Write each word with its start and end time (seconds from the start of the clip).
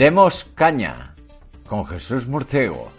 Demos 0.00 0.44
caña 0.54 1.14
con 1.68 1.84
Jesús 1.84 2.26
Murciego. 2.26 2.90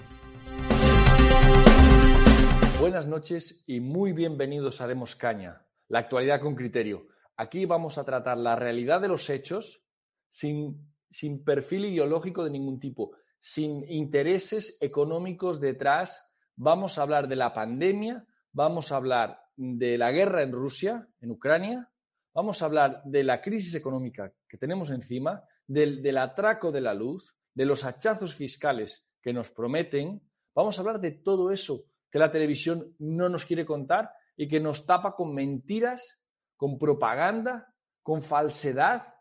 Buenas 2.79 3.07
noches 3.07 3.63
y 3.65 3.79
muy 3.79 4.13
bienvenidos 4.13 4.81
a 4.81 4.87
Demos 4.87 5.15
caña, 5.15 5.65
la 5.87 5.97
actualidad 5.97 6.39
con 6.39 6.53
criterio. 6.53 7.07
Aquí 7.37 7.65
vamos 7.65 7.97
a 7.97 8.03
tratar 8.03 8.37
la 8.37 8.55
realidad 8.55 9.01
de 9.01 9.07
los 9.07 9.27
hechos 9.31 9.83
sin, 10.29 10.93
sin 11.09 11.43
perfil 11.43 11.85
ideológico 11.85 12.43
de 12.43 12.51
ningún 12.51 12.79
tipo, 12.79 13.13
sin 13.39 13.83
intereses 13.91 14.77
económicos 14.79 15.59
detrás. 15.59 16.23
Vamos 16.55 16.99
a 16.99 17.01
hablar 17.01 17.27
de 17.27 17.35
la 17.35 17.51
pandemia, 17.51 18.27
vamos 18.51 18.91
a 18.91 18.97
hablar 18.97 19.41
de 19.55 19.97
la 19.97 20.11
guerra 20.11 20.43
en 20.43 20.51
Rusia, 20.51 21.07
en 21.19 21.31
Ucrania, 21.31 21.89
vamos 22.31 22.61
a 22.61 22.65
hablar 22.65 23.01
de 23.05 23.23
la 23.23 23.41
crisis 23.41 23.73
económica 23.73 24.31
que 24.47 24.59
tenemos 24.59 24.91
encima 24.91 25.43
del, 25.71 26.17
atraco 26.17 26.71
de 26.71 26.81
la 26.81 26.93
luz, 26.93 27.33
de 27.53 27.65
los 27.65 27.85
hachazos 27.85 28.35
fiscales 28.35 29.09
que 29.21 29.31
nos 29.31 29.51
prometen. 29.51 30.21
Vamos 30.53 30.77
a 30.77 30.81
hablar 30.81 30.99
de 30.99 31.11
todo 31.11 31.51
eso 31.51 31.85
que 32.09 32.19
la 32.19 32.31
televisión 32.31 32.93
no 32.99 33.29
nos 33.29 33.45
quiere 33.45 33.65
contar 33.65 34.11
y 34.35 34.47
que 34.47 34.59
nos 34.59 34.85
tapa 34.85 35.15
con 35.15 35.33
mentiras, 35.33 36.19
con 36.57 36.77
propaganda, 36.77 37.73
con 38.03 38.21
falsedad, 38.21 39.13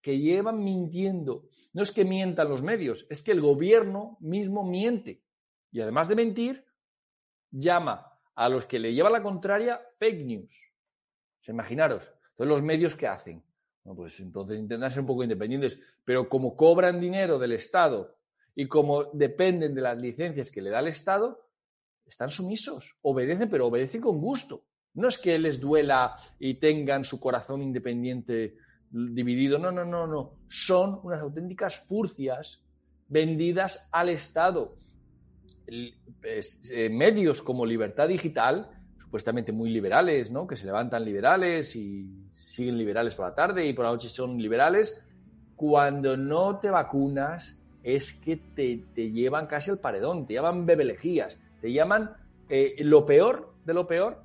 que 0.00 0.18
llevan 0.18 0.62
mintiendo. 0.62 1.48
No 1.72 1.82
es 1.82 1.90
que 1.90 2.04
mientan 2.04 2.48
los 2.48 2.62
medios, 2.62 3.06
es 3.10 3.20
que 3.22 3.32
el 3.32 3.40
gobierno 3.40 4.16
mismo 4.20 4.64
miente. 4.64 5.24
Y 5.72 5.80
además 5.80 6.06
de 6.06 6.14
mentir, 6.14 6.64
llama 7.50 8.20
a 8.36 8.48
los 8.48 8.66
que 8.66 8.78
le 8.78 8.94
lleva 8.94 9.10
la 9.10 9.22
contraria 9.22 9.80
fake 9.98 10.24
news. 10.24 10.72
imaginaros, 11.48 12.12
todos 12.36 12.48
los 12.48 12.62
medios 12.62 12.94
que 12.94 13.08
hacen 13.08 13.42
pues 13.94 14.18
entonces 14.20 14.58
intentan 14.58 14.90
ser 14.90 15.00
un 15.00 15.06
poco 15.06 15.22
independientes, 15.22 15.78
pero 16.04 16.28
como 16.28 16.56
cobran 16.56 17.00
dinero 17.00 17.38
del 17.38 17.52
Estado 17.52 18.16
y 18.54 18.66
como 18.66 19.04
dependen 19.04 19.74
de 19.74 19.82
las 19.82 19.98
licencias 19.98 20.50
que 20.50 20.62
le 20.62 20.70
da 20.70 20.80
el 20.80 20.88
Estado, 20.88 21.48
están 22.06 22.30
sumisos, 22.30 22.96
obedecen, 23.02 23.50
pero 23.50 23.66
obedecen 23.66 24.00
con 24.00 24.20
gusto. 24.20 24.64
No 24.94 25.08
es 25.08 25.18
que 25.18 25.38
les 25.38 25.60
duela 25.60 26.16
y 26.38 26.54
tengan 26.54 27.04
su 27.04 27.20
corazón 27.20 27.62
independiente 27.62 28.56
dividido, 28.90 29.58
no, 29.58 29.70
no, 29.70 29.84
no, 29.84 30.06
no. 30.06 30.38
Son 30.48 31.00
unas 31.02 31.20
auténticas 31.20 31.78
furcias 31.80 32.64
vendidas 33.06 33.88
al 33.92 34.08
Estado. 34.08 34.76
Eh, 35.66 36.88
medios 36.90 37.42
como 37.42 37.66
Libertad 37.66 38.08
Digital, 38.08 38.70
supuestamente 38.98 39.52
muy 39.52 39.70
liberales, 39.70 40.30
¿no? 40.30 40.46
que 40.46 40.56
se 40.56 40.66
levantan 40.66 41.04
liberales 41.04 41.76
y 41.76 42.08
siguen 42.58 42.76
liberales 42.76 43.14
por 43.14 43.26
la 43.26 43.34
tarde 43.36 43.64
y 43.64 43.72
por 43.72 43.84
la 43.84 43.92
noche 43.92 44.08
son 44.08 44.36
liberales, 44.36 45.00
cuando 45.54 46.16
no 46.16 46.58
te 46.58 46.70
vacunas 46.70 47.62
es 47.84 48.12
que 48.14 48.36
te, 48.36 49.12
llevan 49.12 49.46
casi 49.46 49.70
al 49.70 49.78
paredón, 49.78 50.26
te 50.26 50.34
llaman 50.34 50.66
bebelejías, 50.66 51.38
te 51.60 51.72
llaman 51.72 52.16
eh, 52.48 52.74
lo 52.80 53.04
peor 53.04 53.54
de 53.64 53.74
lo 53.74 53.86
peor, 53.86 54.24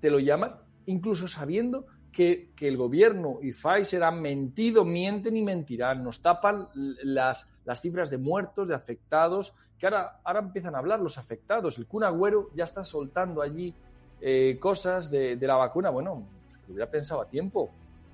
te 0.00 0.10
lo 0.10 0.18
llaman 0.18 0.54
incluso 0.86 1.28
sabiendo 1.28 1.84
que, 2.10 2.54
el 2.58 2.78
gobierno 2.78 3.40
y 3.42 3.52
Pfizer 3.52 4.02
han 4.02 4.22
mentido, 4.22 4.86
mienten 4.86 5.36
y 5.36 5.42
mentirán, 5.42 6.02
nos 6.02 6.22
tapan 6.22 6.68
las, 6.72 7.50
las 7.66 7.82
cifras 7.82 8.08
de 8.08 8.16
muertos, 8.16 8.68
de 8.68 8.74
afectados, 8.74 9.54
que 9.78 9.86
ahora, 9.86 10.20
ahora 10.24 10.40
empiezan 10.40 10.74
a 10.74 10.78
hablar 10.78 11.00
los 11.00 11.18
afectados. 11.18 11.76
El 11.76 11.86
Kun 11.86 12.04
Agüero 12.04 12.48
ya 12.54 12.64
está 12.64 12.82
soltando 12.82 13.42
allí 13.42 13.74
eh, 14.22 14.56
cosas 14.58 15.10
de, 15.10 15.36
de 15.36 15.46
la 15.46 15.56
vacuna. 15.56 15.90
Bueno, 15.90 16.26
lo 16.66 16.74
hubiera 16.74 16.90
pensado 16.90 17.20
a 17.20 17.28
tiempo, 17.28 17.70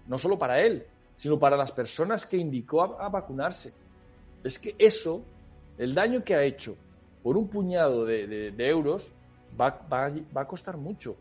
no 0.07 0.19
solo 0.19 0.39
para 0.39 0.61
él, 0.61 0.85
sino 1.17 1.39
para 1.39 1.57
las 1.57 1.73
personas 1.73 2.25
que 2.27 2.37
indicó 2.37 2.83
a, 2.83 3.09
vacunarse. 3.09 3.73
Es 4.43 4.59
que 4.59 4.75
eso, 4.79 5.23
el 5.77 5.95
daño 5.95 6.25
que 6.25 6.35
ha 6.35 6.43
hecho 6.43 6.77
por 7.23 7.37
un 7.37 7.49
puñado 7.49 8.07
de, 8.07 8.55
euros, 8.57 9.13
va, 9.61 9.79
a 10.35 10.45
costar 10.47 10.77
mucho. 10.79 11.17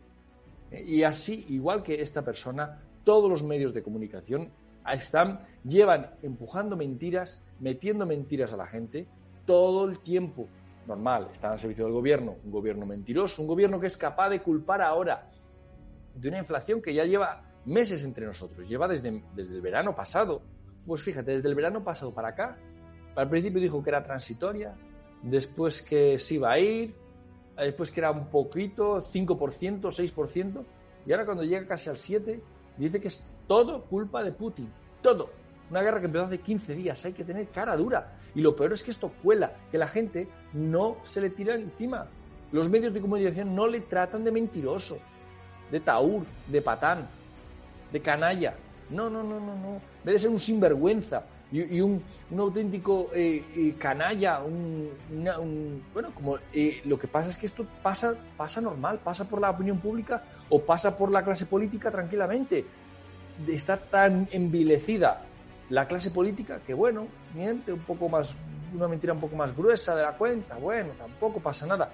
Y 0.72 1.02
así, 1.02 1.44
igual 1.50 1.82
que 1.82 2.00
esta 2.00 2.22
persona, 2.22 2.80
todos 3.04 3.28
los 3.28 3.42
medios 3.42 3.74
de 3.74 3.82
comunicación 3.82 4.50
están, 4.90 5.40
llevan 5.64 6.10
empujando 6.22 6.76
mentiras, 6.76 7.42
metiendo 7.60 8.06
mentiras 8.06 8.52
a 8.52 8.56
la 8.56 8.66
gente 8.66 9.06
todo 9.44 9.88
el 9.88 9.98
tiempo. 10.00 10.48
Normal, 10.86 11.28
están 11.30 11.52
al 11.52 11.58
servicio 11.58 11.84
del 11.84 11.92
gobierno, 11.92 12.36
un 12.42 12.50
gobierno 12.50 12.86
mentiroso, 12.86 13.42
un 13.42 13.48
gobierno 13.48 13.78
que 13.78 13.86
es 13.86 13.96
capaz 13.96 14.30
de 14.30 14.40
culpar 14.40 14.80
ahora 14.80 15.29
de 16.14 16.28
una 16.28 16.38
inflación 16.38 16.80
que 16.82 16.94
ya 16.94 17.04
lleva 17.04 17.42
meses 17.64 18.04
entre 18.04 18.26
nosotros, 18.26 18.68
lleva 18.68 18.88
desde, 18.88 19.22
desde 19.34 19.54
el 19.54 19.60
verano 19.60 19.94
pasado. 19.94 20.42
Pues 20.86 21.02
fíjate, 21.02 21.32
desde 21.32 21.48
el 21.48 21.54
verano 21.54 21.84
pasado 21.84 22.12
para 22.12 22.28
acá, 22.28 22.56
al 23.16 23.28
principio 23.28 23.60
dijo 23.60 23.82
que 23.82 23.90
era 23.90 24.02
transitoria, 24.02 24.74
después 25.22 25.82
que 25.82 26.18
se 26.18 26.34
iba 26.34 26.52
a 26.52 26.58
ir, 26.58 26.94
después 27.56 27.90
que 27.90 28.00
era 28.00 28.10
un 28.10 28.28
poquito, 28.28 28.98
5%, 28.98 29.80
6%, 29.80 30.64
y 31.06 31.12
ahora 31.12 31.24
cuando 31.24 31.44
llega 31.44 31.66
casi 31.66 31.90
al 31.90 31.96
7%, 31.96 32.40
dice 32.76 33.00
que 33.00 33.08
es 33.08 33.28
todo 33.46 33.84
culpa 33.84 34.22
de 34.22 34.32
Putin, 34.32 34.70
todo. 35.02 35.30
Una 35.70 35.82
guerra 35.82 36.00
que 36.00 36.06
empezó 36.06 36.24
hace 36.24 36.38
15 36.38 36.74
días, 36.74 37.04
hay 37.04 37.12
que 37.12 37.24
tener 37.24 37.48
cara 37.48 37.76
dura. 37.76 38.16
Y 38.34 38.40
lo 38.40 38.56
peor 38.56 38.72
es 38.72 38.82
que 38.82 38.90
esto 38.90 39.12
cuela, 39.22 39.52
que 39.70 39.78
la 39.78 39.86
gente 39.86 40.28
no 40.52 40.96
se 41.04 41.20
le 41.20 41.30
tira 41.30 41.54
encima. 41.54 42.08
Los 42.50 42.68
medios 42.68 42.92
de 42.92 43.00
comunicación 43.00 43.54
no 43.54 43.68
le 43.68 43.80
tratan 43.80 44.24
de 44.24 44.32
mentiroso, 44.32 44.98
de 45.70 45.80
taur, 45.80 46.24
de 46.46 46.62
patán, 46.62 47.06
de 47.92 48.00
canalla. 48.00 48.54
No, 48.90 49.08
no, 49.08 49.22
no, 49.22 49.38
no, 49.38 49.54
no. 49.54 49.80
Debe 50.04 50.18
ser 50.18 50.30
un 50.30 50.40
sinvergüenza 50.40 51.24
y, 51.52 51.80
un, 51.80 52.02
auténtico 52.38 53.10
eh, 53.12 53.44
eh, 53.56 53.74
canalla, 53.76 54.40
un, 54.40 54.90
bueno, 55.92 56.10
como 56.14 56.38
eh, 56.52 56.80
lo 56.84 56.98
que 56.98 57.08
pasa 57.08 57.30
es 57.30 57.36
que 57.36 57.46
esto 57.46 57.66
pasa, 57.82 58.14
pasa 58.36 58.60
normal, 58.60 59.00
pasa 59.02 59.24
por 59.24 59.40
la 59.40 59.50
opinión 59.50 59.78
pública 59.78 60.22
o 60.48 60.60
pasa 60.62 60.96
por 60.96 61.10
la 61.10 61.24
clase 61.24 61.46
política 61.46 61.90
tranquilamente. 61.90 62.64
Está 63.48 63.76
tan 63.78 64.28
envilecida 64.30 65.22
la 65.70 65.86
clase 65.86 66.10
política 66.10 66.60
que, 66.64 66.74
bueno, 66.74 67.06
miente 67.34 67.72
un 67.72 67.80
poco 67.80 68.08
más, 68.08 68.36
una 68.74 68.86
mentira 68.86 69.12
un 69.12 69.20
poco 69.20 69.34
más 69.34 69.56
gruesa 69.56 69.96
de 69.96 70.02
la 70.02 70.12
cuenta, 70.12 70.56
bueno, 70.56 70.90
tampoco 70.98 71.40
pasa 71.40 71.66
nada. 71.66 71.90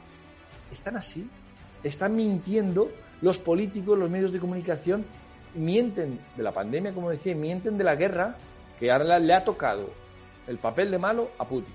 Están 0.71 0.97
así, 0.97 1.29
están 1.83 2.15
mintiendo 2.15 2.91
los 3.23 3.39
políticos, 3.39 3.99
los 3.99 4.11
medios 4.11 4.33
de 4.33 4.41
comunicación, 4.41 5.05
mienten 5.55 6.21
de 6.37 6.43
la 6.43 6.53
pandemia, 6.53 6.93
como 6.93 7.11
decía, 7.11 7.35
mienten 7.35 7.79
de 7.79 7.85
la 7.85 7.97
guerra, 7.97 8.37
que 8.79 8.91
ahora 8.91 9.19
le 9.19 9.35
ha 9.35 9.45
tocado 9.45 9.91
el 10.47 10.59
papel 10.59 10.91
de 10.91 10.99
malo 10.99 11.31
a 11.39 11.49
Putin. 11.49 11.75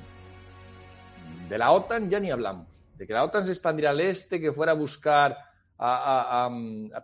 De 1.50 1.58
la 1.58 1.72
OTAN 1.72 2.10
ya 2.10 2.20
ni 2.20 2.32
hablamos. 2.32 2.68
De 2.96 3.06
que 3.06 3.14
la 3.14 3.24
OTAN 3.24 3.44
se 3.44 3.52
expandiera 3.52 3.92
al 3.92 4.00
este, 4.00 4.40
que 4.40 4.52
fuera 4.52 4.72
a 4.72 4.76
buscar 4.76 5.38
a, 5.78 6.50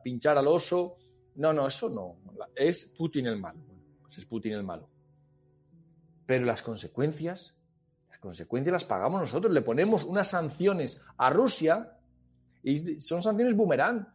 pinchar 0.03 0.38
al 0.38 0.48
oso. 0.48 0.98
No, 1.36 1.52
no, 1.54 1.68
eso 1.68 1.90
no. 1.90 2.18
Es 2.56 2.86
Putin 2.98 3.28
el 3.28 3.40
malo. 3.40 3.59
Pues 4.04 4.18
es 4.19 4.25
Putin 4.25 4.54
el 4.54 4.64
malo. 4.64 4.90
Pero 6.25 6.46
las 6.46 6.62
consecuencias, 6.62 7.56
las 8.09 8.19
consecuencias 8.19 8.72
las 8.72 8.86
pagamos 8.86 9.22
nosotros. 9.22 9.52
Le 9.54 9.62
ponemos 9.62 10.04
unas 10.04 10.30
sanciones 10.30 11.02
a 11.18 11.30
Rusia 11.30 11.98
y 12.64 13.02
son 13.02 13.24
sanciones 13.24 13.56
boomerang. 13.56 14.08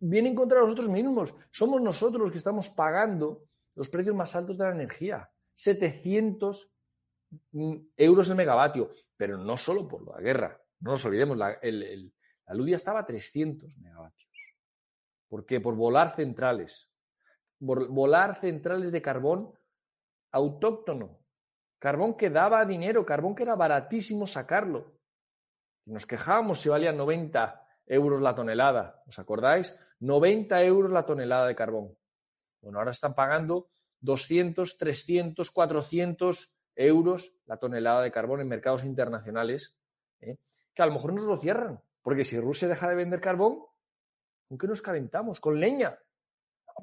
Vienen 0.00 0.34
contra 0.34 0.60
nosotros 0.60 0.88
mismos. 0.88 1.34
Somos 1.50 1.80
nosotros 1.80 2.22
los 2.22 2.32
que 2.32 2.38
estamos 2.38 2.68
pagando 2.70 3.44
los 3.74 3.88
precios 3.88 4.14
más 4.14 4.34
altos 4.36 4.58
de 4.58 4.64
la 4.64 4.72
energía. 4.72 5.30
700 5.54 6.70
mm, 7.52 7.74
euros 7.96 8.28
el 8.28 8.36
megavatio. 8.36 8.90
Pero 9.16 9.38
no 9.38 9.56
solo 9.56 9.88
por 9.88 10.06
la 10.06 10.20
guerra. 10.20 10.60
No 10.80 10.92
nos 10.92 11.04
olvidemos, 11.04 11.36
la, 11.36 11.52
el, 11.62 12.12
la 12.46 12.54
luz 12.54 12.70
estaba 12.70 13.00
a 13.00 13.06
300 13.06 13.78
megavatios. 13.78 14.30
¿Por 15.28 15.46
qué? 15.46 15.60
Por 15.60 15.74
volar 15.74 16.10
centrales. 16.10 16.92
Por 17.58 17.88
volar 17.88 18.40
centrales 18.40 18.92
de 18.92 19.00
carbón 19.00 19.52
autóctono. 20.30 21.20
Carbón 21.78 22.16
que 22.16 22.30
daba 22.30 22.64
dinero, 22.64 23.04
carbón 23.04 23.34
que 23.34 23.44
era 23.44 23.54
baratísimo 23.54 24.26
sacarlo. 24.26 24.98
Nos 25.86 26.06
quejábamos 26.06 26.60
si 26.60 26.68
valía 26.68 26.92
90 26.92 27.66
euros 27.86 28.20
la 28.20 28.34
tonelada. 28.34 29.02
¿Os 29.06 29.18
acordáis? 29.18 29.78
90 30.04 30.62
euros 30.64 30.90
la 30.90 31.06
tonelada 31.06 31.46
de 31.46 31.54
carbón. 31.54 31.96
Bueno, 32.60 32.78
ahora 32.78 32.90
están 32.90 33.14
pagando 33.14 33.70
200, 34.00 34.76
300, 34.76 35.50
400 35.50 36.58
euros 36.76 37.32
la 37.46 37.56
tonelada 37.56 38.02
de 38.02 38.12
carbón 38.12 38.42
en 38.42 38.48
mercados 38.48 38.84
internacionales, 38.84 39.74
¿eh? 40.20 40.36
que 40.74 40.82
a 40.82 40.86
lo 40.86 40.92
mejor 40.92 41.14
nos 41.14 41.24
lo 41.24 41.38
cierran, 41.38 41.80
porque 42.02 42.24
si 42.24 42.38
Rusia 42.38 42.68
deja 42.68 42.88
de 42.88 42.96
vender 42.96 43.20
carbón, 43.20 43.60
¿con 44.46 44.58
qué 44.58 44.66
nos 44.66 44.82
calentamos? 44.82 45.40
Con 45.40 45.58
leña. 45.58 45.98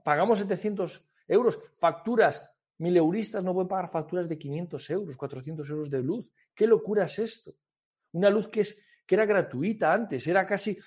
Pagamos 0.03 0.39
700 0.39 1.07
euros, 1.27 1.59
facturas, 1.77 2.49
mileuristas 2.79 3.43
no 3.43 3.53
pueden 3.53 3.67
pagar 3.67 3.91
facturas 3.91 4.27
de 4.27 4.39
500 4.39 4.89
euros, 4.89 5.17
400 5.17 5.69
euros 5.69 5.91
de 5.91 6.01
luz. 6.01 6.25
¿Qué 6.55 6.65
locura 6.65 7.03
es 7.03 7.19
esto? 7.19 7.53
Una 8.13 8.31
luz 8.31 8.47
que 8.47 8.61
es 8.61 8.83
que 9.05 9.15
era 9.15 9.25
gratuita 9.25 9.93
antes, 9.93 10.25
era 10.27 10.45
casi 10.45 10.77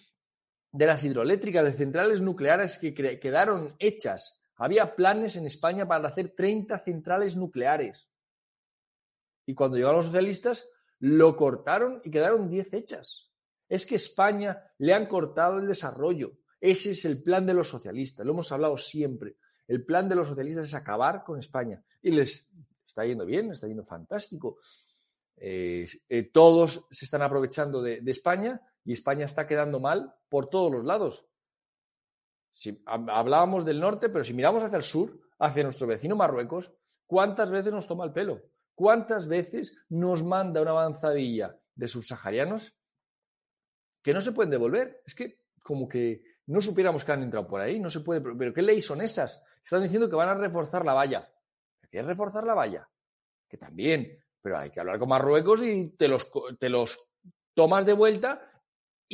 de 0.74 0.86
las 0.86 1.04
hidroeléctricas, 1.04 1.64
de 1.64 1.72
centrales 1.72 2.20
nucleares 2.20 2.78
que 2.78 2.92
quedaron 2.92 3.76
hechas. 3.78 4.42
Había 4.56 4.96
planes 4.96 5.36
en 5.36 5.46
España 5.46 5.86
para 5.86 6.08
hacer 6.08 6.30
30 6.30 6.80
centrales 6.80 7.36
nucleares. 7.36 8.08
Y 9.46 9.54
cuando 9.54 9.76
llegaron 9.76 9.98
los 9.98 10.06
socialistas, 10.06 10.68
lo 10.98 11.36
cortaron 11.36 12.02
y 12.04 12.10
quedaron 12.10 12.48
10 12.48 12.72
hechas. 12.72 13.30
Es 13.68 13.86
que 13.86 13.94
España 13.94 14.64
le 14.78 14.92
han 14.92 15.06
cortado 15.06 15.58
el 15.58 15.68
desarrollo. 15.68 16.32
Ese 16.60 16.90
es 16.90 17.04
el 17.04 17.22
plan 17.22 17.46
de 17.46 17.54
los 17.54 17.68
socialistas, 17.68 18.26
lo 18.26 18.32
hemos 18.32 18.50
hablado 18.50 18.76
siempre. 18.76 19.36
El 19.68 19.84
plan 19.84 20.08
de 20.08 20.16
los 20.16 20.28
socialistas 20.28 20.66
es 20.66 20.74
acabar 20.74 21.22
con 21.22 21.38
España. 21.38 21.82
Y 22.02 22.10
les 22.10 22.50
está 22.84 23.06
yendo 23.06 23.24
bien, 23.24 23.52
está 23.52 23.68
yendo 23.68 23.84
fantástico. 23.84 24.58
Eh, 25.36 25.86
todos 26.32 26.86
se 26.90 27.04
están 27.04 27.22
aprovechando 27.22 27.80
de, 27.80 28.02
España 28.06 28.60
y 28.84 28.92
España 28.92 29.24
está 29.24 29.46
quedando 29.46 29.80
mal 29.80 30.14
por 30.28 30.48
todos 30.48 30.70
los 30.70 30.84
lados. 30.84 31.26
Si, 32.52 32.82
hablábamos 32.86 33.64
del 33.64 33.80
norte, 33.80 34.08
pero 34.08 34.22
si 34.22 34.34
miramos 34.34 34.62
hacia 34.62 34.76
el 34.76 34.82
sur, 34.82 35.10
hacia 35.38 35.62
nuestro 35.62 35.86
vecino 35.86 36.14
Marruecos, 36.14 36.70
¿cuántas 37.06 37.50
veces 37.50 37.72
nos 37.72 37.86
toma 37.86 38.04
el 38.04 38.12
pelo? 38.12 38.42
¿Cuántas 38.74 39.26
veces 39.26 39.76
nos 39.88 40.22
manda 40.22 40.60
una 40.60 40.70
avanzadilla 40.70 41.58
de 41.74 41.88
subsaharianos 41.88 42.76
que 44.02 44.12
no 44.12 44.20
se 44.20 44.32
pueden 44.32 44.50
devolver? 44.50 45.02
Es 45.06 45.14
que 45.14 45.40
como 45.62 45.88
que 45.88 46.22
no 46.46 46.60
supiéramos 46.60 47.04
que 47.04 47.12
han 47.12 47.22
entrado 47.22 47.48
por 47.48 47.60
ahí, 47.60 47.80
no 47.80 47.90
se 47.90 48.00
puede. 48.00 48.20
¿Pero 48.20 48.52
qué 48.52 48.62
leyes 48.62 48.84
son 48.84 49.00
esas? 49.00 49.42
Están 49.62 49.82
diciendo 49.82 50.08
que 50.08 50.16
van 50.16 50.28
a 50.28 50.34
reforzar 50.34 50.84
la 50.84 50.92
valla. 50.92 51.28
¿Qué 51.90 52.00
es 52.00 52.04
reforzar 52.04 52.44
la 52.44 52.54
valla? 52.54 52.88
Que 53.48 53.56
también, 53.56 54.18
pero 54.42 54.58
hay 54.58 54.70
que 54.70 54.80
hablar 54.80 54.98
con 54.98 55.08
Marruecos 55.08 55.62
y 55.62 55.90
te 55.96 56.08
los, 56.08 56.28
te 56.58 56.68
los 56.68 56.98
tomas 57.54 57.86
de 57.86 57.92
vuelta 57.94 58.53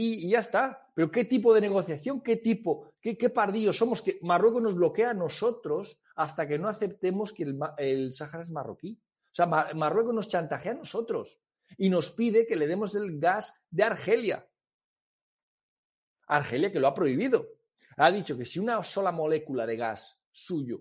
y, 0.01 0.31
ya 0.31 0.39
está. 0.39 0.91
Pero 0.95 1.11
¿qué 1.11 1.25
tipo 1.25 1.53
de 1.55 1.61
negociación? 1.61 2.23
¿Qué 2.23 2.37
tipo? 2.37 2.93
¿Qué, 3.01 3.19
qué 3.19 3.31
pardillos 3.31 3.77
somos? 3.77 4.01
Que 4.01 4.19
Marruecos 4.23 4.63
nos 4.63 4.75
bloquea 4.75 5.11
a 5.11 5.15
nosotros 5.15 6.01
hasta 6.17 6.49
que 6.49 6.59
no 6.59 6.69
aceptemos 6.69 7.33
que 7.33 7.43
el, 7.45 7.59
el 7.79 8.13
Sáhara 8.13 8.43
es 8.43 8.51
marroquí. 8.51 8.99
O 9.33 9.35
sea, 9.35 9.47
Marruecos 9.47 10.15
nos 10.15 10.29
chantajea 10.29 10.73
a 10.73 10.77
nosotros 10.77 11.41
y 11.77 11.89
nos 11.89 12.11
pide 12.11 12.47
que 12.47 12.57
le 12.57 12.67
demos 12.67 12.95
el 12.95 13.21
gas 13.21 13.55
de 13.71 13.85
Argelia. 13.85 14.47
Argelia 16.27 16.73
que 16.73 16.81
lo 16.81 16.89
ha 16.89 16.95
prohibido. 16.95 17.47
Ha 17.97 18.11
dicho 18.11 18.37
que 18.37 18.47
si 18.47 18.59
una 18.59 18.83
sola 18.83 19.13
molécula 19.13 19.67
de 19.67 19.77
gas 19.77 20.19
suyo 20.33 20.81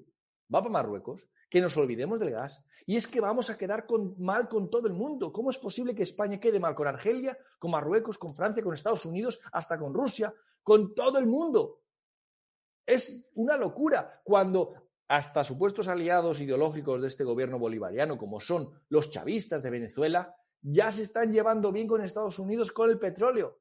va 0.54 0.62
para 0.62 0.71
Marruecos, 0.71 1.27
que 1.49 1.61
nos 1.61 1.75
olvidemos 1.77 2.19
del 2.19 2.31
gas. 2.31 2.63
Y 2.85 2.95
es 2.95 3.07
que 3.07 3.21
vamos 3.21 3.49
a 3.49 3.57
quedar 3.57 3.85
mal 4.17 4.47
con 4.47 4.69
todo 4.69 4.87
el 4.87 4.93
mundo. 4.93 5.31
¿Cómo 5.31 5.49
es 5.49 5.57
posible 5.57 5.93
que 5.95 6.03
España 6.03 6.39
quede 6.39 6.59
mal 6.59 6.75
con 6.75 6.87
Argelia, 6.87 7.37
con 7.57 7.71
Marruecos, 7.71 8.17
con 8.17 8.33
Francia, 8.33 8.63
con 8.63 8.73
Estados 8.73 9.05
Unidos, 9.05 9.39
hasta 9.51 9.77
con 9.77 9.93
Rusia, 9.93 10.33
con 10.63 10.93
todo 10.93 11.19
el 11.19 11.25
mundo? 11.25 11.81
Es 12.85 13.29
una 13.35 13.57
locura 13.57 14.21
cuando 14.23 14.89
hasta 15.07 15.43
supuestos 15.43 15.87
aliados 15.87 16.39
ideológicos 16.39 17.01
de 17.01 17.07
este 17.07 17.23
gobierno 17.23 17.57
bolivariano, 17.57 18.17
como 18.17 18.39
son 18.39 18.71
los 18.89 19.09
chavistas 19.09 19.63
de 19.63 19.71
Venezuela, 19.71 20.35
ya 20.61 20.91
se 20.91 21.03
están 21.03 21.31
llevando 21.31 21.71
bien 21.71 21.87
con 21.87 22.01
Estados 22.01 22.37
Unidos 22.37 22.71
con 22.71 22.89
el 22.89 22.99
petróleo. 22.99 23.59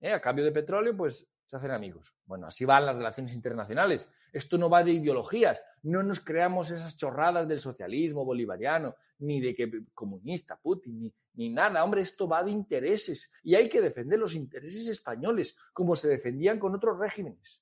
¿Eh? 0.00 0.12
A 0.12 0.20
cambio 0.20 0.44
de 0.44 0.52
petróleo, 0.52 0.96
pues 0.96 1.31
se 1.46 1.56
hacen 1.56 1.70
amigos. 1.70 2.14
Bueno, 2.24 2.46
así 2.46 2.64
van 2.64 2.86
las 2.86 2.96
relaciones 2.96 3.34
internacionales. 3.34 4.10
Esto 4.32 4.56
no 4.58 4.70
va 4.70 4.82
de 4.82 4.92
ideologías. 4.92 5.62
No 5.82 6.02
nos 6.02 6.20
creamos 6.20 6.70
esas 6.70 6.96
chorradas 6.96 7.46
del 7.46 7.60
socialismo 7.60 8.24
bolivariano, 8.24 8.94
ni 9.18 9.40
de 9.40 9.54
que 9.54 9.84
comunista, 9.94 10.56
Putin, 10.56 10.98
ni, 10.98 11.14
ni 11.34 11.50
nada. 11.50 11.84
Hombre, 11.84 12.00
esto 12.00 12.26
va 12.26 12.42
de 12.42 12.50
intereses. 12.50 13.30
Y 13.42 13.54
hay 13.54 13.68
que 13.68 13.80
defender 13.80 14.18
los 14.18 14.34
intereses 14.34 14.88
españoles, 14.88 15.56
como 15.72 15.94
se 15.94 16.08
defendían 16.08 16.58
con 16.58 16.74
otros 16.74 16.98
regímenes. 16.98 17.60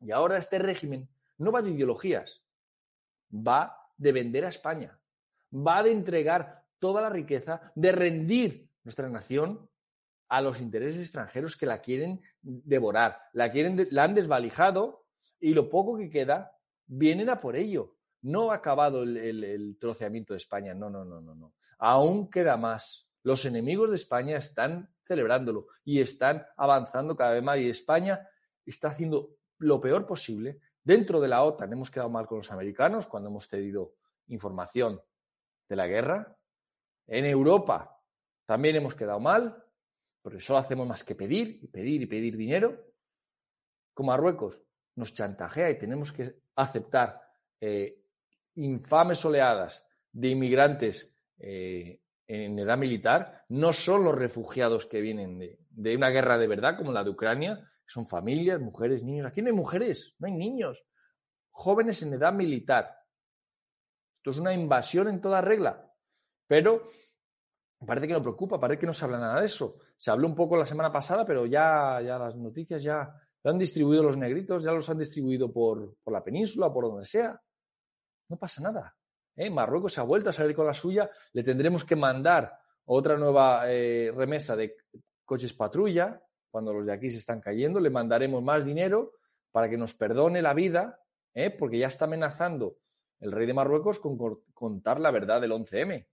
Y 0.00 0.10
ahora 0.10 0.36
este 0.36 0.58
régimen 0.58 1.08
no 1.38 1.52
va 1.52 1.62
de 1.62 1.70
ideologías, 1.70 2.42
va 3.32 3.76
de 3.96 4.12
vender 4.12 4.44
a 4.44 4.48
España, 4.48 4.98
va 5.52 5.82
de 5.82 5.92
entregar 5.92 6.64
toda 6.78 7.00
la 7.00 7.10
riqueza, 7.10 7.72
de 7.74 7.92
rendir 7.92 8.70
nuestra 8.82 9.08
nación 9.08 9.68
a 10.32 10.40
los 10.40 10.60
intereses 10.60 11.00
extranjeros 11.00 11.56
que 11.56 11.66
la 11.66 11.80
quieren 11.80 12.20
devorar, 12.40 13.18
la, 13.32 13.50
quieren, 13.50 13.88
la 13.90 14.04
han 14.04 14.14
desvalijado 14.14 15.04
y 15.38 15.54
lo 15.54 15.68
poco 15.68 15.96
que 15.96 16.10
queda 16.10 16.56
vienen 16.86 17.28
a 17.28 17.40
por 17.40 17.56
ello. 17.56 17.96
No 18.22 18.50
ha 18.50 18.56
acabado 18.56 19.02
el, 19.02 19.76
troceamiento 19.80 20.32
de 20.32 20.38
España, 20.38 20.74
no, 20.74 20.88
no, 20.88 21.04
no, 21.04 21.20
no, 21.20 21.34
no. 21.34 21.54
Aún 21.78 22.30
queda 22.30 22.56
más. 22.56 23.08
Los 23.24 23.44
enemigos 23.44 23.90
de 23.90 23.96
España 23.96 24.36
están 24.36 24.88
celebrándolo 25.04 25.66
y 25.84 26.00
están 26.00 26.46
avanzando 26.56 27.16
cada 27.16 27.32
vez 27.34 27.42
más 27.42 27.58
y 27.58 27.68
España 27.68 28.26
está 28.64 28.88
haciendo 28.88 29.36
lo 29.58 29.80
peor 29.80 30.06
posible 30.06 30.60
Dentro 30.84 31.20
de 31.20 31.28
la 31.28 31.44
OTAN 31.44 31.72
hemos 31.72 31.90
quedado 31.90 32.10
mal 32.10 32.26
con 32.26 32.38
los 32.38 32.50
americanos 32.50 33.06
cuando 33.06 33.28
hemos 33.28 33.46
cedido 33.46 33.94
información 34.26 35.00
de 35.68 35.76
la 35.76 35.86
guerra. 35.86 36.36
En 37.06 37.24
Europa 37.24 38.00
también 38.46 38.76
hemos 38.76 38.96
quedado 38.96 39.20
mal, 39.20 39.61
porque 40.22 40.40
solo 40.40 40.60
hacemos 40.60 40.86
más 40.86 41.04
que 41.04 41.14
pedir 41.14 41.58
y 41.62 41.66
pedir 41.68 42.02
y 42.02 42.06
pedir 42.06 42.36
dinero. 42.36 42.86
Con 43.92 44.06
Marruecos 44.06 44.62
nos 44.96 45.12
chantajea 45.12 45.70
y 45.70 45.78
tenemos 45.78 46.12
que 46.12 46.42
aceptar 46.56 47.20
eh, 47.60 48.04
infames 48.54 49.24
oleadas 49.24 49.86
de 50.12 50.28
inmigrantes 50.28 51.18
eh, 51.38 52.00
en 52.26 52.58
edad 52.58 52.78
militar. 52.78 53.44
No 53.48 53.72
son 53.72 54.04
los 54.04 54.14
refugiados 54.14 54.86
que 54.86 55.00
vienen 55.00 55.38
de, 55.38 55.58
de 55.70 55.96
una 55.96 56.10
guerra 56.10 56.38
de 56.38 56.46
verdad, 56.46 56.76
como 56.76 56.92
la 56.92 57.04
de 57.04 57.10
Ucrania, 57.10 57.68
son 57.86 58.06
familias, 58.06 58.60
mujeres, 58.60 59.02
niños. 59.02 59.26
Aquí 59.26 59.42
no 59.42 59.48
hay 59.48 59.54
mujeres, 59.54 60.14
no 60.18 60.26
hay 60.26 60.32
niños. 60.32 60.82
Jóvenes 61.50 62.02
en 62.02 62.14
edad 62.14 62.32
militar. 62.32 62.96
Esto 64.18 64.30
es 64.30 64.38
una 64.38 64.54
invasión 64.54 65.08
en 65.08 65.20
toda 65.20 65.40
regla. 65.40 65.92
Pero 66.46 66.82
parece 67.86 68.06
que 68.06 68.14
no 68.14 68.22
preocupa, 68.22 68.60
parece 68.60 68.80
que 68.80 68.86
no 68.86 68.92
se 68.92 69.04
habla 69.04 69.18
nada 69.18 69.40
de 69.40 69.46
eso. 69.46 69.78
Se 70.02 70.10
habló 70.10 70.26
un 70.26 70.34
poco 70.34 70.56
la 70.56 70.66
semana 70.66 70.90
pasada, 70.90 71.24
pero 71.24 71.46
ya, 71.46 72.00
ya 72.04 72.18
las 72.18 72.34
noticias 72.34 72.82
ya 72.82 73.14
han 73.44 73.56
distribuido 73.56 74.02
los 74.02 74.16
negritos, 74.16 74.64
ya 74.64 74.72
los 74.72 74.90
han 74.90 74.98
distribuido 74.98 75.52
por, 75.52 75.94
la 76.06 76.24
península, 76.24 76.72
por 76.72 76.86
donde 76.86 77.04
sea. 77.04 77.40
No 78.28 78.36
pasa 78.36 78.62
nada. 78.62 78.96
¿eh? 79.36 79.48
Marruecos 79.48 79.92
se 79.92 80.00
ha 80.00 80.02
vuelto 80.02 80.30
a 80.30 80.32
salir 80.32 80.56
con 80.56 80.66
la 80.66 80.74
suya. 80.74 81.08
Le 81.32 81.44
tendremos 81.44 81.84
que 81.84 81.94
mandar 81.94 82.52
otra 82.86 83.16
nueva 83.16 83.70
eh, 83.70 84.10
remesa 84.12 84.56
de 84.56 84.76
coches 85.24 85.52
patrulla 85.52 86.20
cuando 86.50 86.74
los 86.74 86.84
de 86.84 86.94
aquí 86.94 87.08
se 87.08 87.18
están 87.18 87.40
cayendo, 87.40 87.78
le 87.78 87.90
mandaremos 87.90 88.42
más 88.42 88.64
dinero 88.64 89.12
para 89.52 89.70
que 89.70 89.76
nos 89.76 89.94
perdone 89.94 90.42
la 90.42 90.52
vida, 90.52 91.00
¿eh? 91.32 91.50
porque 91.50 91.78
ya 91.78 91.86
está 91.86 92.06
amenazando 92.06 92.76
el 93.20 93.30
rey 93.30 93.46
de 93.46 93.54
Marruecos 93.54 94.00
con 94.00 94.18
contar 94.52 94.98
la 94.98 95.12
verdad 95.12 95.40
del 95.40 95.52
11M. 95.52 96.08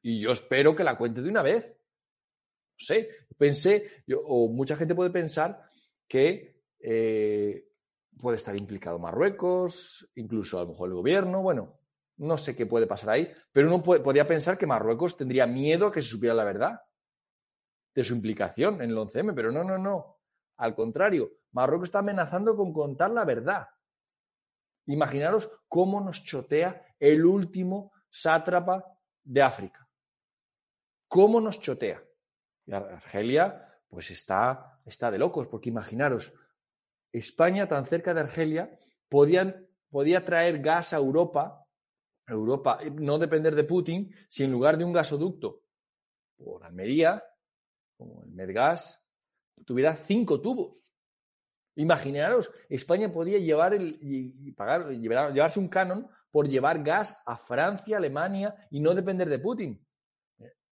Y 0.00 0.18
yo 0.18 0.32
espero 0.32 0.74
que 0.74 0.82
la 0.82 0.96
cuente 0.96 1.20
de 1.20 1.28
una 1.28 1.42
vez. 1.42 1.76
No 2.78 2.84
sé, 2.84 3.08
pensé, 3.38 4.04
o 4.26 4.48
mucha 4.48 4.76
gente 4.76 4.94
puede 4.94 5.10
pensar 5.10 5.62
que 6.06 6.62
eh, 6.78 7.68
puede 8.18 8.36
estar 8.36 8.56
implicado 8.56 8.98
Marruecos, 8.98 10.10
incluso 10.16 10.58
a 10.58 10.62
lo 10.62 10.68
mejor 10.68 10.88
el 10.90 10.94
gobierno, 10.94 11.42
bueno, 11.42 11.78
no 12.18 12.38
sé 12.38 12.54
qué 12.54 12.66
puede 12.66 12.86
pasar 12.86 13.10
ahí, 13.10 13.32
pero 13.52 13.68
uno 13.68 13.82
podría 13.82 14.26
pensar 14.26 14.56
que 14.56 14.66
Marruecos 14.66 15.16
tendría 15.16 15.46
miedo 15.46 15.86
a 15.86 15.92
que 15.92 16.02
se 16.02 16.08
supiera 16.08 16.34
la 16.34 16.44
verdad 16.44 16.80
de 17.94 18.04
su 18.04 18.14
implicación 18.14 18.82
en 18.82 18.90
el 18.90 18.96
11M, 18.96 19.34
pero 19.34 19.50
no, 19.50 19.64
no, 19.64 19.78
no. 19.78 20.18
Al 20.58 20.74
contrario, 20.74 21.30
Marruecos 21.52 21.88
está 21.88 22.00
amenazando 22.00 22.54
con 22.54 22.72
contar 22.72 23.10
la 23.10 23.24
verdad. 23.24 23.66
Imaginaros 24.86 25.50
cómo 25.68 26.00
nos 26.00 26.22
chotea 26.22 26.94
el 26.98 27.24
último 27.24 27.92
sátrapa 28.10 28.84
de 29.24 29.42
África. 29.42 29.88
¿Cómo 31.08 31.40
nos 31.40 31.60
chotea? 31.60 32.02
Y 32.66 32.72
Argelia, 32.72 33.72
pues 33.88 34.10
está, 34.10 34.76
está 34.84 35.10
de 35.10 35.18
locos, 35.18 35.48
porque 35.48 35.70
imaginaros, 35.70 36.34
España 37.12 37.68
tan 37.68 37.86
cerca 37.86 38.12
de 38.12 38.20
Argelia 38.20 38.78
podían, 39.08 39.68
podía 39.88 40.24
traer 40.24 40.60
gas 40.60 40.92
a 40.92 40.96
Europa, 40.96 41.64
Europa, 42.26 42.80
no 42.92 43.18
depender 43.18 43.54
de 43.54 43.64
Putin, 43.64 44.14
si 44.28 44.44
en 44.44 44.52
lugar 44.52 44.76
de 44.76 44.84
un 44.84 44.92
gasoducto 44.92 45.62
por 46.36 46.64
Almería, 46.64 47.22
como 47.96 48.24
el 48.24 48.32
Medgas, 48.32 49.02
tuviera 49.64 49.94
cinco 49.94 50.40
tubos. 50.40 50.94
Imaginaros, 51.76 52.50
España 52.68 53.12
podría 53.12 53.38
llevar 53.38 53.74
el, 53.74 53.98
y 54.00 54.52
pagar, 54.52 54.90
llevarse 54.90 55.60
un 55.60 55.68
canon 55.68 56.08
por 56.30 56.48
llevar 56.48 56.82
gas 56.82 57.22
a 57.26 57.36
Francia, 57.36 57.96
Alemania 57.96 58.54
y 58.70 58.80
no 58.80 58.94
depender 58.94 59.28
de 59.28 59.38
Putin. 59.38 59.86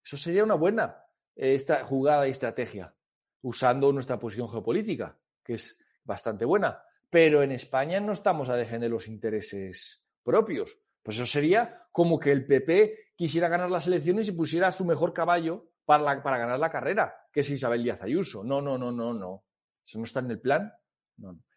Eso 0.03 0.17
sería 0.17 0.45
una 0.45 0.55
buena 0.55 0.95
eh, 0.95 1.04
esta 1.37 1.85
jugada 1.85 2.27
y 2.27 2.31
estrategia, 2.31 2.95
usando 3.43 3.93
nuestra 3.93 4.19
posición 4.19 4.49
geopolítica, 4.49 5.17
que 5.43 5.55
es 5.55 5.79
bastante 6.05 6.45
buena. 6.45 6.83
Pero 7.11 7.43
en 7.43 7.53
España 7.53 8.01
no 8.01 8.13
estamos 8.13 8.49
a 8.49 8.57
defender 8.57 8.91
los 8.91 9.09
intereses 9.09 10.05
propios. 10.23 10.79
Pues 11.03 11.17
eso 11.17 11.27
sería 11.27 11.87
como 11.93 12.19
que 12.19 12.33
el 12.33 12.47
PP 12.47 13.13
quisiera 13.15 13.49
ganar 13.49 13.71
las 13.71 13.87
elecciones 13.87 14.29
y 14.29 14.33
pusiera 14.33 14.73
su 14.73 14.85
mejor 14.85 15.13
caballo 15.13 15.69
para, 15.85 16.23
para 16.23 16.39
ganar 16.39 16.59
la 16.59 16.71
carrera, 16.71 17.15
que 17.31 17.41
es 17.41 17.51
Isabel 17.51 17.83
Díaz 17.83 18.03
Ayuso. 18.03 18.43
No, 18.43 18.61
no, 18.61 18.79
no, 18.79 18.91
no, 18.91 19.13
no. 19.13 19.45
Eso 19.85 19.99
no 19.99 20.05
está 20.05 20.21
en 20.21 20.31
el 20.31 20.41
plan. 20.41 20.73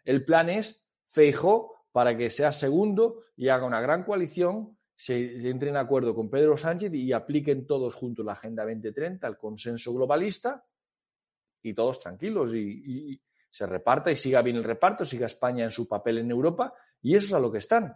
El 0.03 0.25
plan 0.25 0.50
es 0.50 0.86
Feijo 1.05 1.74
para 1.91 2.15
que 2.15 2.29
sea 2.29 2.51
segundo 2.51 3.24
y 3.36 3.48
haga 3.48 3.65
una 3.65 3.81
gran 3.81 4.03
coalición 4.03 4.76
se 4.99 5.47
entren 5.47 5.75
en 5.75 5.77
acuerdo 5.77 6.15
con 6.15 6.27
Pedro 6.27 6.57
Sánchez 6.57 6.91
y 6.95 7.13
apliquen 7.13 7.67
todos 7.67 7.93
juntos 7.93 8.25
la 8.25 8.33
Agenda 8.33 8.63
2030, 8.63 9.27
el 9.27 9.37
consenso 9.37 9.93
globalista, 9.93 10.65
y 11.61 11.73
todos 11.75 11.99
tranquilos 11.99 12.53
y, 12.55 13.21
se 13.49 13.65
reparta 13.65 14.11
y 14.11 14.15
siga 14.15 14.41
bien 14.41 14.57
el 14.57 14.63
reparto, 14.63 15.05
siga 15.05 15.25
España 15.25 15.63
en 15.63 15.71
su 15.71 15.87
papel 15.87 16.17
en 16.17 16.31
Europa, 16.31 16.73
y 17.01 17.15
eso 17.15 17.27
es 17.27 17.33
a 17.33 17.39
lo 17.39 17.51
que 17.51 17.59
están. 17.59 17.95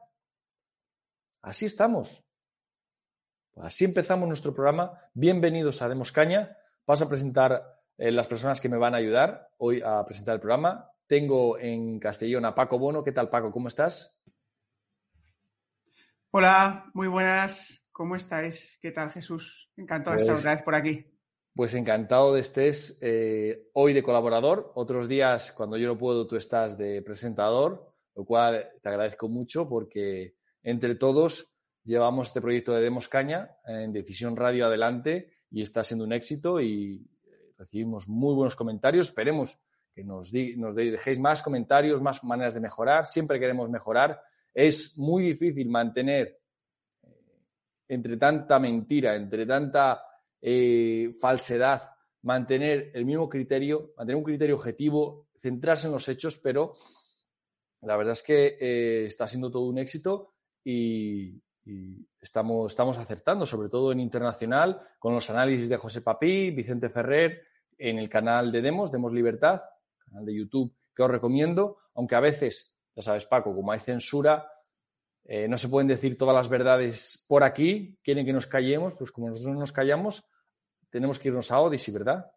Así 1.42 1.66
estamos. 1.66 2.24
Así 3.58 3.86
empezamos 3.86 4.28
nuestro 4.28 4.54
programa. 4.54 4.98
Bienvenidos 5.14 5.82
a 5.82 5.90
Demos 5.90 6.12
Caña. 6.12 6.56
Paso 6.86 7.06
a 7.06 7.10
presentar 7.10 7.80
eh, 7.98 8.12
las 8.12 8.28
personas 8.28 8.62
que 8.62 8.70
me 8.70 8.78
van 8.78 8.94
a 8.94 8.98
ayudar 8.98 9.50
hoy 9.58 9.82
a 9.84 10.06
presentar 10.06 10.36
el 10.36 10.42
programa. 10.42 10.90
Tengo 11.06 11.58
en 11.60 12.00
Castellón 12.00 12.46
a 12.46 12.56
Paco 12.56 12.80
Bono. 12.80 13.04
¿Qué 13.04 13.12
tal, 13.12 13.30
Paco? 13.30 13.52
¿Cómo 13.52 13.68
estás? 13.68 14.21
Hola, 16.34 16.90
muy 16.94 17.10
buenas. 17.10 17.84
¿Cómo 17.92 18.16
estáis? 18.16 18.80
¿Qué 18.82 18.92
tal, 18.92 19.12
Jesús? 19.12 19.70
Encantado 19.76 20.16
de 20.16 20.22
estar 20.22 20.36
pues 20.36 20.40
otra 20.40 20.56
vez 20.56 20.64
por 20.64 20.76
aquí. 20.76 21.06
Pues 21.54 21.74
encantado 21.74 22.34
de 22.34 22.40
estés 22.40 22.98
eh, 23.02 23.70
hoy 23.74 23.92
de 23.92 24.02
colaborador. 24.02 24.72
Otros 24.76 25.10
días, 25.10 25.52
cuando 25.52 25.76
yo 25.76 25.90
no 25.90 25.98
puedo, 25.98 26.26
tú 26.28 26.38
estás 26.38 26.78
de 26.78 27.02
presentador, 27.02 27.94
lo 28.16 28.24
cual 28.24 28.66
te 28.82 28.88
agradezco 28.88 29.28
mucho 29.28 29.68
porque 29.68 30.36
entre 30.64 30.96
todos 30.96 31.54
llevamos 31.84 32.30
este 32.30 32.40
proyecto 32.40 32.72
de 32.72 32.82
Demos 32.82 33.10
Caña 33.10 33.58
en 33.66 33.92
Decisión 33.92 34.38
Radio 34.38 34.68
adelante 34.68 35.34
y 35.50 35.62
está 35.62 35.84
siendo 35.84 36.06
un 36.06 36.14
éxito 36.14 36.62
y 36.62 37.06
recibimos 37.58 38.08
muy 38.08 38.36
buenos 38.36 38.56
comentarios. 38.56 39.10
Esperemos 39.10 39.60
que 39.94 40.06
nos, 40.06 40.32
nos 40.32 40.76
dejéis 40.78 41.20
más 41.20 41.42
comentarios, 41.42 42.02
más 42.02 42.24
maneras 42.24 42.54
de 42.54 42.62
mejorar. 42.62 43.06
Siempre 43.06 43.38
queremos 43.38 43.70
mejorar 43.70 44.22
es 44.54 44.98
muy 44.98 45.24
difícil 45.24 45.70
mantener 45.70 46.40
eh, 47.04 47.08
entre 47.88 48.18
tanta 48.18 48.60
mentira, 48.60 49.16
entre 49.16 49.46
tanta 49.46 50.04
eh, 50.42 51.12
falsedad, 51.20 51.82
mantener 52.24 52.92
el 52.94 53.06
mismo 53.06 53.30
criterio, 53.30 53.94
mantener 53.98 54.18
un 54.18 54.24
criterio 54.24 54.56
objetivo, 54.56 55.28
centrarse 55.38 55.88
en 55.88 55.94
los 55.94 56.08
hechos, 56.08 56.38
pero 56.38 56.74
la 57.82 57.98
verdad 57.98 58.14
es 58.14 58.24
que 58.24 58.58
eh, 58.60 59.06
está 59.06 59.28
siendo 59.28 59.52
todo 59.52 59.66
un 59.66 59.80
éxito 59.80 60.34
y, 60.64 61.42
estamos, 62.20 62.72
estamos 62.72 62.98
acertando, 62.98 63.46
sobre 63.46 63.70
todo 63.70 63.92
en 63.92 64.00
internacional, 64.00 64.82
con 65.00 65.14
los 65.14 65.30
análisis 65.30 65.70
de 65.70 65.78
José 65.78 66.02
Papí, 66.02 66.52
Vicente 66.52 66.90
Ferrer, 66.90 67.44
en 67.78 67.98
el 67.98 68.10
canal 68.10 68.52
de 68.52 68.62
Demos, 68.62 68.92
Demos 68.92 69.14
Libertad, 69.14 69.62
canal 69.98 70.26
de 70.26 70.36
YouTube 70.36 70.76
que 70.96 71.04
os 71.04 71.10
recomiendo, 71.10 71.78
aunque 71.96 72.16
a 72.16 72.20
veces 72.20 72.71
ya 72.96 73.04
sabes, 73.04 73.26
Paco, 73.26 73.56
como 73.56 73.72
hay 73.72 73.80
censura, 73.80 74.48
eh, 75.24 75.48
no 75.48 75.58
se 75.58 75.70
pueden 75.70 75.88
decir 75.88 76.18
todas 76.18 76.36
las 76.36 76.50
verdades 76.50 77.26
por 77.28 77.44
aquí, 77.44 77.98
quieren 78.04 78.26
que 78.26 78.34
nos 78.34 78.48
callemos, 78.48 78.94
pues 78.96 79.12
como 79.12 79.30
nosotros 79.30 79.54
no 79.54 79.60
nos 79.60 79.72
callamos, 79.72 80.30
tenemos 80.90 81.20
que 81.20 81.30
irnos 81.30 81.52
a 81.52 81.60
Odyssey, 81.60 81.94
¿verdad? 81.94 82.32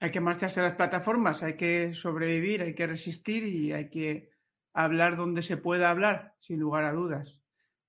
Hay 0.00 0.10
que 0.10 0.20
marcharse 0.20 0.60
a 0.60 0.64
las 0.64 0.74
plataformas, 0.74 1.42
hay 1.42 1.56
que 1.56 1.94
sobrevivir, 1.94 2.62
hay 2.62 2.74
que 2.74 2.86
resistir 2.86 3.44
y 3.44 3.72
hay 3.72 3.88
que 3.88 4.30
hablar 4.72 5.16
donde 5.16 5.42
se 5.42 5.56
pueda 5.56 5.90
hablar, 5.90 6.34
sin 6.40 6.58
lugar 6.58 6.84
a 6.84 6.92
dudas. 6.92 7.40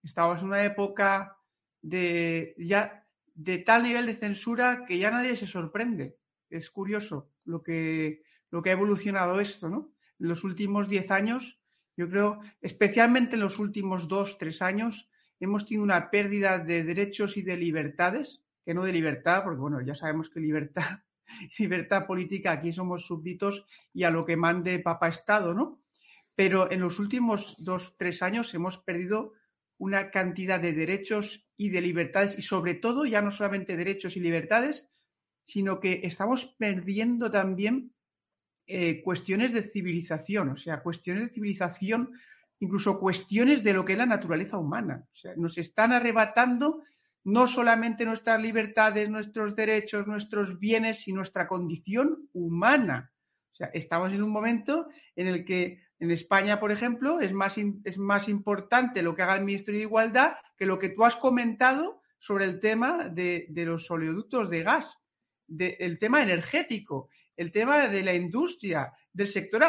Estamos 0.04 0.42
en 0.42 0.48
una 0.48 0.64
época 0.64 1.38
de 1.82 2.56
ya 2.58 3.08
de 3.34 3.58
tal 3.60 3.84
nivel 3.84 4.06
de 4.06 4.14
censura 4.14 4.86
que 4.88 4.98
ya 4.98 5.12
nadie 5.12 5.36
se 5.36 5.48
sorprende. 5.48 6.18
Es 6.50 6.70
curioso 6.70 7.32
lo 7.46 7.64
que, 7.64 8.24
lo 8.52 8.62
que 8.62 8.70
ha 8.70 8.74
evolucionado 8.74 9.40
esto, 9.40 9.70
¿no? 9.70 9.93
Los 10.28 10.44
últimos 10.44 10.88
10 10.90 11.12
años, 11.12 11.60
yo 11.96 12.10
creo, 12.10 12.40
especialmente 12.62 13.36
en 13.36 13.42
los 13.42 13.60
últimos 13.60 14.08
2, 14.08 14.38
3 14.38 14.62
años, 14.62 15.10
hemos 15.40 15.66
tenido 15.66 15.84
una 15.84 16.10
pérdida 16.10 16.58
de 16.64 16.84
derechos 16.84 17.38
y 17.38 17.42
de 17.42 17.58
libertades, 17.58 18.44
que 18.66 18.74
no 18.74 18.84
de 18.84 18.94
libertad, 18.94 19.44
porque 19.44 19.60
bueno, 19.60 19.82
ya 19.82 19.96
sabemos 19.96 20.30
que 20.30 20.40
libertad, 20.40 21.00
libertad 21.60 22.06
política, 22.06 22.52
aquí 22.52 22.72
somos 22.72 23.06
súbditos 23.06 23.66
y 23.94 24.04
a 24.04 24.12
lo 24.12 24.26
que 24.26 24.38
mande 24.38 24.80
Papa 24.80 25.10
Estado, 25.10 25.54
¿no? 25.54 25.82
Pero 26.36 26.72
en 26.72 26.80
los 26.80 27.00
últimos 27.00 27.56
2, 27.60 27.98
3 27.98 28.24
años 28.24 28.54
hemos 28.54 28.78
perdido 28.78 29.34
una 29.78 30.10
cantidad 30.12 30.60
de 30.60 30.74
derechos 30.74 31.46
y 31.58 31.70
de 31.70 31.82
libertades, 31.82 32.38
y 32.40 32.42
sobre 32.42 32.74
todo 32.74 33.06
ya 33.06 33.22
no 33.22 33.32
solamente 33.32 33.76
derechos 33.76 34.16
y 34.16 34.22
libertades, 34.22 34.88
sino 35.46 35.80
que 35.80 36.02
estamos 36.04 36.46
perdiendo 36.58 37.30
también 37.30 37.94
eh, 38.68 39.02
cuestiones 39.04 39.54
de 39.54 39.62
civilización, 39.62 40.50
o 40.50 40.58
sea, 40.58 40.82
cuestiones 40.82 41.24
de 41.24 41.30
civilización, 41.30 42.12
incluso 42.60 43.00
cuestiones 43.00 43.64
de 43.64 43.74
lo 43.74 43.84
que 43.84 43.94
es 43.94 43.98
la 43.98 44.06
naturaleza 44.06 44.58
humana. 44.58 45.06
O 45.12 45.16
sea, 45.16 45.34
nos 45.36 45.58
están 45.58 45.92
arrebatando 45.92 46.84
no 47.26 47.48
solamente 47.48 48.06
nuestras 48.06 48.42
libertades, 48.42 49.10
nuestros 49.10 49.56
derechos, 49.56 50.08
nuestros 50.08 50.60
bienes, 50.60 51.00
sino 51.00 51.18
nuestra 51.18 51.48
condición 51.48 52.30
humana. 52.34 53.12
O 53.52 53.56
sea, 53.56 53.68
estamos 53.74 54.12
en 54.12 54.24
un 54.24 54.32
momento 54.32 54.88
en 55.16 55.28
el 55.28 55.46
que 55.46 55.80
en 56.00 56.12
España, 56.12 56.60
por 56.60 56.72
ejemplo, 56.72 57.22
es 57.22 57.32
más, 57.34 57.58
es 57.58 57.98
más 57.98 58.28
importante 58.28 59.02
lo 59.02 59.16
que 59.16 59.22
haga 59.22 59.36
el 59.36 59.46
Ministerio 59.46 59.80
de 59.80 59.86
Igualdad 59.86 60.34
que 60.58 60.66
lo 60.66 60.80
que 60.80 60.90
tú 60.90 61.06
has 61.06 61.16
comentado 61.16 62.02
sobre 62.20 62.46
el 62.46 62.60
tema 62.60 63.10
de, 63.10 63.48
los 63.54 63.90
oleoductos 63.92 64.50
de 64.50 64.64
gas, 64.64 64.98
del 65.48 66.00
tema 66.00 66.24
energético 66.24 67.10
el 67.36 67.52
tema 67.52 67.88
de 67.88 68.04
la 68.04 68.14
industria, 68.14 68.92
del 69.12 69.28
sector 69.28 69.64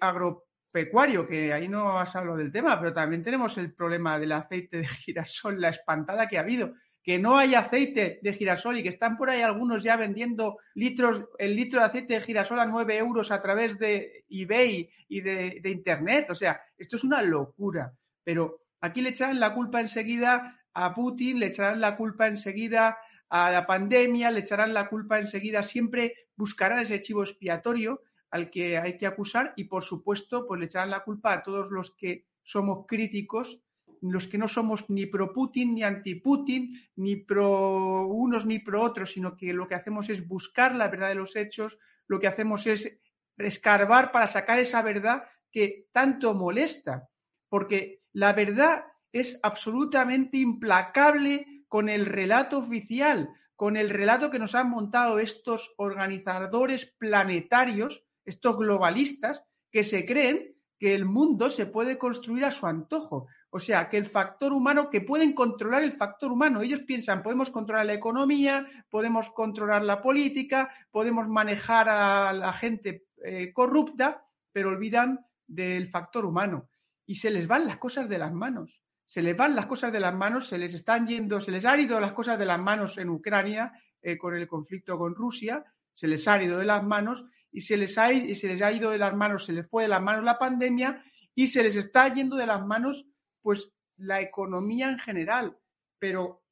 agropecuario, 0.00 1.26
que 1.26 1.52
ahí 1.52 1.68
no 1.68 1.98
has 1.98 2.14
hablado 2.16 2.38
del 2.38 2.52
tema, 2.52 2.78
pero 2.78 2.92
también 2.92 3.22
tenemos 3.22 3.56
el 3.58 3.72
problema 3.72 4.18
del 4.18 4.32
aceite 4.32 4.78
de 4.78 4.86
girasol, 4.86 5.60
la 5.60 5.70
espantada 5.70 6.28
que 6.28 6.38
ha 6.38 6.42
habido, 6.42 6.74
que 7.04 7.18
no 7.18 7.36
hay 7.36 7.54
aceite 7.54 8.18
de 8.22 8.32
girasol 8.32 8.78
y 8.78 8.82
que 8.82 8.88
están 8.88 9.18
por 9.18 9.28
ahí 9.28 9.42
algunos 9.42 9.82
ya 9.82 9.94
vendiendo 9.96 10.56
litros, 10.74 11.26
el 11.38 11.54
litro 11.54 11.80
de 11.80 11.86
aceite 11.86 12.14
de 12.14 12.20
girasol 12.22 12.58
a 12.58 12.64
9 12.64 12.96
euros 12.96 13.30
a 13.30 13.42
través 13.42 13.78
de 13.78 14.24
eBay 14.30 14.88
y 15.08 15.20
de, 15.20 15.60
Internet. 15.66 16.30
O 16.30 16.34
sea, 16.34 16.62
esto 16.78 16.96
es 16.96 17.04
una 17.04 17.20
locura. 17.20 17.92
Pero 18.24 18.62
aquí 18.80 19.02
le 19.02 19.10
echarán 19.10 19.38
la 19.38 19.52
culpa 19.52 19.82
enseguida 19.82 20.58
a 20.72 20.94
Putin, 20.94 21.40
le 21.40 21.48
echarán 21.48 21.78
la 21.78 21.94
culpa 21.94 22.26
enseguida 22.26 22.96
a 23.36 23.50
la 23.50 23.66
pandemia, 23.66 24.30
le 24.30 24.40
echarán 24.40 24.72
la 24.72 24.88
culpa 24.88 25.18
enseguida, 25.18 25.64
siempre 25.64 26.28
buscarán 26.36 26.78
ese 26.78 27.00
chivo 27.00 27.24
expiatorio 27.24 28.02
al 28.30 28.48
que 28.48 28.78
hay 28.78 28.96
que 28.96 29.08
acusar 29.08 29.52
y, 29.56 29.64
por 29.64 29.82
supuesto, 29.82 30.46
pues 30.46 30.60
le 30.60 30.66
echarán 30.66 30.90
la 30.90 31.02
culpa 31.02 31.32
a 31.32 31.42
todos 31.42 31.72
los 31.72 31.90
que 31.96 32.28
somos 32.44 32.86
críticos, 32.86 33.60
los 34.02 34.28
que 34.28 34.38
no 34.38 34.46
somos 34.46 34.88
ni 34.88 35.06
pro 35.06 35.32
Putin 35.32 35.74
ni 35.74 35.82
anti 35.82 36.14
Putin, 36.14 36.80
ni 36.94 37.16
pro 37.16 38.06
unos 38.06 38.46
ni 38.46 38.60
pro 38.60 38.80
otros, 38.82 39.10
sino 39.10 39.36
que 39.36 39.52
lo 39.52 39.66
que 39.66 39.74
hacemos 39.74 40.10
es 40.10 40.28
buscar 40.28 40.72
la 40.76 40.86
verdad 40.86 41.08
de 41.08 41.16
los 41.16 41.34
hechos, 41.34 41.76
lo 42.06 42.20
que 42.20 42.28
hacemos 42.28 42.68
es 42.68 43.00
escarbar 43.36 44.12
para 44.12 44.28
sacar 44.28 44.60
esa 44.60 44.80
verdad 44.80 45.24
que 45.50 45.88
tanto 45.90 46.34
molesta, 46.34 47.08
porque 47.48 48.04
la 48.12 48.32
verdad 48.32 48.84
es 49.10 49.40
absolutamente 49.42 50.38
implacable 50.38 51.63
con 51.74 51.88
el 51.88 52.06
relato 52.06 52.58
oficial, 52.58 53.30
con 53.56 53.76
el 53.76 53.90
relato 53.90 54.30
que 54.30 54.38
nos 54.38 54.54
han 54.54 54.70
montado 54.70 55.18
estos 55.18 55.74
organizadores 55.76 56.86
planetarios, 56.86 58.04
estos 58.24 58.56
globalistas, 58.56 59.42
que 59.72 59.82
se 59.82 60.06
creen 60.06 60.54
que 60.78 60.94
el 60.94 61.04
mundo 61.04 61.50
se 61.50 61.66
puede 61.66 61.98
construir 61.98 62.44
a 62.44 62.52
su 62.52 62.68
antojo. 62.68 63.26
O 63.50 63.58
sea, 63.58 63.88
que 63.88 63.96
el 63.96 64.04
factor 64.04 64.52
humano, 64.52 64.88
que 64.88 65.00
pueden 65.00 65.32
controlar 65.32 65.82
el 65.82 65.90
factor 65.90 66.30
humano. 66.30 66.62
Ellos 66.62 66.82
piensan, 66.82 67.24
podemos 67.24 67.50
controlar 67.50 67.86
la 67.86 67.94
economía, 67.94 68.64
podemos 68.88 69.32
controlar 69.32 69.82
la 69.82 70.00
política, 70.00 70.70
podemos 70.92 71.26
manejar 71.26 71.88
a 71.88 72.32
la 72.32 72.52
gente 72.52 73.08
eh, 73.24 73.52
corrupta, 73.52 74.24
pero 74.52 74.68
olvidan 74.68 75.26
del 75.44 75.88
factor 75.88 76.24
humano. 76.24 76.68
Y 77.04 77.16
se 77.16 77.32
les 77.32 77.48
van 77.48 77.66
las 77.66 77.78
cosas 77.78 78.08
de 78.08 78.18
las 78.18 78.32
manos 78.32 78.83
se 79.06 79.22
les 79.22 79.36
van 79.36 79.54
las 79.54 79.66
cosas 79.66 79.92
de 79.92 80.00
las 80.00 80.14
manos, 80.14 80.48
se 80.48 80.58
les 80.58 80.74
están 80.74 81.06
yendo, 81.06 81.40
se 81.40 81.50
les 81.50 81.64
han 81.64 81.80
ido 81.80 82.00
las 82.00 82.12
cosas 82.12 82.38
de 82.38 82.46
las 82.46 82.58
manos 82.58 82.98
en 82.98 83.10
Ucrania 83.10 83.72
eh, 84.02 84.16
con 84.16 84.34
el 84.34 84.48
conflicto 84.48 84.98
con 84.98 85.14
Rusia, 85.14 85.64
se 85.92 86.08
les 86.08 86.26
ha 86.26 86.42
ido 86.42 86.58
de 86.58 86.64
las 86.64 86.82
manos 86.82 87.24
y 87.50 87.60
se 87.60 87.76
les 87.76 87.96
ha, 87.98 88.12
y 88.12 88.34
se 88.34 88.48
les 88.48 88.62
ha 88.62 88.72
ido 88.72 88.90
de 88.90 88.98
las 88.98 89.14
manos, 89.14 89.44
se 89.44 89.52
les 89.52 89.68
fue 89.68 89.84
de 89.84 89.88
las 89.88 90.02
manos 90.02 90.24
la 90.24 90.38
pandemia 90.38 91.04
y 91.34 91.48
se 91.48 91.62
les 91.62 91.76
está 91.76 92.12
yendo 92.12 92.36
de 92.36 92.46
las 92.46 92.64
manos 92.64 93.06
pues 93.42 93.70
la 93.96 94.20
economía 94.20 94.88
en 94.88 94.98
general. 94.98 95.56
Pero 95.98 96.42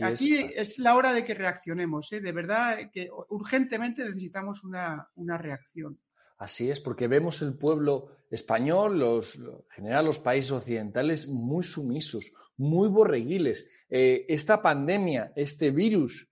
aquí 0.00 0.36
es, 0.36 0.78
la 0.78 0.94
hora 0.94 1.12
de 1.12 1.24
que 1.24 1.34
reaccionemos, 1.34 2.12
¿eh? 2.12 2.20
de 2.20 2.32
verdad 2.32 2.90
que 2.92 3.10
urgentemente 3.28 4.04
necesitamos 4.04 4.62
una, 4.64 5.10
una 5.16 5.36
reacción. 5.36 5.98
Así 6.38 6.70
es, 6.70 6.80
porque 6.80 7.08
vemos 7.08 7.42
el 7.42 7.56
pueblo 7.56 8.08
español, 8.34 8.98
los, 8.98 9.36
en 9.36 9.64
general 9.70 10.06
los 10.06 10.18
países 10.18 10.52
occidentales, 10.52 11.28
muy 11.28 11.62
sumisos, 11.62 12.32
muy 12.56 12.88
borreguiles. 12.88 13.68
Eh, 13.88 14.26
esta 14.28 14.60
pandemia, 14.60 15.32
este 15.36 15.70
virus 15.70 16.28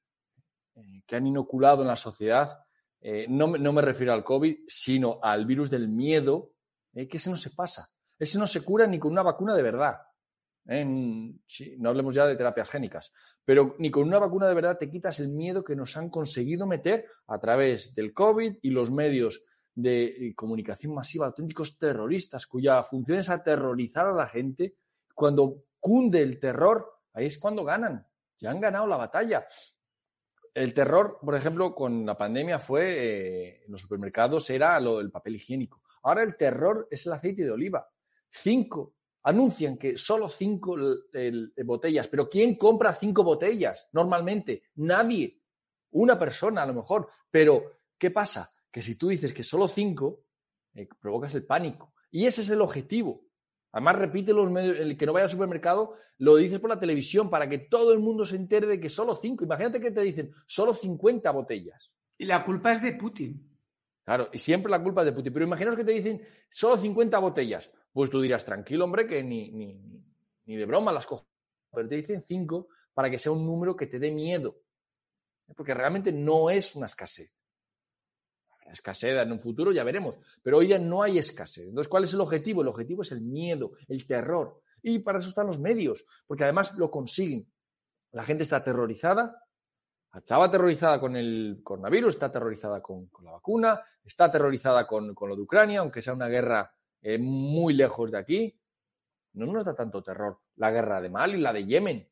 eh, 0.75 1.02
que 1.06 1.16
han 1.16 1.26
inoculado 1.26 1.82
en 1.82 1.88
la 1.88 1.97
sociedad, 1.97 2.59
eh, 3.00 3.26
no, 3.28 3.49
me 3.49 3.82
refiero 3.82 4.12
al 4.12 4.25
COVID, 4.25 4.59
sino 4.66 5.18
al 5.23 5.47
virus 5.47 5.71
del 5.71 5.88
miedo, 5.88 6.52
que 6.92 7.16
ese 7.16 7.30
no 7.30 7.37
se 7.37 7.50
pasa. 7.50 7.87
Ese 8.18 8.38
no 8.38 8.47
se 8.47 8.62
cura 8.62 8.87
ni 8.87 8.99
con 8.99 9.12
una 9.12 9.23
vacuna 9.23 9.56
de 9.56 9.62
verdad. 9.62 9.97
no 10.66 11.88
hablemos 11.88 12.14
ya 12.14 12.26
de 12.26 12.37
terapias 12.37 12.68
génicas, 12.68 13.12
pero 13.44 13.75
ni 13.78 13.90
con 13.90 14.04
una 14.04 14.18
vacuna 14.18 14.47
de 14.47 14.54
verdad 14.54 14.78
te 14.78 14.90
quitas 14.90 15.18
el 15.18 15.30
miedo 15.30 15.64
que 15.64 15.75
nos 15.75 15.97
han 15.97 16.11
conseguido 16.11 16.66
meter 16.66 17.06
a 17.26 17.38
través 17.38 17.94
del 17.94 18.12
COVID 18.12 18.56
y 18.62 18.71
los 18.71 18.90
medios 18.90 19.42
de 19.74 20.04
eh, 20.04 20.34
comunicación 20.34 20.94
masiva, 20.94 21.26
auténticos 21.26 21.78
terroristas 21.78 22.46
cuya 22.46 22.82
función 22.82 23.18
es 23.18 23.30
aterrorizar 23.30 24.06
a 24.06 24.12
la 24.12 24.28
gente. 24.28 24.76
Cuando 25.14 25.64
cunde 25.80 26.22
el 26.22 26.38
terror, 26.38 27.00
ahí 27.12 27.26
es 27.26 27.38
cuando 27.38 27.64
ganan. 27.64 28.06
Ya 28.38 28.50
han 28.50 28.60
ganado 28.60 28.86
la 28.86 28.96
batalla. 28.96 29.46
El 30.54 30.74
terror, 30.74 31.18
por 31.22 31.34
ejemplo, 31.34 31.74
con 31.74 32.04
la 32.04 32.16
pandemia 32.16 32.58
fue 32.58 32.92
eh, 32.92 33.64
en 33.64 33.72
los 33.72 33.80
supermercados 33.80 34.48
era 34.50 34.78
lo 34.80 34.98
del 34.98 35.10
papel 35.10 35.36
higiénico. 35.36 35.82
Ahora 36.02 36.22
el 36.22 36.36
terror 36.36 36.88
es 36.90 37.06
el 37.06 37.12
aceite 37.12 37.44
de 37.44 37.50
oliva. 37.50 37.88
Cinco 38.28 38.94
anuncian 39.24 39.76
que 39.76 39.96
solo 39.96 40.28
cinco 40.28 40.76
botellas, 41.64 42.08
pero 42.08 42.28
¿quién 42.28 42.56
compra 42.56 42.92
cinco 42.92 43.22
botellas 43.22 43.88
normalmente? 43.92 44.64
Nadie. 44.76 45.40
Una 45.92 46.18
persona 46.18 46.62
a 46.62 46.66
lo 46.66 46.74
mejor. 46.74 47.08
Pero, 47.30 47.62
¿qué 47.98 48.10
pasa? 48.10 48.51
Que 48.72 48.82
si 48.82 48.96
tú 48.96 49.08
dices 49.08 49.32
que 49.32 49.44
solo 49.44 49.68
cinco, 49.68 50.24
eh, 50.74 50.88
provocas 51.00 51.34
el 51.34 51.44
pánico. 51.44 51.94
Y 52.10 52.26
ese 52.26 52.40
es 52.42 52.50
el 52.50 52.60
objetivo. 52.60 53.26
Además, 53.72 53.98
repite 53.98 54.32
los 54.32 54.50
medios, 54.50 54.78
el 54.78 54.98
que 54.98 55.06
no 55.06 55.12
vaya 55.12 55.24
al 55.24 55.30
supermercado, 55.30 55.94
lo 56.18 56.36
dices 56.36 56.60
por 56.60 56.68
la 56.68 56.78
televisión 56.78 57.30
para 57.30 57.48
que 57.48 57.58
todo 57.58 57.92
el 57.92 58.00
mundo 58.00 58.26
se 58.26 58.36
entere 58.36 58.66
de 58.66 58.78
que 58.78 58.90
solo 58.90 59.14
cinco. 59.14 59.44
Imagínate 59.44 59.80
que 59.80 59.90
te 59.90 60.02
dicen 60.02 60.32
solo 60.46 60.74
50 60.74 61.30
botellas. 61.30 61.90
Y 62.18 62.26
la 62.26 62.44
culpa 62.44 62.72
es 62.72 62.82
de 62.82 62.92
Putin. 62.92 63.50
Claro, 64.04 64.28
y 64.32 64.38
siempre 64.38 64.70
la 64.70 64.82
culpa 64.82 65.00
es 65.00 65.06
de 65.06 65.12
Putin. 65.12 65.32
Pero 65.32 65.46
imaginaos 65.46 65.76
que 65.76 65.84
te 65.84 65.92
dicen 65.92 66.20
solo 66.50 66.76
50 66.76 67.18
botellas. 67.18 67.70
Pues 67.92 68.10
tú 68.10 68.20
dirás, 68.20 68.44
tranquilo, 68.44 68.84
hombre, 68.84 69.06
que 69.06 69.22
ni, 69.22 69.50
ni, 69.52 69.80
ni 70.44 70.56
de 70.56 70.66
broma 70.66 70.92
las 70.92 71.06
cojo. 71.06 71.26
Pero 71.72 71.88
te 71.88 71.96
dicen 71.96 72.22
cinco 72.22 72.68
para 72.92 73.10
que 73.10 73.18
sea 73.18 73.32
un 73.32 73.46
número 73.46 73.74
que 73.74 73.86
te 73.86 73.98
dé 73.98 74.10
miedo. 74.10 74.56
Porque 75.56 75.72
realmente 75.72 76.12
no 76.12 76.50
es 76.50 76.74
una 76.76 76.86
escasez. 76.86 77.32
Escasez 78.72 79.16
en 79.18 79.32
un 79.32 79.40
futuro 79.40 79.72
ya 79.72 79.84
veremos. 79.84 80.18
Pero 80.42 80.58
hoy 80.58 80.68
ya 80.68 80.78
no 80.78 81.02
hay 81.02 81.18
escasez. 81.18 81.68
Entonces, 81.68 81.88
¿cuál 81.88 82.04
es 82.04 82.14
el 82.14 82.20
objetivo? 82.20 82.62
El 82.62 82.68
objetivo 82.68 83.02
es 83.02 83.12
el 83.12 83.20
miedo, 83.20 83.72
el 83.88 84.06
terror. 84.06 84.60
Y 84.82 84.98
para 84.98 85.18
eso 85.18 85.28
están 85.28 85.46
los 85.46 85.60
medios, 85.60 86.04
porque 86.26 86.44
además 86.44 86.76
lo 86.76 86.90
consiguen. 86.90 87.46
La 88.10 88.24
gente 88.24 88.42
está 88.42 88.56
aterrorizada, 88.56 89.46
estaba 90.14 90.46
aterrorizada 90.46 91.00
con 91.00 91.16
el 91.16 91.60
coronavirus, 91.62 92.14
está 92.14 92.26
aterrorizada 92.26 92.82
con, 92.82 93.08
la 93.22 93.30
vacuna, 93.30 93.80
está 94.04 94.24
aterrorizada 94.24 94.86
con, 94.86 95.14
lo 95.14 95.36
de 95.36 95.42
Ucrania, 95.42 95.80
aunque 95.80 96.02
sea 96.02 96.12
una 96.12 96.28
guerra 96.28 96.74
eh, 97.00 97.18
muy 97.18 97.74
lejos 97.74 98.10
de 98.10 98.18
aquí, 98.18 98.60
no 99.34 99.46
nos 99.46 99.64
da 99.64 99.74
tanto 99.74 100.02
terror. 100.02 100.40
La 100.56 100.70
guerra 100.70 101.00
de 101.00 101.08
Mali, 101.08 101.38
la 101.38 101.52
de 101.52 101.64
Yemen, 101.64 102.08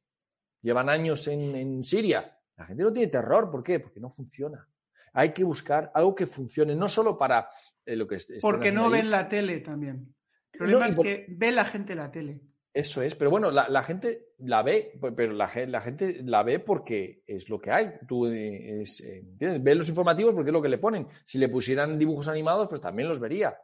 llevan 0.63 0.89
años 0.89 1.27
en, 1.29 1.85
Siria. 1.85 2.39
La 2.57 2.65
gente 2.67 2.83
no 2.83 2.93
tiene 2.93 3.09
terror, 3.09 3.51
¿por 3.51 3.63
qué? 3.63 3.81
Porque 3.81 4.01
no 4.01 4.09
funciona. 4.09 4.67
Hay 5.13 5.33
que 5.33 5.45
buscar 5.45 5.91
algo 5.95 6.15
que 6.15 6.27
funcione, 6.27 6.75
no 6.75 6.89
solo 6.89 7.19
para 7.19 7.49
eh, 7.85 7.97
lo 7.97 8.07
que 8.07 8.17
es. 8.17 8.29
Porque 8.41 8.73
no 8.73 8.91
ven 8.91 9.11
la 9.11 9.29
tele 9.29 9.61
también. 9.61 10.15
El 10.53 10.59
problema 10.59 10.89
es 10.89 10.97
que 10.97 11.27
ve 11.29 11.51
la 11.53 11.65
gente 11.65 11.95
la 11.95 12.11
tele. 12.11 12.43
Eso 12.73 13.03
es, 13.03 13.17
pero 13.17 13.31
bueno, 13.31 13.51
la, 13.51 13.83
gente 13.83 14.29
la 14.39 14.63
ve, 14.63 14.93
pero 15.17 15.33
la, 15.33 15.51
la, 15.67 15.81
gente 15.81 16.23
la 16.23 16.45
ve 16.45 16.61
porque 16.61 17.25
es 17.27 17.49
lo 17.49 17.61
que 17.61 17.73
hay. 17.73 17.91
Tú 18.07 18.27
eh, 18.27 18.83
es, 18.83 19.03
ves 19.39 19.77
los 19.77 19.89
informativos 19.89 20.35
porque 20.35 20.51
es 20.51 20.55
lo 20.55 20.63
que 20.63 20.69
le 20.69 20.79
ponen. 20.79 21.09
Si 21.25 21.39
le 21.39 21.49
pusieran 21.49 21.99
dibujos 21.99 22.29
animados, 22.29 22.69
pues 22.69 22.81
también 22.81 23.09
los 23.09 23.19
vería. 23.19 23.57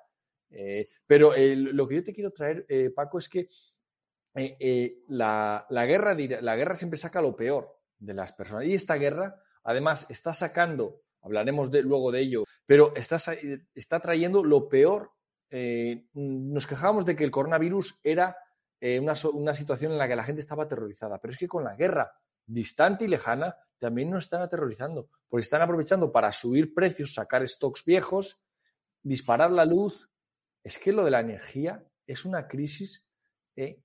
Eh, 0.50 0.88
pero 1.06 1.32
lo 1.37 1.87
que 1.87 1.94
yo 1.96 2.04
te 2.04 2.12
quiero 2.12 2.32
traer, 2.32 2.66
eh, 2.68 2.90
Paco, 2.90 3.18
es 3.18 3.28
que 3.28 3.48
eh, 4.35 5.02
la, 5.09 5.66
guerra, 5.70 6.14
la 6.14 6.56
guerra 6.56 6.76
siempre 6.76 6.98
saca 6.98 7.22
lo 7.22 7.35
peor 7.35 7.80
de 7.98 8.14
las 8.14 8.32
personas. 8.32 8.64
Y 8.64 8.74
esta 8.74 8.96
guerra, 8.96 9.40
además, 9.64 10.11
está 10.11 10.32
sacando, 10.32 11.02
hablaremos 11.26 11.70
luego 11.70 12.10
de 12.10 12.20
ello, 12.20 12.44
pero 12.64 12.94
está, 12.96 14.00
trayendo 14.00 14.42
lo 14.42 14.68
peor. 14.68 15.12
nos 16.14 16.66
quejábamos 16.66 17.04
de 17.04 17.14
que 17.14 17.24
el 17.24 17.30
coronavirus 17.30 18.00
era 18.02 18.36
una, 18.80 19.12
una 19.34 19.54
situación 19.54 19.92
en 19.92 19.98
la 19.98 20.08
que 20.08 20.16
la 20.16 20.24
gente 20.24 20.40
estaba 20.40 20.64
aterrorizada, 20.64 21.18
pero 21.18 21.32
es 21.32 21.38
que 21.38 21.48
con 21.48 21.64
la 21.64 21.76
guerra 21.76 22.12
distante 22.46 23.04
y 23.04 23.08
lejana 23.08 23.56
también 23.78 24.10
nos 24.10 24.24
están 24.24 24.42
aterrorizando, 24.42 25.10
porque 25.28 25.42
están 25.42 25.62
aprovechando 25.62 26.10
para 26.10 26.32
subir 26.32 26.72
precios, 26.72 27.14
sacar 27.14 27.46
stocks 27.46 27.84
viejos, 27.84 28.46
disparar 29.02 29.50
la 29.50 29.64
luz 29.64 30.10
es 30.62 30.78
que 30.78 30.92
lo 30.92 31.04
de 31.04 31.10
la 31.10 31.20
energía 31.20 31.84
es 32.06 32.24
una 32.24 32.48
crisis. 32.48 33.06
¿eh? 33.54 33.82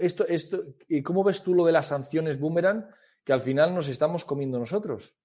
esto, 0.00 0.26
esto, 0.26 0.64
¿Y 0.88 1.02
cómo 1.02 1.22
ves 1.22 1.42
tú 1.42 1.54
lo 1.54 1.64
de 1.64 1.72
las 1.72 1.88
sanciones 1.88 2.40
boomerang 2.40 2.88
que 3.22 3.32
al 3.32 3.40
final 3.40 3.74
nos 3.74 3.88
estamos 3.88 4.24
comiendo 4.24 4.58
nosotros? 4.58 5.16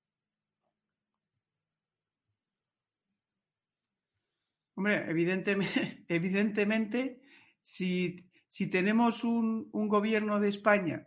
Hombre, 4.79 5.07
evidentemente, 6.07 7.19
si, 7.61 8.15
tenemos 8.71 9.25
un, 9.25 9.69
gobierno 9.73 10.39
de 10.39 10.47
España 10.47 11.05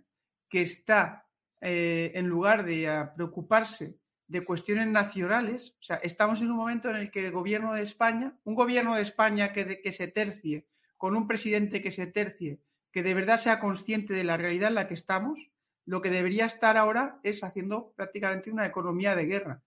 que 0.50 0.60
está, 0.60 1.26
eh, 1.58 2.12
en 2.14 2.28
lugar 2.28 2.66
de 2.66 3.08
preocuparse 3.16 3.96
de 4.26 4.44
cuestiones 4.44 4.88
nacionales. 4.88 5.74
O 5.80 5.84
sea, 5.84 5.96
estamos 5.96 6.42
en 6.42 6.50
un 6.50 6.58
momento 6.58 6.90
en 6.90 6.96
el 6.96 7.10
que 7.10 7.24
el 7.24 7.32
gobierno 7.32 7.72
de 7.72 7.80
España, 7.80 8.38
un 8.44 8.54
gobierno 8.54 8.94
de 8.94 9.00
España 9.00 9.54
que 9.54 9.92
se 9.92 10.08
tercie, 10.08 10.66
con 10.98 11.16
un 11.16 11.26
presidente 11.26 11.80
que 11.80 11.92
se 11.92 12.06
tercie, 12.06 12.60
que 12.90 13.02
de 13.02 13.14
verdad 13.14 13.38
sea 13.38 13.58
consciente 13.58 14.12
de 14.12 14.24
la 14.24 14.36
realidad 14.36 14.68
en 14.68 14.74
la 14.74 14.86
que 14.86 14.92
estamos, 14.92 15.50
lo 15.86 16.02
que 16.02 16.10
debería 16.10 16.44
estar 16.44 16.76
ahora 16.76 17.20
es 17.22 17.42
haciendo 17.42 17.94
prácticamente 17.96 18.50
una 18.50 18.66
economía 18.66 19.16
de 19.16 19.24
guerra. 19.24 19.62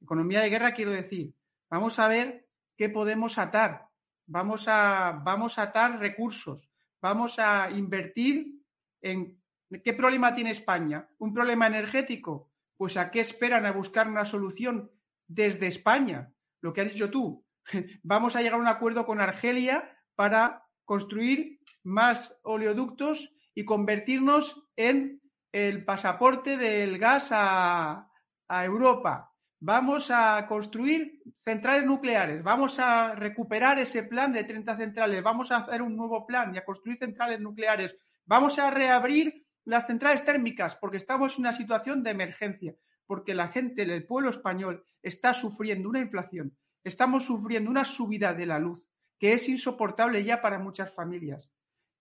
Economía 0.00 0.42
de 0.42 0.50
guerra 0.50 0.74
quiero 0.74 0.92
decir, 0.92 1.34
vamos 1.68 1.98
a 1.98 2.06
ver 2.06 2.51
qué 2.82 2.88
podemos 2.88 3.38
atar, 3.38 3.86
vamos 4.26 4.66
a, 4.66 5.20
vamos 5.22 5.56
a 5.56 5.62
atar 5.62 6.00
recursos, 6.00 6.68
vamos 7.00 7.38
a 7.38 7.70
invertir 7.70 8.60
en... 9.00 9.40
¿Qué 9.84 9.92
problema 9.92 10.34
tiene 10.34 10.50
España? 10.50 11.08
¿Un 11.18 11.32
problema 11.32 11.68
energético? 11.68 12.50
pues 12.82 12.96
¿a 12.96 13.12
qué 13.12 13.20
esperan 13.20 13.64
a 13.64 13.70
buscar 13.70 14.08
una 14.08 14.24
solución 14.24 14.90
desde 15.28 15.68
España? 15.68 16.32
Lo 16.60 16.72
que 16.72 16.80
has 16.80 16.92
dicho 16.92 17.08
tú, 17.08 17.46
vamos 18.02 18.34
a 18.34 18.40
llegar 18.40 18.54
a 18.54 18.62
un 18.62 18.66
acuerdo 18.66 19.06
con 19.06 19.20
Argelia 19.20 19.96
para 20.16 20.66
construir 20.84 21.60
más 21.84 22.36
oleoductos 22.42 23.32
y 23.54 23.64
convertirnos 23.64 24.64
en 24.74 25.22
el 25.52 25.84
pasaporte 25.84 26.56
del 26.56 26.98
gas 26.98 27.28
a, 27.30 28.08
Europa. 28.48 29.31
Vamos 29.64 30.10
a 30.10 30.44
construir 30.48 31.22
centrales 31.36 31.84
nucleares, 31.84 32.42
vamos 32.42 32.80
a 32.80 33.14
recuperar 33.14 33.78
ese 33.78 34.02
plan 34.02 34.32
de 34.32 34.42
30 34.42 34.76
centrales, 34.76 35.22
vamos 35.22 35.52
a 35.52 35.58
hacer 35.58 35.82
un 35.82 35.94
nuevo 35.94 36.26
plan 36.26 36.52
y 36.52 36.58
a 36.58 36.64
construir 36.64 36.98
centrales 36.98 37.38
nucleares, 37.38 37.96
vamos 38.24 38.58
a 38.58 38.72
reabrir 38.72 39.46
las 39.64 39.86
centrales 39.86 40.24
térmicas, 40.24 40.74
porque 40.74 40.96
estamos 40.96 41.34
en 41.34 41.42
una 41.42 41.52
situación 41.52 42.02
de 42.02 42.10
emergencia, 42.10 42.74
porque 43.06 43.36
la 43.36 43.46
gente, 43.46 43.82
el 43.82 44.04
pueblo 44.04 44.30
español, 44.30 44.84
está 45.00 45.32
sufriendo 45.32 45.88
una 45.88 46.00
inflación, 46.00 46.56
estamos 46.82 47.24
sufriendo 47.24 47.70
una 47.70 47.84
subida 47.84 48.34
de 48.34 48.46
la 48.46 48.58
luz 48.58 48.90
que 49.20 49.32
es 49.32 49.48
insoportable 49.48 50.24
ya 50.24 50.42
para 50.42 50.58
muchas 50.58 50.92
familias. 50.92 51.52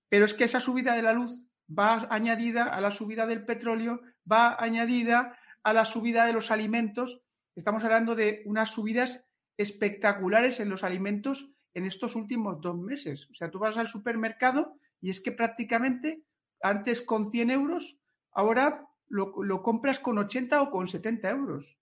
Pero 0.10 0.26
es 0.26 0.34
que 0.34 0.46
esa 0.46 0.62
subida 0.62 0.96
de 0.96 1.04
la 1.04 1.14
luz 1.14 1.48
va 1.70 2.08
añadida 2.10 2.64
a 2.64 2.82
la 2.82 2.90
subida 2.90 3.28
del 3.28 3.46
petróleo, 3.46 4.02
va 4.30 4.56
añadida 4.60 5.38
a 5.62 5.74
la 5.74 5.86
subida 5.86 6.26
de 6.26 6.34
los 6.34 6.50
alimentos. 6.50 7.22
Estamos 7.56 7.84
hablando 7.84 8.16
de 8.16 8.44
unas 8.46 8.70
subidas 8.70 9.26
espectaculares 9.58 10.60
en 10.60 10.70
los 10.70 10.84
alimentos 10.84 11.52
en 11.74 11.86
estos 11.86 12.16
últimos 12.16 12.62
dos 12.62 12.78
meses. 12.78 13.30
O 13.30 13.34
sea, 13.34 13.50
tú 13.50 13.60
vas 13.60 13.78
al 13.78 13.88
supermercado 13.88 14.78
y 15.00 15.10
es 15.10 15.22
que 15.22 15.32
prácticamente 15.32 16.24
antes 16.62 17.02
con 17.02 17.26
100 17.26 17.50
euros, 17.52 17.98
ahora 18.32 18.88
lo, 19.08 19.62
compras 19.62 20.00
con 20.00 20.18
80 20.18 20.62
o 20.62 20.72
con 20.72 20.88
70 20.88 21.30
euros. 21.30 21.78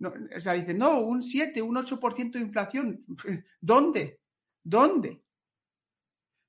o 0.00 0.40
sea, 0.40 0.52
dicen, 0.52 0.78
no, 0.78 1.00
un 1.00 1.22
7, 1.22 1.60
un 1.62 1.76
8% 1.76 2.32
de 2.32 2.40
inflación. 2.40 3.04
¿Dónde? 3.60 4.20
¿Dónde? 4.62 5.22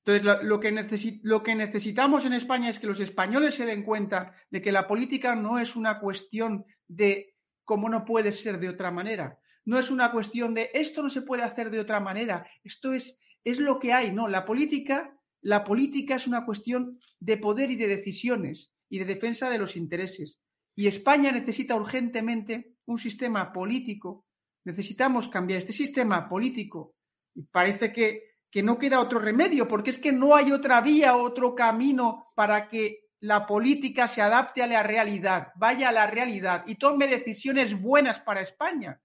Entonces, 0.04 0.43
lo, 0.43 0.60
que 0.60 1.19
lo 1.21 1.43
que 1.43 1.56
necesitamos 1.56 2.26
en 2.26 2.34
España 2.34 2.69
es 2.69 2.80
que 2.80 2.88
los 2.88 3.00
españoles 3.00 3.56
se 3.56 3.65
den 3.65 3.84
cuenta 3.84 4.34
de 4.50 4.62
que 4.62 4.71
la 4.71 4.88
política 4.88 5.36
no 5.36 5.60
es 5.60 5.76
una 5.76 6.00
cuestión 6.00 6.65
de 6.88 7.31
cómo 7.63 7.89
no 7.89 8.06
puede 8.06 8.32
ser 8.32 8.60
de 8.60 8.69
otra 8.69 8.91
manera. 8.91 9.39
No 9.65 9.78
es 9.78 9.91
una 9.91 10.12
cuestión 10.12 10.54
de 10.54 10.71
esto 10.74 11.04
no 11.04 11.10
se 11.10 11.21
puede 11.21 11.43
hacer 11.43 11.69
de 11.69 11.80
otra 11.80 12.00
manera. 12.00 12.45
Esto 12.63 12.93
es, 12.93 13.19
es 13.43 13.60
lo 13.60 13.80
que 13.80 13.93
hay. 13.93 14.12
No, 14.12 14.28
la 14.28 14.45
política 14.45 15.17
la 15.43 15.63
política 15.63 16.15
es 16.15 16.28
una 16.28 16.45
cuestión 16.45 17.00
de 17.19 17.38
poder 17.38 17.71
y 17.71 17.76
de 17.76 17.88
decisiones 17.88 18.71
y 18.89 19.00
de 19.00 19.06
defensa 19.06 19.50
de 19.50 19.58
los 19.58 19.76
intereses. 19.76 20.39
Y 20.76 20.86
España 20.88 21.32
necesita 21.32 21.76
urgentemente 21.76 22.76
un 22.86 23.00
sistema 23.00 23.52
político. 23.52 24.28
Necesitamos 24.65 25.30
cambiar 25.30 25.60
este 25.60 25.74
sistema 25.74 26.30
político. 26.30 26.93
Y 27.34 27.43
parece 27.43 27.91
que 27.91 28.32
que 28.52 28.62
no 28.62 28.78
queda 28.78 29.00
otro 29.00 29.17
remedio, 29.17 29.67
porque 29.67 29.91
es 29.91 29.97
que 29.97 30.12
no 30.12 30.36
hay 30.36 30.52
otra 30.52 30.82
vía, 30.82 31.15
otro 31.15 31.56
camino 31.56 32.28
para 32.36 32.67
que 32.67 33.11
la 33.22 33.46
política 33.46 34.08
se 34.08 34.22
adapte 34.22 34.64
a 34.64 34.68
la 34.68 34.84
realidad, 34.84 35.54
vaya 35.56 35.90
a 35.90 35.92
la 35.92 36.08
realidad 36.08 36.64
y 36.66 36.76
tome 36.76 37.08
decisiones 37.08 37.80
buenas 37.80 38.20
para 38.20 38.42
España. 38.42 39.00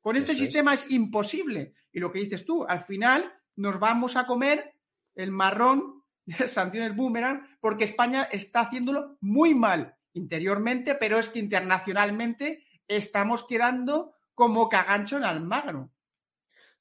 Con 0.00 0.16
este 0.16 0.34
sistema 0.34 0.74
es. 0.74 0.90
imposible. 0.90 1.72
Y 1.90 1.98
lo 1.98 2.12
que 2.12 2.18
dices 2.18 2.44
tú, 2.44 2.64
al 2.64 2.80
final 2.80 3.32
nos 3.56 3.80
vamos 3.80 4.16
a 4.16 4.26
comer 4.26 4.74
el 5.14 5.30
marrón 5.30 6.02
de 6.26 6.46
sanciones 6.46 6.94
boomerang 6.94 7.58
porque 7.58 7.84
España 7.84 8.24
está 8.24 8.60
haciéndolo 8.60 9.16
muy 9.20 9.54
mal 9.54 9.96
interiormente, 10.12 10.94
pero 10.94 11.18
es 11.18 11.30
que 11.30 11.38
internacionalmente 11.38 12.64
estamos 12.86 13.44
quedando 13.46 14.14
como 14.34 14.68
cagancho 14.68 15.16
en 15.16 15.24
Almagro. 15.24 15.90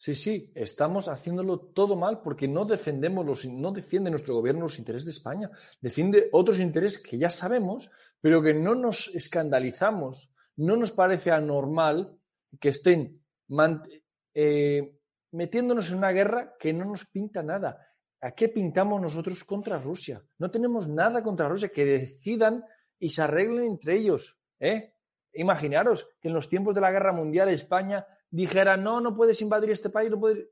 Sí, 0.03 0.15
sí, 0.15 0.51
estamos 0.53 1.07
haciéndolo 1.07 1.57
todo 1.57 1.95
mal 1.95 2.19
porque 2.21 2.45
no 2.45 2.65
defendemos 2.65 3.25
los, 3.25 3.45
no 3.45 3.71
defiende 3.71 4.09
nuestro 4.09 4.35
gobierno 4.35 4.63
los 4.63 4.77
intereses 4.77 5.05
de 5.05 5.11
España, 5.11 5.49
defiende 5.79 6.27
otros 6.33 6.59
intereses 6.59 7.01
que 7.01 7.17
ya 7.17 7.29
sabemos, 7.29 7.89
pero 8.19 8.41
que 8.41 8.53
no 8.53 8.75
nos 8.75 9.15
escandalizamos, 9.15 10.29
no 10.57 10.75
nos 10.75 10.91
parece 10.91 11.31
anormal 11.31 12.17
que 12.59 12.67
estén 12.67 13.23
eh, 14.33 14.93
metiéndonos 15.31 15.89
en 15.89 15.99
una 15.99 16.11
guerra 16.11 16.53
que 16.59 16.73
no 16.73 16.83
nos 16.83 17.05
pinta 17.05 17.41
nada. 17.41 17.87
¿A 18.19 18.31
qué 18.31 18.49
pintamos 18.49 19.01
nosotros 19.01 19.41
contra 19.45 19.79
Rusia? 19.79 20.21
No 20.37 20.51
tenemos 20.51 20.89
nada 20.89 21.23
contra 21.23 21.47
Rusia, 21.47 21.69
que 21.69 21.85
decidan 21.85 22.65
y 22.99 23.09
se 23.09 23.21
arreglen 23.21 23.63
entre 23.63 23.95
ellos. 23.95 24.37
¿eh? 24.59 24.95
Imaginaros 25.31 26.09
que 26.19 26.27
en 26.27 26.33
los 26.33 26.49
tiempos 26.49 26.75
de 26.75 26.81
la 26.81 26.91
guerra 26.91 27.13
mundial 27.13 27.47
España 27.47 28.05
dijera, 28.34 28.76
no, 28.78 29.00
no 29.00 29.15
puedes 29.15 29.39
invadir 29.41 29.69
este 29.69 29.89
país, 29.89 30.10
no 30.10 30.19
puedes... 30.19 30.48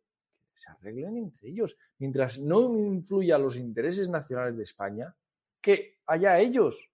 Se 0.54 0.70
arreglen 0.70 1.18
entre 1.18 1.50
ellos. 1.50 1.78
Mientras 1.98 2.38
no 2.38 2.62
influya 2.78 3.40
los 3.40 3.56
intereses 3.56 4.08
nacionales 4.08 4.56
de 4.56 4.64
España, 4.64 5.16
que 5.60 5.98
haya 6.06 6.38
ellos. 6.38 6.88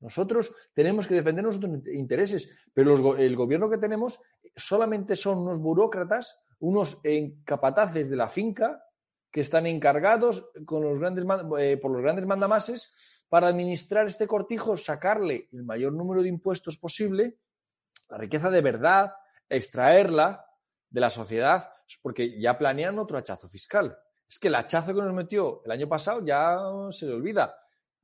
Nosotros 0.00 0.54
tenemos 0.72 1.06
que 1.06 1.14
defender 1.14 1.44
nuestros 1.44 1.86
intereses, 1.86 2.56
pero 2.72 3.16
el 3.16 3.36
gobierno 3.36 3.70
que 3.70 3.78
tenemos 3.78 4.20
solamente 4.56 5.14
son 5.14 5.38
unos 5.38 5.58
burócratas, 5.60 6.42
unos 6.58 7.00
capataces 7.44 8.10
de 8.10 8.16
la 8.16 8.28
finca 8.28 8.84
que 9.30 9.40
están 9.40 9.66
encargados 9.66 10.50
con 10.66 10.82
los 10.82 10.98
grandes, 10.98 11.24
eh, 11.58 11.76
por 11.76 11.92
los 11.92 12.02
grandes 12.02 12.26
mandamases 12.26 12.96
para 13.28 13.46
administrar 13.46 14.06
este 14.06 14.26
cortijo, 14.26 14.76
sacarle 14.76 15.48
el 15.52 15.62
mayor 15.62 15.92
número 15.92 16.22
de 16.22 16.28
impuestos 16.28 16.76
posible, 16.76 17.38
la 18.10 18.18
riqueza 18.18 18.50
de 18.50 18.60
verdad, 18.60 19.14
extraerla 19.56 20.44
de 20.88 21.00
la 21.00 21.10
sociedad, 21.10 21.70
porque 22.02 22.40
ya 22.40 22.56
planean 22.56 22.98
otro 22.98 23.18
hachazo 23.18 23.48
fiscal. 23.48 23.96
Es 24.28 24.38
que 24.38 24.48
el 24.48 24.54
hachazo 24.54 24.94
que 24.94 25.00
nos 25.00 25.12
metió 25.12 25.62
el 25.64 25.70
año 25.70 25.88
pasado 25.88 26.24
ya 26.24 26.58
se 26.90 27.06
le 27.06 27.14
olvida. 27.14 27.54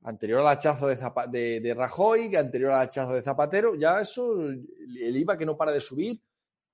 Anterior 0.03 0.41
al 0.41 0.47
hachazo 0.47 0.87
de, 0.87 1.59
de, 1.59 1.73
Rajoy, 1.73 2.35
anterior 2.35 2.71
al 2.71 2.81
hachazo 2.81 3.13
de 3.13 3.21
Zapatero, 3.21 3.75
ya 3.75 3.99
eso, 3.99 4.49
el 4.49 5.17
IVA 5.17 5.37
que 5.37 5.45
no 5.45 5.55
para 5.55 5.71
de 5.71 5.79
subir, 5.79 6.19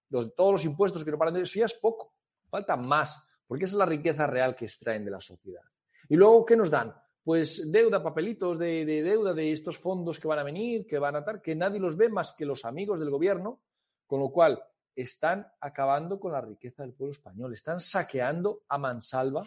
todos 0.09 0.53
los 0.53 0.65
impuestos 0.65 1.03
que 1.03 1.11
no 1.11 1.17
paran 1.17 1.33
de 1.33 1.45
subir, 1.45 1.61
ya 1.61 1.65
es 1.65 1.73
poco. 1.73 2.13
Falta 2.49 2.77
más, 2.77 3.21
porque 3.45 3.65
esa 3.65 3.75
es 3.75 3.79
la 3.79 3.85
riqueza 3.85 4.27
real 4.27 4.55
que 4.55 4.65
extraen 4.65 5.03
de 5.03 5.11
la 5.11 5.19
sociedad. 5.19 5.63
Y 6.07 6.15
luego, 6.15 6.45
¿qué 6.45 6.55
nos 6.55 6.69
dan? 6.69 6.95
Pues 7.23 7.69
deuda, 7.69 8.01
papelitos 8.01 8.57
de, 8.57 8.85
de 8.85 9.03
deuda 9.03 9.33
de 9.33 9.51
estos 9.51 9.77
fondos 9.77 10.19
que 10.19 10.27
van 10.29 10.39
a 10.39 10.43
venir, 10.43 10.87
que 10.87 10.97
van 10.97 11.17
a 11.17 11.19
estar, 11.19 11.41
que 11.41 11.53
nadie 11.53 11.79
los 11.79 11.97
ve 11.97 12.07
más 12.07 12.31
que 12.31 12.45
los 12.45 12.63
amigos 12.63 12.97
del 12.99 13.09
gobierno, 13.09 13.59
con 14.07 14.21
lo 14.21 14.31
cual, 14.31 14.59
están 14.97 15.47
acabando 15.61 16.19
con 16.19 16.31
la 16.31 16.41
riqueza 16.41 16.81
del 16.81 16.93
pueblo 16.93 17.13
español, 17.13 17.53
están 17.53 17.79
saqueando 17.79 18.63
a 18.67 18.79
mansalva 18.79 19.45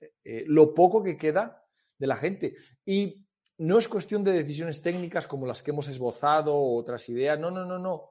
eh, 0.00 0.12
eh, 0.22 0.44
lo 0.46 0.72
poco 0.72 1.02
que 1.02 1.16
queda 1.16 1.66
de 1.98 2.06
la 2.06 2.16
gente. 2.16 2.56
Y 2.86 3.26
no 3.58 3.78
es 3.78 3.88
cuestión 3.88 4.22
de 4.22 4.32
decisiones 4.32 4.80
técnicas 4.80 5.26
como 5.26 5.46
las 5.46 5.62
que 5.62 5.72
hemos 5.72 5.88
esbozado 5.88 6.56
otras 6.56 7.08
ideas, 7.08 7.40
no, 7.40 7.50
no, 7.50 7.64
no, 7.64 7.78
no. 7.78 8.10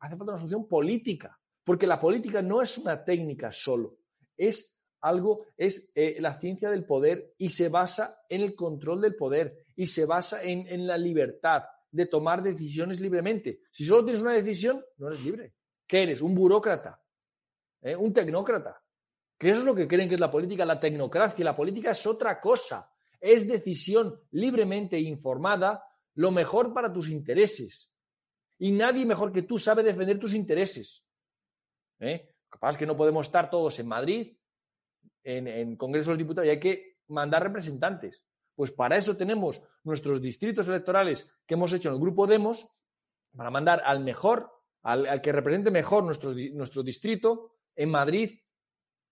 Hace 0.00 0.16
falta 0.16 0.32
una 0.32 0.38
solución 0.38 0.66
política, 0.66 1.38
porque 1.62 1.86
la 1.86 2.00
política 2.00 2.40
no 2.40 2.62
es 2.62 2.78
una 2.78 3.04
técnica 3.04 3.52
solo, 3.52 3.98
es 4.38 4.80
algo, 5.02 5.44
es 5.58 5.90
eh, 5.94 6.16
la 6.18 6.40
ciencia 6.40 6.70
del 6.70 6.86
poder 6.86 7.34
y 7.36 7.50
se 7.50 7.68
basa 7.68 8.22
en 8.30 8.40
el 8.40 8.54
control 8.56 9.02
del 9.02 9.16
poder 9.16 9.66
y 9.76 9.86
se 9.86 10.06
basa 10.06 10.42
en 10.42 10.86
la 10.86 10.96
libertad 10.96 11.64
de 11.94 12.06
tomar 12.06 12.42
decisiones 12.42 13.00
libremente. 13.00 13.60
Si 13.70 13.84
solo 13.84 14.04
tienes 14.04 14.20
una 14.20 14.32
decisión, 14.32 14.84
no 14.96 15.06
eres 15.06 15.22
libre. 15.22 15.54
¿Qué 15.86 16.02
eres? 16.02 16.22
Un 16.22 16.34
burócrata, 16.34 17.00
¿Eh? 17.80 17.94
un 17.94 18.12
tecnócrata. 18.12 18.82
¿Qué 19.38 19.50
es 19.50 19.62
lo 19.62 19.74
que 19.76 19.86
creen 19.86 20.08
que 20.08 20.16
es 20.16 20.20
la 20.20 20.30
política? 20.30 20.64
La 20.64 20.80
tecnocracia. 20.80 21.44
La 21.44 21.54
política 21.54 21.92
es 21.92 22.04
otra 22.06 22.40
cosa. 22.40 22.90
Es 23.20 23.46
decisión 23.46 24.20
libremente 24.32 24.98
informada 24.98 25.84
lo 26.14 26.32
mejor 26.32 26.74
para 26.74 26.92
tus 26.92 27.10
intereses. 27.10 27.92
Y 28.58 28.72
nadie 28.72 29.06
mejor 29.06 29.32
que 29.32 29.42
tú 29.42 29.58
sabe 29.58 29.84
defender 29.84 30.18
tus 30.18 30.34
intereses. 30.34 31.04
¿Eh? 32.00 32.34
Capaz 32.48 32.70
es 32.70 32.76
que 32.78 32.86
no 32.86 32.96
podemos 32.96 33.26
estar 33.26 33.50
todos 33.50 33.78
en 33.78 33.86
Madrid, 33.86 34.36
en, 35.22 35.46
en 35.46 35.76
Congresos 35.76 36.18
Diputados, 36.18 36.46
y 36.46 36.50
hay 36.50 36.60
que 36.60 36.96
mandar 37.06 37.44
representantes. 37.44 38.24
Pues 38.54 38.70
para 38.70 38.96
eso 38.96 39.16
tenemos 39.16 39.60
nuestros 39.82 40.20
distritos 40.20 40.68
electorales 40.68 41.30
que 41.46 41.54
hemos 41.54 41.72
hecho 41.72 41.88
en 41.88 41.94
el 41.94 42.00
grupo 42.00 42.26
Demos, 42.26 42.68
para 43.36 43.50
mandar 43.50 43.82
al 43.84 44.00
mejor, 44.00 44.50
al, 44.82 45.20
que 45.20 45.32
represente 45.32 45.70
mejor 45.70 46.04
nuestro, 46.04 46.32
nuestro 46.52 46.82
distrito, 46.82 47.56
en 47.74 47.90
Madrid, 47.90 48.30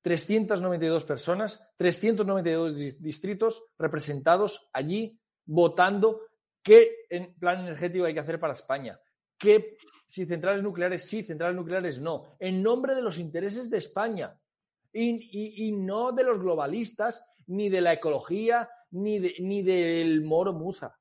392 0.03 1.05
personas, 1.05 1.73
392 1.77 3.01
distritos 3.01 3.65
representados 3.79 4.69
allí 4.73 5.21
votando 5.45 6.23
qué 6.63 7.07
plan 7.39 7.61
energético 7.61 8.05
hay 8.05 8.15
que 8.15 8.21
hacer 8.21 8.39
para 8.39 8.53
España, 8.53 9.01
qué 9.39 9.77
si 10.07 10.27
centrales 10.27 10.63
nucleares 10.63 11.09
sí, 11.09 11.23
centrales 11.23 11.57
nucleares 11.57 12.01
no, 12.01 12.37
en 12.39 12.63
nombre 12.63 12.95
de 12.95 13.03
los 13.03 13.19
intereses 13.19 13.71
de 13.71 13.79
España 13.79 14.37
y, 14.93 15.67
y 15.67 15.73
no 15.73 16.13
de 16.13 16.25
los 16.25 16.39
globalistas, 16.39 17.25
ni 17.47 17.69
de 17.69 17.81
la 17.81 17.95
ecología, 17.95 18.69
ni, 18.93 19.19
ni 19.19 19.63
del 19.63 20.23
Moro 20.23 20.53
Muza, 20.53 20.97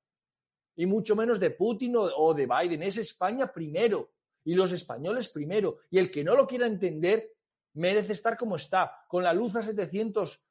y 0.76 0.86
mucho 0.86 1.16
menos 1.16 1.40
de 1.40 1.52
Putin 1.52 1.96
o, 1.96 2.34
de 2.34 2.48
Biden. 2.48 2.84
Es 2.84 2.98
España 2.98 3.52
primero 3.52 4.12
y 4.44 4.56
los 4.56 4.72
españoles 4.72 5.30
primero. 5.30 5.78
Y 5.90 6.00
el 6.00 6.10
que 6.10 6.24
no 6.24 6.36
lo 6.36 6.48
quiera 6.48 6.68
entender 6.68 7.34
merece 7.74 8.14
estar 8.14 8.38
como 8.38 8.56
está, 8.56 8.92
con 9.08 9.24
la 9.24 9.34
luz 9.34 9.56
a 9.56 9.64
700 9.64 10.44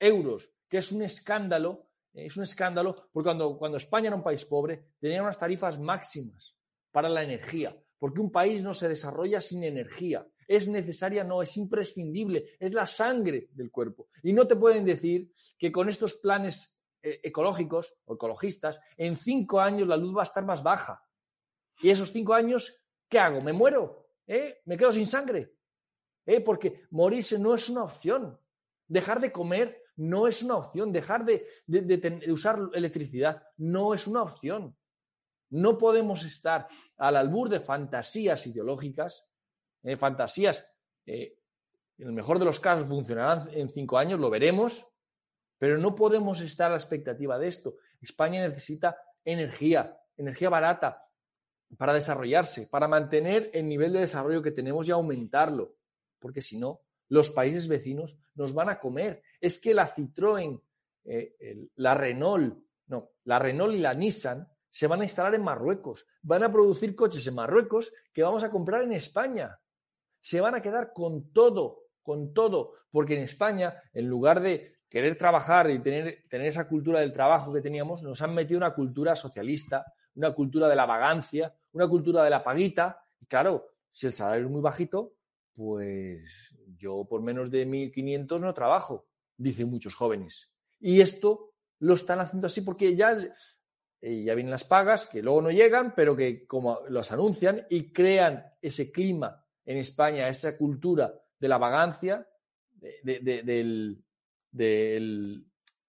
euros, 0.00 0.50
que 0.68 0.78
es 0.78 0.90
un 0.90 1.02
escándalo, 1.02 1.86
es 2.12 2.36
un 2.36 2.42
escándalo, 2.42 2.94
porque 3.12 3.26
cuando, 3.26 3.58
cuando 3.58 3.76
España 3.76 4.08
era 4.08 4.16
un 4.16 4.22
país 4.22 4.44
pobre, 4.44 4.92
tenía 4.98 5.22
unas 5.22 5.38
tarifas 5.38 5.78
máximas 5.78 6.56
para 6.90 7.08
la 7.08 7.22
energía, 7.22 7.76
porque 7.98 8.20
un 8.20 8.32
país 8.32 8.62
no 8.62 8.74
se 8.74 8.88
desarrolla 8.88 9.40
sin 9.40 9.62
energía. 9.62 10.26
Es 10.48 10.68
necesaria, 10.68 11.24
no, 11.24 11.42
es 11.42 11.56
imprescindible, 11.56 12.56
es 12.58 12.72
la 12.72 12.86
sangre 12.86 13.48
del 13.52 13.70
cuerpo. 13.70 14.08
Y 14.22 14.32
no 14.32 14.46
te 14.46 14.56
pueden 14.56 14.84
decir 14.84 15.32
que 15.58 15.70
con 15.70 15.88
estos 15.88 16.14
planes 16.14 16.75
ecológicos 17.22 17.94
o 18.04 18.14
ecologistas, 18.14 18.80
en 18.96 19.16
cinco 19.16 19.60
años 19.60 19.88
la 19.88 19.96
luz 19.96 20.16
va 20.16 20.22
a 20.22 20.24
estar 20.24 20.44
más 20.44 20.62
baja. 20.62 21.04
Y 21.80 21.90
esos 21.90 22.12
cinco 22.12 22.34
años, 22.34 22.82
¿qué 23.08 23.18
hago? 23.18 23.40
¿Me 23.40 23.52
muero? 23.52 24.08
¿Eh? 24.26 24.60
¿Me 24.64 24.76
quedo 24.76 24.92
sin 24.92 25.06
sangre? 25.06 25.54
¿Eh? 26.24 26.40
Porque 26.40 26.86
morirse 26.90 27.38
no 27.38 27.54
es 27.54 27.68
una 27.68 27.84
opción. 27.84 28.38
Dejar 28.88 29.20
de 29.20 29.32
comer 29.32 29.82
no 29.96 30.26
es 30.26 30.42
una 30.42 30.56
opción. 30.56 30.92
Dejar 30.92 31.24
de, 31.24 31.46
usar 32.28 32.58
electricidad 32.72 33.42
no 33.56 33.94
es 33.94 34.06
una 34.06 34.22
opción. 34.22 34.76
No 35.50 35.78
podemos 35.78 36.24
estar 36.24 36.66
al 36.96 37.16
albur 37.16 37.48
de 37.48 37.60
fantasías 37.60 38.46
ideológicas, 38.46 39.28
fantasías, 39.96 40.68
en 41.98 42.08
el 42.08 42.12
mejor 42.12 42.38
de 42.38 42.44
los 42.44 42.60
casos 42.60 42.88
funcionarán 42.88 43.48
en 43.52 43.68
cinco 43.68 43.96
años, 43.96 44.20
lo 44.20 44.28
veremos, 44.28 44.86
pero 45.58 45.78
no 45.78 45.94
podemos 45.94 46.40
estar 46.40 46.68
a 46.68 46.70
la 46.70 46.76
expectativa 46.76 47.38
de 47.38 47.48
esto. 47.48 47.76
España 48.00 48.46
necesita 48.46 48.96
energía, 49.24 49.98
energía 50.16 50.48
barata 50.48 51.06
para 51.76 51.92
desarrollarse, 51.92 52.68
para 52.68 52.88
mantener 52.88 53.50
el 53.52 53.68
nivel 53.68 53.92
de 53.92 54.00
desarrollo 54.00 54.42
que 54.42 54.52
tenemos 54.52 54.88
y 54.88 54.92
aumentarlo, 54.92 55.76
porque 56.18 56.40
si 56.40 56.58
no, 56.58 56.80
los 57.08 57.30
países 57.30 57.68
vecinos 57.68 58.16
nos 58.34 58.54
van 58.54 58.68
a 58.68 58.78
comer. 58.78 59.22
Es 59.40 59.60
que 59.60 59.74
la 59.74 59.92
Citroën, 59.92 60.60
eh, 61.04 61.68
la 61.76 61.94
Renault, 61.94 62.58
no, 62.86 63.10
la 63.24 63.38
Renault 63.38 63.74
y 63.74 63.78
la 63.78 63.94
Nissan 63.94 64.48
se 64.70 64.86
van 64.86 65.00
a 65.00 65.04
instalar 65.04 65.34
en 65.34 65.42
Marruecos, 65.42 66.06
van 66.22 66.42
a 66.42 66.52
producir 66.52 66.94
coches 66.94 67.26
en 67.26 67.34
Marruecos 67.34 67.92
que 68.12 68.22
vamos 68.22 68.44
a 68.44 68.50
comprar 68.50 68.82
en 68.82 68.92
España. 68.92 69.58
Se 70.20 70.40
van 70.40 70.54
a 70.54 70.62
quedar 70.62 70.92
con 70.92 71.32
todo, 71.32 71.86
con 72.02 72.34
todo, 72.34 72.74
porque 72.90 73.14
en 73.14 73.22
España, 73.22 73.82
en 73.92 74.06
lugar 74.06 74.40
de 74.40 74.75
querer 74.88 75.16
trabajar 75.16 75.70
y 75.70 75.80
tener, 75.80 76.24
tener 76.28 76.46
esa 76.46 76.68
cultura 76.68 77.00
del 77.00 77.12
trabajo 77.12 77.52
que 77.52 77.60
teníamos, 77.60 78.02
nos 78.02 78.20
han 78.22 78.34
metido 78.34 78.58
una 78.58 78.74
cultura 78.74 79.16
socialista, 79.16 79.84
una 80.14 80.32
cultura 80.32 80.68
de 80.68 80.76
la 80.76 80.86
vagancia, 80.86 81.54
una 81.72 81.88
cultura 81.88 82.24
de 82.24 82.30
la 82.30 82.42
paguita. 82.42 83.02
Y 83.20 83.26
claro, 83.26 83.66
si 83.90 84.06
el 84.06 84.12
salario 84.12 84.46
es 84.46 84.50
muy 84.50 84.60
bajito, 84.60 85.14
pues 85.54 86.56
yo 86.76 87.06
por 87.08 87.22
menos 87.22 87.50
de 87.50 87.66
1.500 87.66 88.40
no 88.40 88.54
trabajo, 88.54 89.06
dicen 89.36 89.70
muchos 89.70 89.94
jóvenes. 89.94 90.50
Y 90.78 91.00
esto 91.00 91.54
lo 91.80 91.94
están 91.94 92.20
haciendo 92.20 92.46
así 92.46 92.62
porque 92.62 92.94
ya, 92.94 93.12
eh, 94.00 94.22
ya 94.22 94.34
vienen 94.34 94.50
las 94.50 94.64
pagas, 94.64 95.06
que 95.06 95.22
luego 95.22 95.42
no 95.42 95.50
llegan, 95.50 95.94
pero 95.94 96.16
que 96.16 96.46
como 96.46 96.80
los 96.88 97.10
anuncian 97.12 97.66
y 97.70 97.92
crean 97.92 98.44
ese 98.60 98.92
clima 98.92 99.44
en 99.64 99.78
España, 99.78 100.28
esa 100.28 100.56
cultura 100.56 101.14
de 101.38 101.48
la 101.48 101.58
vagancia, 101.58 102.26
del, 103.02 104.04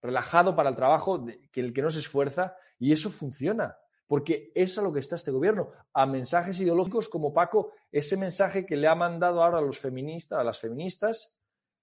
relajado 0.02 0.56
para 0.56 0.70
el 0.70 0.76
trabajo, 0.76 1.26
que 1.52 1.62
el 1.62 1.74
que 1.74 1.82
no 1.82 1.92
se 1.92 2.00
esfuerza, 2.00 2.56
y 2.80 2.92
eso 2.92 3.10
funciona 3.10 3.78
porque 4.08 4.52
es 4.56 4.78
a 4.78 4.82
lo 4.82 4.94
que 4.94 5.02
está 5.02 5.18
este 5.18 5.32
gobierno, 5.32 5.72
a 5.94 6.06
mensajes 6.06 6.62
ideológicos 6.62 7.10
como 7.10 7.34
Paco, 7.34 7.74
ese 7.92 8.16
mensaje 8.16 8.66
que 8.66 8.78
le 8.78 8.88
ha 8.88 8.96
mandado 8.96 9.44
ahora 9.44 9.58
a 9.60 9.62
los 9.62 9.80
feministas, 9.80 10.40
a 10.40 10.46
las 10.46 10.60
feministas, 10.60 11.38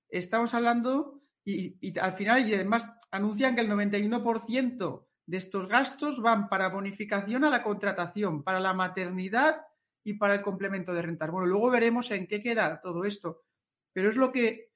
estamos 0.09 0.53
hablando 0.53 1.21
y, 1.45 1.97
al 1.97 2.11
final, 2.11 2.49
y 2.49 2.53
además 2.53 2.91
anuncian 3.11 3.55
que 3.55 3.61
el 3.61 3.69
91% 3.69 5.05
de 5.25 5.37
estos 5.37 5.69
gastos 5.69 6.21
van 6.21 6.49
para 6.49 6.67
bonificación 6.67 7.45
a 7.45 7.49
la 7.49 7.63
contratación, 7.63 8.43
para 8.43 8.59
la 8.59 8.73
maternidad 8.73 9.61
y 10.03 10.15
para 10.15 10.35
el 10.35 10.41
complemento 10.41 10.93
de 10.93 11.01
rentas. 11.01 11.31
Bueno, 11.31 11.47
luego 11.47 11.69
veremos 11.69 12.11
en 12.11 12.27
qué 12.27 12.43
queda 12.43 12.81
todo 12.81 13.05
esto, 13.05 13.45
pero 13.95 14.09
es 14.09 14.17
lo 14.17 14.29
que 14.33 14.73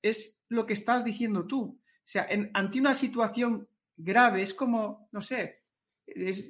es 0.00 0.34
lo 0.48 0.64
que 0.64 0.72
estás 0.72 1.04
diciendo 1.04 1.46
tú. 1.46 1.78
O 1.78 2.04
sea, 2.04 2.26
ante 2.54 2.80
una 2.80 2.94
situación 2.94 3.68
grave. 3.96 4.42
Es 4.42 4.54
como, 4.54 5.08
no 5.12 5.20
sé, 5.20 5.62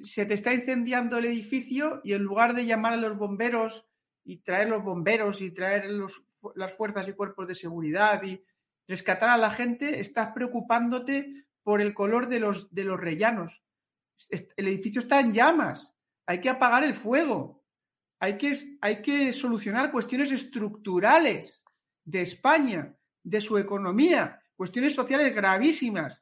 se 0.05 0.25
te 0.25 0.33
está 0.33 0.53
incendiando 0.53 1.17
el 1.17 1.25
edificio 1.25 1.99
y 2.05 2.13
en 2.13 2.23
lugar 2.23 2.53
de 2.53 2.65
llamar 2.65 2.93
a 2.93 2.97
los 2.97 3.17
bomberos 3.17 3.85
y 4.23 4.37
traer 4.37 4.69
los 4.69 4.83
bomberos 4.83 5.41
y 5.41 5.51
traer 5.51 5.85
las 6.55 6.73
fuerzas 6.77 7.09
y 7.09 7.13
cuerpos 7.13 7.49
de 7.49 7.55
seguridad 7.55 8.23
y 8.23 8.41
rescatar 8.87 9.29
a 9.29 9.37
la 9.37 9.51
gente, 9.51 9.99
estás 9.99 10.31
preocupándote 10.31 11.45
por 11.61 11.81
el 11.81 11.93
color 11.93 12.29
de 12.29 12.39
los, 12.39 12.73
de 12.73 12.85
los 12.85 12.99
rellanos. 12.99 13.61
El 14.29 14.67
edificio 14.69 15.01
está 15.01 15.19
en 15.19 15.33
llamas. 15.33 15.93
Hay 16.25 16.39
que 16.39 16.49
apagar 16.49 16.85
el 16.85 16.93
fuego. 16.93 17.65
Hay 18.19 18.37
que, 18.37 18.77
hay 18.79 19.01
que 19.01 19.33
solucionar 19.33 19.91
cuestiones 19.91 20.31
estructurales 20.31 21.62
de 22.03 22.21
España, 22.21 22.95
de 23.23 23.41
su 23.41 23.57
economía, 23.57 24.41
cuestiones 24.55 24.95
sociales 24.95 25.33
gravísimas 25.33 26.21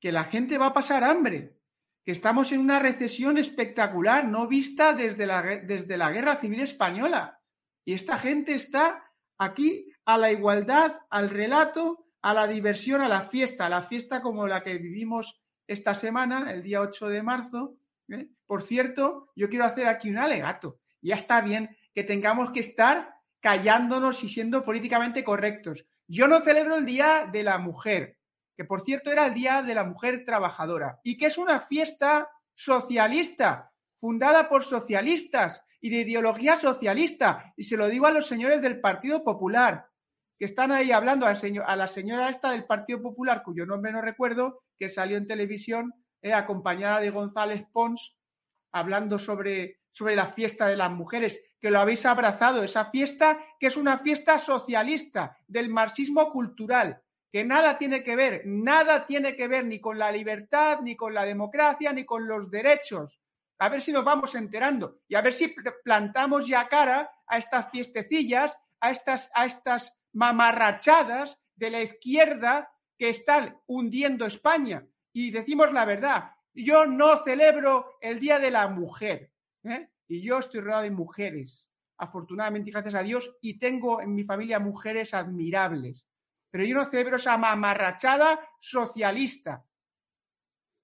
que 0.00 0.12
la 0.12 0.24
gente 0.24 0.58
va 0.58 0.66
a 0.66 0.72
pasar 0.72 1.02
hambre, 1.02 1.58
que 2.04 2.12
estamos 2.12 2.52
en 2.52 2.60
una 2.60 2.78
recesión 2.78 3.38
espectacular, 3.38 4.28
no 4.28 4.46
vista 4.46 4.92
desde 4.92 5.26
la, 5.26 5.42
desde 5.42 5.96
la 5.96 6.12
Guerra 6.12 6.36
Civil 6.36 6.60
Española. 6.60 7.40
Y 7.84 7.94
esta 7.94 8.18
gente 8.18 8.54
está 8.54 9.10
aquí 9.38 9.90
a 10.04 10.18
la 10.18 10.30
igualdad, 10.30 11.00
al 11.08 11.30
relato, 11.30 12.06
a 12.20 12.34
la 12.34 12.46
diversión, 12.46 13.00
a 13.00 13.08
la 13.08 13.22
fiesta, 13.22 13.66
a 13.66 13.70
la 13.70 13.82
fiesta 13.82 14.20
como 14.20 14.46
la 14.46 14.62
que 14.62 14.76
vivimos 14.78 15.40
esta 15.66 15.94
semana, 15.94 16.52
el 16.52 16.62
día 16.62 16.80
8 16.80 17.08
de 17.08 17.22
marzo. 17.22 17.76
¿eh? 18.08 18.28
Por 18.46 18.62
cierto, 18.62 19.30
yo 19.34 19.48
quiero 19.48 19.64
hacer 19.64 19.86
aquí 19.86 20.10
un 20.10 20.18
alegato. 20.18 20.80
Ya 21.00 21.16
está 21.16 21.40
bien 21.40 21.76
que 21.94 22.04
tengamos 22.04 22.50
que 22.50 22.60
estar 22.60 23.13
callándonos 23.44 24.24
y 24.24 24.30
siendo 24.30 24.64
políticamente 24.64 25.22
correctos. 25.22 25.84
Yo 26.08 26.28
no 26.28 26.40
celebro 26.40 26.76
el 26.76 26.86
Día 26.86 27.28
de 27.30 27.42
la 27.42 27.58
Mujer, 27.58 28.16
que 28.56 28.64
por 28.64 28.80
cierto 28.80 29.12
era 29.12 29.26
el 29.26 29.34
Día 29.34 29.62
de 29.62 29.74
la 29.74 29.84
Mujer 29.84 30.24
Trabajadora, 30.24 30.98
y 31.04 31.18
que 31.18 31.26
es 31.26 31.36
una 31.36 31.60
fiesta 31.60 32.30
socialista, 32.54 33.70
fundada 33.98 34.48
por 34.48 34.64
socialistas 34.64 35.60
y 35.78 35.90
de 35.90 35.96
ideología 35.98 36.56
socialista. 36.56 37.52
Y 37.54 37.64
se 37.64 37.76
lo 37.76 37.88
digo 37.88 38.06
a 38.06 38.12
los 38.12 38.26
señores 38.26 38.62
del 38.62 38.80
Partido 38.80 39.22
Popular, 39.22 39.90
que 40.38 40.46
están 40.46 40.72
ahí 40.72 40.90
hablando 40.90 41.26
a, 41.26 41.76
la 41.76 41.86
señora 41.86 42.30
esta 42.30 42.50
del 42.50 42.64
Partido 42.64 43.02
Popular, 43.02 43.42
cuyo 43.42 43.66
nombre 43.66 43.92
no 43.92 44.00
recuerdo, 44.00 44.62
que 44.78 44.88
salió 44.88 45.18
en 45.18 45.26
televisión 45.26 45.92
eh, 46.22 46.32
acompañada 46.32 46.98
de 47.00 47.10
González 47.10 47.62
Pons, 47.70 48.16
hablando 48.72 49.18
sobre 49.18 49.80
la 50.00 50.24
fiesta 50.24 50.66
de 50.66 50.76
las 50.76 50.90
mujeres, 50.90 51.42
que 51.64 51.70
lo 51.70 51.78
habéis 51.78 52.04
abrazado, 52.04 52.62
esa 52.62 52.84
fiesta 52.84 53.38
que 53.58 53.68
es 53.68 53.78
una 53.78 53.96
fiesta 53.96 54.38
socialista 54.38 55.38
del 55.46 55.70
marxismo 55.70 56.30
cultural, 56.30 57.00
que 57.32 57.42
nada 57.42 57.78
tiene 57.78 58.04
que 58.04 58.16
ver, 58.16 58.42
nada 58.44 59.06
tiene 59.06 59.34
que 59.34 59.48
ver 59.48 59.64
ni 59.64 59.80
con 59.80 59.98
la 59.98 60.12
libertad, 60.12 60.80
ni 60.82 60.94
con 60.94 61.14
la 61.14 61.24
democracia, 61.24 61.90
ni 61.94 62.04
con 62.04 62.28
los 62.28 62.50
derechos. 62.50 63.18
A 63.58 63.70
ver 63.70 63.80
si 63.80 63.92
nos 63.92 64.04
vamos 64.04 64.34
enterando 64.34 64.98
y 65.08 65.14
a 65.14 65.22
ver 65.22 65.32
si 65.32 65.54
plantamos 65.82 66.46
ya 66.46 66.68
cara 66.68 67.10
a 67.26 67.38
estas 67.38 67.70
fiestecillas, 67.70 68.58
a 68.80 68.90
estas, 68.90 69.30
a 69.34 69.46
estas 69.46 69.94
mamarrachadas 70.12 71.40
de 71.56 71.70
la 71.70 71.80
izquierda 71.80 72.74
que 72.98 73.08
están 73.08 73.58
hundiendo 73.66 74.26
España. 74.26 74.86
Y 75.14 75.30
decimos 75.30 75.72
la 75.72 75.86
verdad, 75.86 76.32
yo 76.52 76.84
no 76.84 77.16
celebro 77.16 77.96
el 78.02 78.20
Día 78.20 78.38
de 78.38 78.50
la 78.50 78.68
Mujer. 78.68 79.32
¿eh? 79.62 79.88
Y 80.06 80.22
yo 80.22 80.38
estoy 80.38 80.60
rodeado 80.60 80.82
de 80.82 80.90
mujeres, 80.90 81.70
afortunadamente, 81.96 82.70
gracias 82.70 82.94
a 82.94 83.02
Dios, 83.02 83.30
y 83.40 83.58
tengo 83.58 84.00
en 84.00 84.14
mi 84.14 84.24
familia 84.24 84.58
mujeres 84.58 85.14
admirables 85.14 86.06
pero 86.54 86.66
yo 86.66 86.76
no 86.76 86.84
celebro 86.84 87.16
esa 87.16 87.36
mamarrachada 87.36 88.38
socialista. 88.60 89.66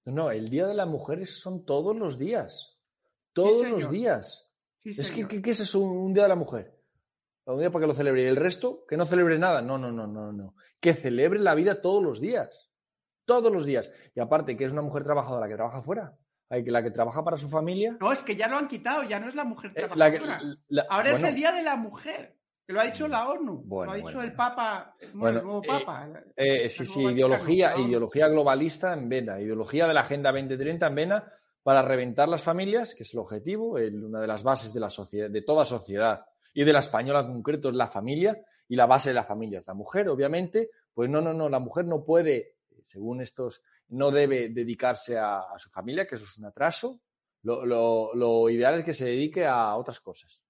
No, 0.03 0.29
el 0.29 0.49
Día 0.49 0.67
de 0.67 0.73
las 0.73 0.85
Mujeres 0.85 1.39
son 1.39 1.65
todos 1.65 1.95
los 1.95 2.19
días. 2.19 2.77
Todos 3.31 3.65
los 3.69 3.89
días. 3.89 4.51
es 4.83 5.09
que, 5.13 5.25
¿qué, 5.41 5.49
es 5.49 5.61
eso, 5.61 5.79
un 5.79 6.13
Día 6.13 6.23
de 6.23 6.27
la 6.27 6.35
Mujer? 6.35 6.77
Un 7.45 7.59
día 7.59 7.71
para 7.71 7.83
que 7.83 7.87
lo 7.87 7.93
celebre. 7.93 8.23
¿Y 8.23 8.27
el 8.27 8.35
resto? 8.35 8.85
Que 8.85 8.97
no 8.97 9.05
celebre 9.05 9.39
nada. 9.39 9.61
No, 9.61 9.77
no, 9.77 9.93
no, 9.93 10.07
no, 10.07 10.33
no. 10.33 10.55
Que 10.81 10.91
celebre 10.91 11.39
la 11.39 11.55
vida 11.55 11.81
todos 11.81 12.03
los 12.03 12.19
días. 12.19 12.69
Todos 13.23 13.49
los 13.49 13.65
días. 13.65 13.89
Y 14.13 14.19
aparte, 14.19 14.57
que 14.57 14.65
es 14.65 14.73
una 14.73 14.81
mujer 14.81 15.05
trabajadora 15.05 15.47
que 15.47 15.55
trabaja 15.55 15.81
fuera. 15.81 16.17
La 16.51 16.83
que 16.83 16.91
trabaja 16.91 17.23
para 17.23 17.37
su 17.37 17.49
familia. 17.49 17.97
No, 17.99 18.11
es 18.11 18.21
que 18.21 18.35
ya 18.35 18.47
lo 18.47 18.57
han 18.57 18.67
quitado, 18.67 19.03
ya 19.03 19.19
no 19.19 19.29
es 19.29 19.35
la 19.35 19.45
mujer 19.45 19.71
eh, 19.73 19.87
trabajadora. 19.87 20.41
Ahora 20.89 21.11
es 21.11 21.23
el 21.23 21.33
Día 21.33 21.51
de 21.53 21.63
la 21.63 21.77
Mujer 21.77 22.35
lo 22.71 22.79
ha 22.79 22.85
dicho 22.85 23.07
la 23.07 23.29
ONU, 23.29 23.65
lo 23.67 23.91
ha 23.91 23.95
dicho 23.95 24.21
el 24.21 24.33
Papa, 24.33 24.95
el 24.99 25.13
nuevo 25.13 25.61
eh, 25.63 25.67
Papa. 25.67 26.09
Eh, 26.35 26.69
sí, 26.69 26.85
sí, 26.85 27.03
ideología, 27.03 27.77
ideología 27.77 28.27
globalista 28.27 28.93
en 28.93 29.09
vena, 29.09 29.39
ideología 29.39 29.87
de 29.87 29.93
la 29.93 30.01
Agenda 30.01 30.31
2030 30.31 30.87
en 30.87 30.95
vena 30.95 31.33
para 31.63 31.81
reventar 31.81 32.27
las 32.27 32.41
familias, 32.41 32.95
que 32.95 33.03
es 33.03 33.13
el 33.13 33.19
objetivo, 33.19 33.73
una 33.73 34.19
de 34.19 34.27
las 34.27 34.43
bases 34.43 34.73
de 34.73 34.79
la 34.79 34.89
sociedad, 34.89 35.29
de 35.29 35.41
toda 35.41 35.65
sociedad 35.65 36.25
y 36.53 36.63
de 36.63 36.73
la 36.73 36.79
española 36.79 37.21
en 37.21 37.33
concreto 37.33 37.69
es 37.69 37.75
la 37.75 37.87
familia 37.87 38.41
y 38.67 38.75
la 38.75 38.87
base 38.87 39.09
de 39.09 39.15
la 39.15 39.23
familia 39.23 39.59
es 39.59 39.67
la 39.67 39.73
mujer, 39.73 40.09
obviamente, 40.09 40.69
pues 40.93 41.09
no, 41.09 41.21
no, 41.21 41.33
no, 41.33 41.49
la 41.49 41.59
mujer 41.59 41.85
no 41.85 42.03
puede, 42.03 42.55
según 42.87 43.21
estos, 43.21 43.63
no 43.91 44.11
debe 44.11 44.49
dedicarse 44.49 45.17
a, 45.17 45.45
su 45.57 45.69
familia, 45.69 46.05
que 46.05 46.15
eso 46.15 46.25
es 46.25 46.37
un 46.37 46.45
atraso. 46.45 46.99
lo 47.43 48.49
ideal 48.49 48.79
es 48.79 48.85
que 48.85 48.93
se 48.93 49.05
dedique 49.05 49.45
a 49.45 49.75
otras 49.75 50.01
cosas 50.01 50.43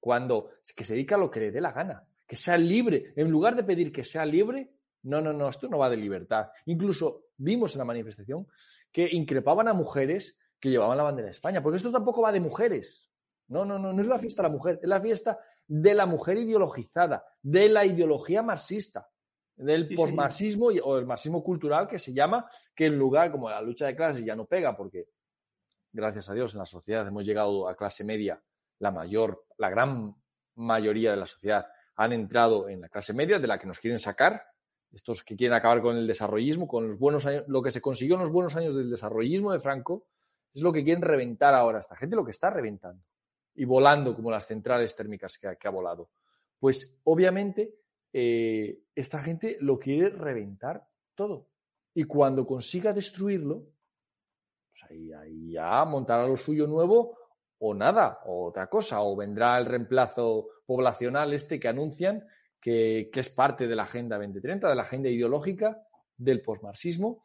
cuando 0.00 0.50
que 0.74 0.84
se 0.84 0.94
dedica 0.94 1.14
a 1.14 1.18
lo 1.18 1.30
que 1.30 1.40
le 1.40 1.52
dé 1.52 1.60
la 1.60 1.72
gana, 1.72 2.02
que 2.26 2.36
sea 2.36 2.56
libre. 2.56 3.12
En 3.14 3.30
lugar 3.30 3.54
de 3.54 3.62
pedir 3.62 3.92
que 3.92 4.02
sea 4.02 4.24
libre, 4.24 4.72
no, 5.02 5.20
no, 5.20 5.32
no, 5.32 5.48
esto 5.48 5.68
no 5.68 5.78
va 5.78 5.90
de 5.90 5.98
libertad. 5.98 6.48
Incluso 6.66 7.26
vimos 7.36 7.74
en 7.74 7.80
la 7.80 7.84
manifestación 7.84 8.48
que 8.90 9.08
increpaban 9.12 9.68
a 9.68 9.74
mujeres 9.74 10.38
que 10.58 10.70
llevaban 10.70 10.96
la 10.96 11.04
bandera 11.04 11.26
de 11.26 11.32
España, 11.32 11.62
porque 11.62 11.76
esto 11.76 11.92
tampoco 11.92 12.22
va 12.22 12.32
de 12.32 12.40
mujeres. 12.40 13.10
No, 13.48 13.64
no, 13.64 13.78
no, 13.78 13.92
no 13.92 14.02
es 14.02 14.08
la 14.08 14.18
fiesta 14.18 14.42
de 14.42 14.48
la 14.48 14.54
mujer, 14.54 14.80
es 14.82 14.88
la 14.88 15.00
fiesta 15.00 15.38
de 15.66 15.94
la 15.94 16.06
mujer 16.06 16.38
ideologizada, 16.38 17.24
de 17.42 17.68
la 17.68 17.84
ideología 17.84 18.42
marxista, 18.42 19.08
del 19.60 19.94
posmarxismo 19.94 20.66
o 20.82 20.98
el 20.98 21.06
marxismo 21.06 21.42
cultural 21.42 21.86
que 21.86 21.98
se 21.98 22.12
llama, 22.12 22.48
que 22.74 22.86
en 22.86 22.98
lugar 22.98 23.30
como 23.30 23.48
la 23.50 23.60
lucha 23.60 23.86
de 23.86 23.96
clases 23.96 24.24
ya 24.24 24.34
no 24.34 24.46
pega, 24.46 24.76
porque 24.76 25.08
gracias 25.92 26.28
a 26.28 26.34
Dios 26.34 26.54
en 26.54 26.60
la 26.60 26.66
sociedad 26.66 27.06
hemos 27.06 27.24
llegado 27.24 27.68
a 27.68 27.76
clase 27.76 28.04
media 28.04 28.42
la 28.80 28.90
mayor, 28.90 29.44
la 29.58 29.70
gran 29.70 30.14
mayoría 30.56 31.12
de 31.12 31.16
la 31.18 31.26
sociedad 31.26 31.66
han 31.96 32.12
entrado 32.12 32.68
en 32.68 32.80
la 32.80 32.88
clase 32.88 33.12
media, 33.12 33.38
de 33.38 33.46
la 33.46 33.58
que 33.58 33.66
nos 33.66 33.78
quieren 33.78 33.98
sacar, 33.98 34.42
estos 34.90 35.22
que 35.22 35.36
quieren 35.36 35.56
acabar 35.56 35.80
con 35.80 35.96
el 35.96 36.06
desarrollismo, 36.06 36.66
con 36.66 36.88
los 36.88 36.98
buenos 36.98 37.26
años, 37.26 37.44
lo 37.46 37.62
que 37.62 37.70
se 37.70 37.80
consiguió 37.80 38.14
en 38.14 38.22
los 38.22 38.32
buenos 38.32 38.56
años 38.56 38.74
del 38.74 38.90
desarrollismo 38.90 39.52
de 39.52 39.60
Franco, 39.60 40.06
es 40.52 40.62
lo 40.62 40.72
que 40.72 40.82
quieren 40.82 41.02
reventar 41.02 41.54
ahora 41.54 41.78
esta 41.78 41.94
gente, 41.94 42.16
lo 42.16 42.24
que 42.24 42.32
está 42.32 42.50
reventando. 42.50 43.04
y 43.54 43.64
volando 43.64 44.14
como 44.14 44.30
las 44.30 44.46
centrales 44.46 44.96
térmicas 44.96 45.36
que, 45.36 45.68
ha 45.68 45.70
volado. 45.70 46.10
Pues 46.58 47.00
obviamente 47.04 47.79
eh, 48.12 48.82
esta 48.94 49.22
gente 49.22 49.56
lo 49.60 49.78
quiere 49.78 50.10
reventar 50.10 50.86
todo. 51.14 51.48
Y 51.94 52.04
cuando 52.04 52.46
consiga 52.46 52.92
destruirlo, 52.92 53.66
pues 54.70 54.90
ahí, 54.90 55.52
ya 55.52 55.84
montará 55.84 56.26
lo 56.26 56.36
suyo 56.36 56.66
nuevo 56.66 57.16
o 57.58 57.74
nada, 57.74 58.20
o 58.24 58.46
otra 58.46 58.68
cosa, 58.68 59.02
o 59.02 59.16
vendrá 59.16 59.58
el 59.58 59.66
reemplazo 59.66 60.48
poblacional 60.64 61.32
este 61.34 61.60
que 61.60 61.68
anuncian, 61.68 62.26
que, 62.60 63.10
es 63.12 63.28
parte 63.30 63.66
de 63.66 63.76
la 63.76 63.82
Agenda 63.82 64.16
2030, 64.16 64.68
de 64.68 64.74
la 64.74 64.82
agenda 64.82 65.08
ideológica 65.08 65.82
del 66.16 66.42
posmarxismo. 66.42 67.22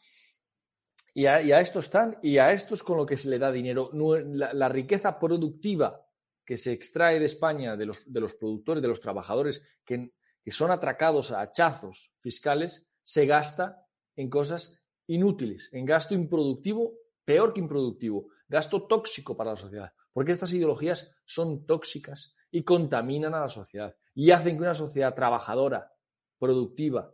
Y 1.13 1.27
a, 1.27 1.39
esto 1.61 1.79
están, 1.79 2.17
y 2.21 2.37
a 2.37 2.51
esto 2.51 2.75
es 2.75 2.83
con 2.83 2.97
lo 2.97 3.05
que 3.05 3.15
se 3.15 3.29
le 3.29 3.39
da 3.39 3.49
dinero. 3.49 3.89
La, 3.93 4.67
riqueza 4.67 5.17
productiva 5.17 6.05
que 6.43 6.57
se 6.57 6.73
extrae 6.73 7.19
de 7.19 7.25
España, 7.25 7.77
de 7.77 7.85
los, 7.85 8.03
de 8.11 8.19
los 8.19 8.35
productores, 8.35 8.81
de 8.81 8.89
los 8.89 8.99
trabajadores, 8.99 9.65
que, 9.85 10.11
que 10.45 10.51
son 10.51 10.69
atracados 10.69 11.31
a 11.31 11.41
hachazos 11.41 12.15
fiscales, 12.19 12.87
se 13.01 13.25
gasta 13.25 13.83
en 14.15 14.29
cosas 14.29 14.79
inútiles, 15.07 15.69
en 15.73 15.85
gasto 15.85 16.13
improductivo, 16.13 16.93
peor 17.25 17.51
que 17.51 17.61
improductivo, 17.61 18.27
gasto 18.47 18.85
tóxico 18.85 19.35
para 19.35 19.51
la 19.51 19.57
sociedad. 19.57 19.91
Porque 20.13 20.33
estas 20.33 20.53
ideologías 20.53 21.11
son 21.25 21.65
tóxicas 21.65 22.35
y 22.51 22.63
contaminan 22.63 23.33
a 23.33 23.41
la 23.41 23.49
sociedad 23.49 23.95
y 24.13 24.29
hacen 24.29 24.55
que 24.55 24.61
una 24.61 24.75
sociedad 24.75 25.15
trabajadora, 25.15 25.91
productiva 26.37 27.11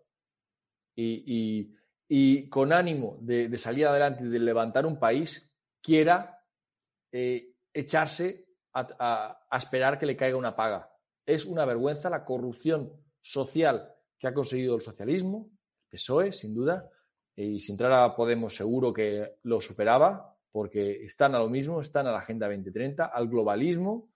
y, 0.93 2.49
con 2.49 2.73
ánimo 2.73 3.17
de, 3.21 3.57
salir 3.57 3.87
adelante 3.87 4.25
y 4.25 4.27
de 4.27 4.39
levantar 4.39 4.85
un 4.85 4.99
país 4.99 5.49
quiera 5.81 6.43
eh, 7.13 7.55
echarse 7.73 8.45
a, 8.73 9.39
esperar 9.57 9.97
que 9.97 10.05
le 10.05 10.17
caiga 10.17 10.35
una 10.35 10.55
paga. 10.55 10.91
Es 11.25 11.45
una 11.45 11.63
vergüenza 11.63 12.09
la 12.09 12.25
corrupción 12.25 12.91
social 13.21 13.93
que 14.17 14.27
ha 14.27 14.33
conseguido 14.33 14.75
el 14.75 14.81
socialismo, 14.81 15.49
PSOE, 15.89 16.31
sin 16.31 16.53
duda, 16.53 16.89
y 17.35 17.59
si 17.59 17.71
entrara 17.71 18.15
Podemos 18.15 18.55
seguro 18.55 18.93
que 18.93 19.37
lo 19.43 19.59
superaba, 19.59 20.37
porque 20.51 21.03
están 21.03 21.33
a 21.33 21.39
lo 21.39 21.49
mismo, 21.49 21.81
están 21.81 22.07
a 22.07 22.11
la 22.11 22.19
Agenda 22.19 22.47
2030, 22.47 23.05
al 23.05 23.27
globalismo, 23.27 24.11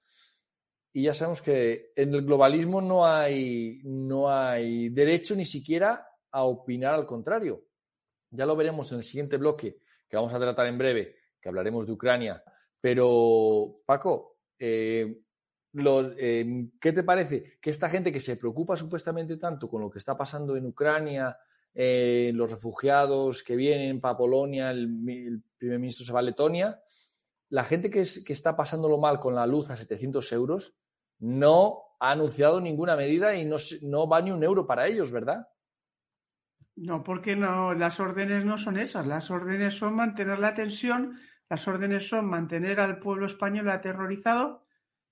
y 0.94 1.04
ya 1.04 1.14
sabemos 1.14 1.42
que 1.42 1.92
en 1.96 2.14
el 2.14 2.26
globalismo 2.26 2.82
no 2.82 3.06
hay, 3.06 3.82
no 3.84 4.30
hay 4.30 4.90
derecho 4.90 5.36
ni 5.36 5.44
siquiera 5.44 6.08
a 6.32 6.44
opinar 6.44 6.94
al 6.94 7.06
contrario. 7.06 7.66
Ya 8.30 8.46
lo 8.46 8.56
veremos 8.56 8.92
en 8.92 9.00
el 9.00 9.04
siguiente 9.04 9.38
bloque 9.38 9.80
que 10.08 10.16
vamos 10.16 10.34
a 10.34 10.40
tratar 10.40 10.68
en 10.68 10.78
breve, 10.78 11.16
que 11.42 11.50
hablaremos 11.50 11.86
de 11.86 11.92
Ucrania. 11.92 12.42
Pero, 12.80 13.82
Paco, 13.86 14.38
eh, 14.58 15.24
eh, 16.18 16.68
¿qué 16.80 16.94
te 16.94 17.04
parece 17.04 17.58
que 17.62 17.70
esta 17.70 17.90
gente 17.90 18.12
que 18.12 18.20
se 18.20 18.38
preocupa 18.38 18.78
supuestamente 18.78 19.38
tanto 19.38 19.70
con 19.70 19.82
lo 19.82 19.90
que 19.90 20.00
está 20.00 20.18
pasando 20.18 20.56
en 20.56 20.66
Ucrania, 20.66 21.38
eh, 21.74 22.32
los 22.34 22.50
refugiados 22.50 23.44
que 23.44 23.56
vienen 23.56 24.00
para 24.00 24.18
Polonia, 24.18 24.72
el, 24.72 25.42
primer 25.58 25.80
ministro 25.80 26.06
se 26.06 26.14
va 26.14 26.20
a 26.20 26.24
Letonia. 26.24 26.82
La 27.50 27.64
gente 27.64 27.90
que 27.90 28.02
está 28.02 28.56
pasándolo 28.56 28.98
mal 28.98 29.20
con 29.20 29.36
la 29.36 29.46
luz 29.46 29.70
a 29.70 29.78
700 29.78 30.32
euros 30.34 30.76
no 31.20 31.84
ha 32.00 32.12
anunciado 32.12 32.62
ninguna 32.62 32.96
medida 32.96 33.36
y 33.36 33.46
no, 33.46 33.58
no 33.82 34.08
va 34.08 34.22
ni 34.22 34.32
un 34.32 34.44
euro 34.44 34.66
para 34.66 34.88
ellos, 34.88 35.12
¿verdad? 35.12 35.48
No, 36.76 37.04
porque 37.04 37.36
no, 37.36 37.74
las 37.74 38.00
órdenes 38.00 38.44
no 38.44 38.58
son 38.58 38.78
esas. 38.78 39.08
Las 39.08 39.32
órdenes 39.32 39.78
son 39.78 39.96
mantener 39.96 40.40
la 40.40 40.54
tensión, 40.54 41.18
las 41.50 41.68
órdenes 41.68 42.08
son 42.08 42.26
mantener 42.26 42.80
al 42.80 43.00
pueblo 43.00 43.26
español 43.26 43.70
aterrorizado 43.70 44.65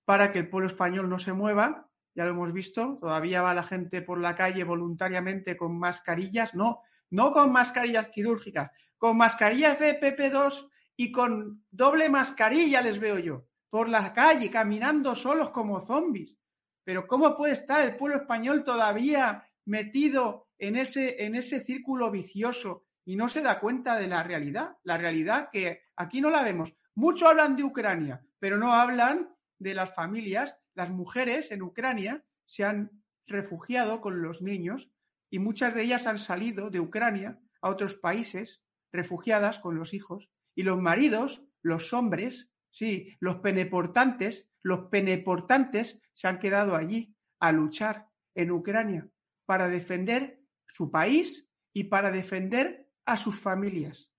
para 0.05 0.31
que 0.31 0.39
el 0.39 0.49
pueblo 0.49 0.67
español 0.67 1.09
no 1.09 1.19
se 1.19 1.33
mueva 1.33 1.89
ya 2.15 2.25
lo 2.25 2.31
hemos 2.31 2.53
visto, 2.53 2.97
todavía 2.99 3.41
va 3.41 3.55
la 3.55 3.63
gente 3.63 4.01
por 4.01 4.19
la 4.19 4.35
calle 4.35 4.63
voluntariamente 4.63 5.57
con 5.57 5.77
mascarillas, 5.77 6.53
no, 6.53 6.81
no 7.09 7.31
con 7.31 7.51
mascarillas 7.51 8.09
quirúrgicas, 8.09 8.71
con 8.97 9.17
mascarillas 9.17 9.79
de 9.79 9.99
PP2 9.99 10.69
y 10.95 11.11
con 11.11 11.65
doble 11.71 12.09
mascarilla 12.09 12.81
les 12.81 12.99
veo 12.99 13.17
yo, 13.17 13.47
por 13.69 13.89
la 13.89 14.13
calle, 14.13 14.51
caminando 14.51 15.15
solos 15.15 15.49
como 15.49 15.79
zombies. 15.79 16.37
Pero 16.83 17.07
¿cómo 17.07 17.35
puede 17.35 17.53
estar 17.53 17.81
el 17.81 17.95
pueblo 17.95 18.17
español 18.17 18.63
todavía 18.63 19.47
metido 19.65 20.49
en 20.59 20.75
ese, 20.75 21.23
en 21.25 21.33
ese 21.35 21.61
círculo 21.61 22.11
vicioso 22.11 22.85
y 23.05 23.15
no 23.15 23.27
se 23.27 23.41
da 23.41 23.59
cuenta 23.59 23.97
de 23.97 24.07
la 24.07 24.21
realidad? 24.21 24.77
La 24.83 24.97
realidad 24.97 25.49
que 25.51 25.85
aquí 25.95 26.21
no 26.21 26.29
la 26.29 26.43
vemos. 26.43 26.75
Muchos 26.93 27.27
hablan 27.27 27.55
de 27.55 27.63
Ucrania, 27.63 28.23
pero 28.37 28.57
no 28.57 28.73
hablan 28.73 29.32
de 29.63 29.73
las 29.73 29.93
familias 29.95 30.59
las 30.75 30.89
mujeres 30.89 31.51
en 31.51 31.61
Ucrania 31.61 32.25
se 32.45 32.63
han 32.63 33.03
refugiado 33.27 34.01
con 34.01 34.21
los 34.21 34.41
niños 34.41 34.91
y 35.29 35.39
muchas 35.39 35.73
de 35.73 35.83
ellas 35.83 36.07
han 36.07 36.19
salido 36.19 36.69
de 36.69 36.79
Ucrania 36.79 37.39
a 37.61 37.69
otros 37.69 37.95
países 37.95 38.63
refugiadas 38.91 39.59
con 39.59 39.75
los 39.75 39.93
hijos 39.93 40.29
y 40.55 40.63
los 40.63 40.79
maridos, 40.79 41.43
los 41.61 41.93
hombres, 41.93 42.51
sí, 42.69 43.15
los 43.19 43.37
peneportantes, 43.37 44.49
los 44.61 44.89
peneportantes 44.89 45.99
se 46.13 46.27
han 46.27 46.39
quedado 46.39 46.75
allí 46.75 47.15
a 47.39 47.51
luchar 47.51 48.09
en 48.35 48.51
Ucrania 48.51 49.09
para 49.45 49.67
defender 49.67 50.43
su 50.67 50.91
país 50.91 51.47
y 51.73 51.85
para 51.85 52.11
defender 52.11 52.89
a 53.05 53.17
sus 53.17 53.39
familias. 53.39 54.11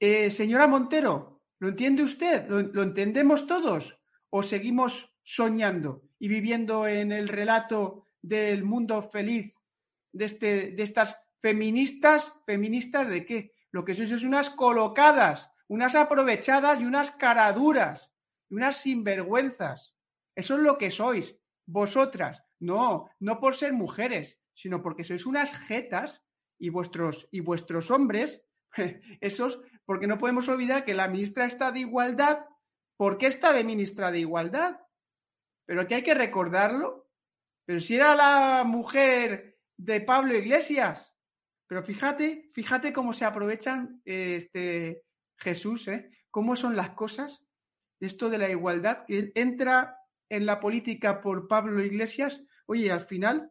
Eh, 0.00 0.30
señora 0.30 0.66
Montero, 0.66 1.42
¿lo 1.58 1.68
entiende 1.68 2.02
usted? 2.02 2.48
¿Lo 2.48 2.82
entendemos 2.82 3.46
todos? 3.46 3.99
¿O 4.30 4.42
seguimos 4.42 5.12
soñando 5.22 6.02
y 6.18 6.28
viviendo 6.28 6.86
en 6.86 7.12
el 7.12 7.28
relato 7.28 8.06
del 8.22 8.64
mundo 8.64 9.02
feliz 9.02 9.58
de, 10.12 10.24
este, 10.24 10.70
de 10.70 10.82
estas 10.82 11.18
feministas, 11.40 12.32
feministas 12.46 13.08
de 13.08 13.24
qué? 13.24 13.54
Lo 13.72 13.84
que 13.84 13.94
sois 13.94 14.10
es 14.10 14.24
unas 14.24 14.50
colocadas, 14.50 15.50
unas 15.68 15.94
aprovechadas 15.94 16.80
y 16.80 16.84
unas 16.84 17.12
caraduras, 17.12 18.12
y 18.48 18.54
unas 18.54 18.78
sinvergüenzas. 18.78 19.94
Eso 20.34 20.56
es 20.56 20.60
lo 20.62 20.78
que 20.78 20.90
sois, 20.90 21.36
vosotras. 21.66 22.42
No, 22.58 23.08
no 23.20 23.40
por 23.40 23.54
ser 23.54 23.72
mujeres, 23.72 24.40
sino 24.54 24.82
porque 24.82 25.04
sois 25.04 25.26
unas 25.26 25.56
jetas 25.56 26.24
y 26.58 26.68
vuestros, 26.68 27.28
y 27.30 27.40
vuestros 27.40 27.90
hombres, 27.90 28.42
esos, 29.20 29.60
porque 29.86 30.06
no 30.06 30.18
podemos 30.18 30.48
olvidar 30.48 30.84
que 30.84 30.94
la 30.94 31.08
ministra 31.08 31.46
está 31.46 31.72
de 31.72 31.80
igualdad. 31.80 32.46
¿Por 33.00 33.16
qué 33.16 33.28
está 33.28 33.54
de 33.54 33.64
ministra 33.64 34.10
de 34.10 34.18
igualdad? 34.18 34.76
pero 35.64 35.86
que 35.86 35.94
hay 35.94 36.02
que 36.02 36.14
recordarlo. 36.14 37.08
Pero 37.64 37.80
si 37.80 37.94
era 37.94 38.14
la 38.14 38.64
mujer 38.64 39.56
de 39.76 40.02
Pablo 40.02 40.36
Iglesias. 40.36 41.16
Pero 41.66 41.82
fíjate, 41.82 42.50
fíjate 42.52 42.92
cómo 42.92 43.14
se 43.14 43.24
aprovechan 43.24 44.02
este 44.04 45.04
Jesús, 45.36 45.88
¿eh? 45.88 46.10
Cómo 46.30 46.56
son 46.56 46.74
las 46.74 46.90
cosas. 46.90 47.46
Esto 48.00 48.28
de 48.28 48.38
la 48.38 48.50
igualdad, 48.50 49.04
que 49.06 49.30
entra 49.34 49.96
en 50.28 50.44
la 50.44 50.58
política 50.58 51.22
por 51.22 51.46
Pablo 51.46 51.82
Iglesias. 51.82 52.42
Oye, 52.66 52.90
al 52.90 53.00
final 53.00 53.50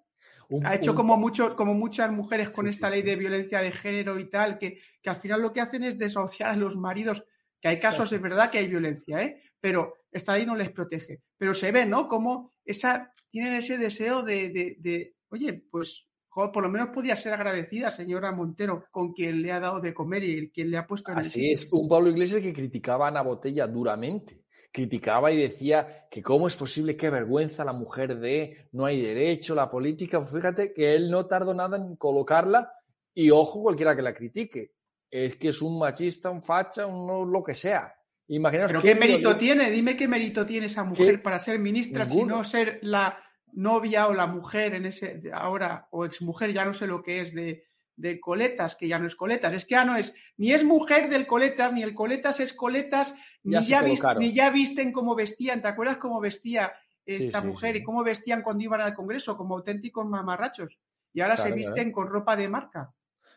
ha 0.66 0.76
hecho 0.76 0.94
como, 0.94 1.16
mucho, 1.16 1.56
como 1.56 1.74
muchas 1.74 2.12
mujeres 2.12 2.50
con 2.50 2.68
esta 2.68 2.90
ley 2.90 3.02
de 3.02 3.16
violencia 3.16 3.62
de 3.62 3.72
género 3.72 4.20
y 4.20 4.30
tal, 4.30 4.60
que, 4.60 4.80
que, 5.02 5.10
al 5.10 5.16
final 5.16 5.42
lo 5.42 5.54
que 5.54 5.62
hacen 5.62 5.86
es 5.86 5.98
desahuciar 5.98 6.50
a 6.50 6.56
los 6.58 6.76
maridos 6.76 7.24
que 7.62 7.67
hay 7.67 7.80
casos, 7.80 8.12
es 8.12 8.22
verdad 8.22 8.50
que 8.50 8.60
hay 8.60 8.67
violencia, 8.67 9.22
¿eh? 9.22 9.41
pero 9.60 9.95
esta 10.12 10.34
ley 10.34 10.45
no 10.45 10.56
les 10.56 10.72
protege. 10.72 11.22
Pero 11.38 11.54
se 11.54 11.72
ve, 11.72 11.86
¿no? 11.86 12.08
Como 12.08 12.54
esa, 12.63 13.13
tienen 13.30 13.54
ese 13.54 13.78
deseo 13.78 14.24
de, 14.24 14.50
de, 14.80 15.15
oye, 15.30 15.54
pues 15.69 16.06
por 16.30 16.63
lo 16.63 16.69
menos 16.69 16.89
podía 16.89 17.15
ser 17.17 17.34
agradecida, 17.34 17.91
señora 17.91 18.32
Montero, 18.32 18.86
con 18.91 19.12
quien 19.12 19.41
le 19.41 19.52
ha 19.52 19.60
dado 19.60 19.82
de 19.82 19.93
comer 19.93 20.24
y 20.24 20.50
quien 20.52 20.72
le 20.72 20.78
ha 20.78 20.88
puesto 20.88 21.12
en 21.12 21.17
Así 21.17 21.52
es, 21.52 21.71
un 21.73 21.90
Pablo 21.90 22.10
Iglesias 22.10 22.42
que 22.42 22.54
criticaba 22.54 23.06
a 23.06 23.10
Ana 23.10 23.21
Botella 23.21 23.67
duramente. 23.67 24.46
Criticaba 24.71 25.31
y 25.31 25.38
decía 25.38 26.08
que 26.10 26.21
cómo 26.21 26.48
es 26.48 26.56
posible, 26.56 26.96
qué 26.96 27.10
vergüenza 27.10 27.65
la 27.65 27.73
mujer 27.73 28.19
de, 28.19 28.69
no 28.71 28.86
hay 28.86 29.02
derecho, 29.02 29.56
la 29.56 29.69
política. 29.69 30.23
Fíjate 30.23 30.73
que 30.73 30.94
él 30.94 31.10
no 31.10 31.25
tardó 31.25 31.54
nada 31.54 31.75
en 31.77 31.96
colocarla 31.96 32.71
y 33.13 33.31
ojo 33.31 33.63
cualquiera 33.63 33.96
que 33.96 34.04
la 34.04 34.13
critique 34.13 34.75
es 35.10 35.36
que 35.36 35.50
es 35.50 35.62
un 35.62 35.80
machista, 35.80 36.30
un 36.30 36.42
facha, 36.42 36.86
un 36.86 37.32
lo 37.32 37.44
que 37.44 37.56
sea. 37.56 37.96
Imaginaos 38.28 38.72
¿Pero 38.72 38.82
qué 38.82 38.94
mérito 38.94 39.36
tiene? 39.36 39.72
Dime 39.72 39.98
qué 39.98 40.08
mérito 40.08 40.46
tiene 40.46 40.68
esa 40.68 40.84
mujer 40.84 41.24
para 41.24 41.40
ser 41.40 41.58
ministra, 41.58 42.06
si 42.06 42.24
no 42.24 42.44
ser 42.44 42.80
la 42.84 43.18
novia 43.54 44.08
o 44.08 44.14
la 44.14 44.28
mujer 44.28 44.76
en 44.76 44.86
ese 44.86 45.22
ahora, 45.34 45.88
o 45.92 46.06
exmujer, 46.06 46.54
ya 46.54 46.64
no 46.64 46.74
sé 46.74 46.86
lo 46.86 47.02
que 47.02 47.22
es 47.22 47.34
de, 47.34 47.64
de 47.96 48.20
coletas, 48.20 48.76
que 48.76 48.88
ya 48.88 49.00
no 49.00 49.08
es 49.08 49.16
coletas. 49.16 49.54
Es 49.54 49.66
que 49.66 49.76
ya 49.76 49.84
no 49.84 49.96
es, 49.96 50.14
ni 50.38 50.52
es 50.52 50.64
mujer 50.64 51.10
del 51.10 51.26
coletas, 51.26 51.74
ni 51.74 51.82
el 51.82 51.96
coletas 51.96 52.40
es 52.40 52.54
coletas, 52.54 53.16
ni 53.44 53.62
ya, 53.64 53.82
ni 53.82 54.32
ya 54.32 54.52
visten 54.52 54.92
cómo 54.92 55.16
vestían. 55.16 55.62
¿Te 55.62 55.68
acuerdas 55.68 55.98
cómo 55.98 56.20
vestía 56.20 56.72
esta 57.06 57.42
mujer 57.42 57.76
y 57.78 57.84
cómo 57.84 58.04
vestían 58.04 58.44
cuando 58.44 58.64
iban 58.64 58.82
al 58.82 58.94
Congreso, 58.94 59.36
como 59.36 59.56
auténticos 59.56 60.08
mamarrachos? 60.08 60.78
Y 61.14 61.22
ahora 61.22 61.36
se 61.36 61.52
visten 61.52 61.92
con 61.92 62.08
ropa 62.08 62.36
de 62.36 62.48
marca. 62.48 62.94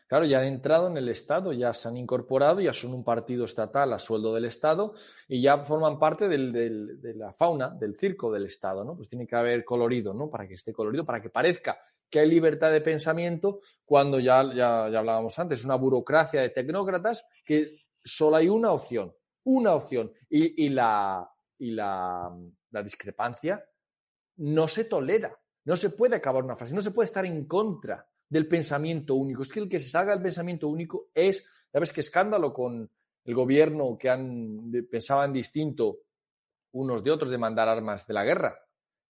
Claro, 0.07 0.25
ya 0.25 0.39
han 0.39 0.45
entrado 0.45 0.87
en 0.87 0.97
el 0.97 1.09
Estado, 1.09 1.53
ya 1.53 1.73
se 1.73 1.87
han 1.87 1.97
incorporado, 1.97 2.61
ya 2.61 2.73
son 2.73 2.93
un 2.93 3.03
partido 3.03 3.45
estatal 3.45 3.93
a 3.93 3.99
sueldo 3.99 4.33
del 4.33 4.45
Estado 4.45 4.93
y 5.27 5.41
ya 5.41 5.57
forman 5.59 5.99
parte 5.99 6.27
de 6.27 7.13
la 7.15 7.33
fauna, 7.33 7.69
del 7.69 7.97
circo 7.97 8.31
del 8.31 8.45
Estado, 8.45 8.83
¿no? 8.83 8.95
Pues 8.95 9.09
tiene 9.09 9.27
que 9.27 9.35
haber 9.35 9.63
colorido, 9.65 10.13
¿no? 10.13 10.29
Para 10.29 10.47
que 10.47 10.55
esté 10.55 10.73
colorido, 10.73 11.05
para 11.05 11.21
que 11.21 11.29
parezca 11.29 11.79
que 12.13 12.19
hay 12.19 12.29
libertad 12.29 12.71
de 12.71 12.81
pensamiento 12.81 13.61
cuando 13.83 14.19
ya, 14.19 14.53
ya, 14.53 14.85
hablábamos 14.85 15.39
antes, 15.39 15.65
una 15.65 15.73
burocracia 15.75 16.41
de 16.41 16.49
tecnócratas 16.49 17.25
que 17.43 17.85
solo 18.03 18.35
hay 18.35 18.49
una 18.49 18.71
opción, 18.71 19.11
una 19.45 19.73
opción. 19.73 20.11
Y, 20.29 20.69
la, 20.69 21.27
y 21.57 21.71
la, 21.71 22.31
la 22.69 22.83
discrepancia 22.83 23.65
no 24.37 24.67
se 24.67 24.85
tolera. 24.85 25.35
No 25.65 25.75
se 25.75 25.89
puede 25.89 26.15
acabar 26.15 26.43
una 26.43 26.55
frase, 26.55 26.75
no 26.75 26.81
se 26.81 26.91
puede 26.91 27.05
estar 27.05 27.25
en 27.25 27.47
contra 27.47 28.05
del 28.33 28.47
pensamiento 28.47 29.13
único. 29.13 29.43
Es 29.43 29.51
que 29.51 29.59
el 29.59 29.69
que 29.69 29.79
se 29.79 29.89
salga 29.89 30.11
del 30.11 30.23
pensamiento 30.23 30.67
único 30.67 31.09
es, 31.13 31.45
ya 31.71 31.79
ves 31.79 31.93
qué 31.93 32.01
escándalo 32.01 32.51
con 32.51 32.89
el 33.25 33.35
gobierno 33.35 33.95
que 33.95 34.09
han, 34.09 34.71
pensaban 34.89 35.31
distinto 35.31 35.99
unos 36.71 37.03
de 37.03 37.11
otros 37.11 37.29
de 37.29 37.37
mandar 37.37 37.69
armas 37.69 38.07
de 38.07 38.13
la 38.15 38.23
guerra. 38.23 38.57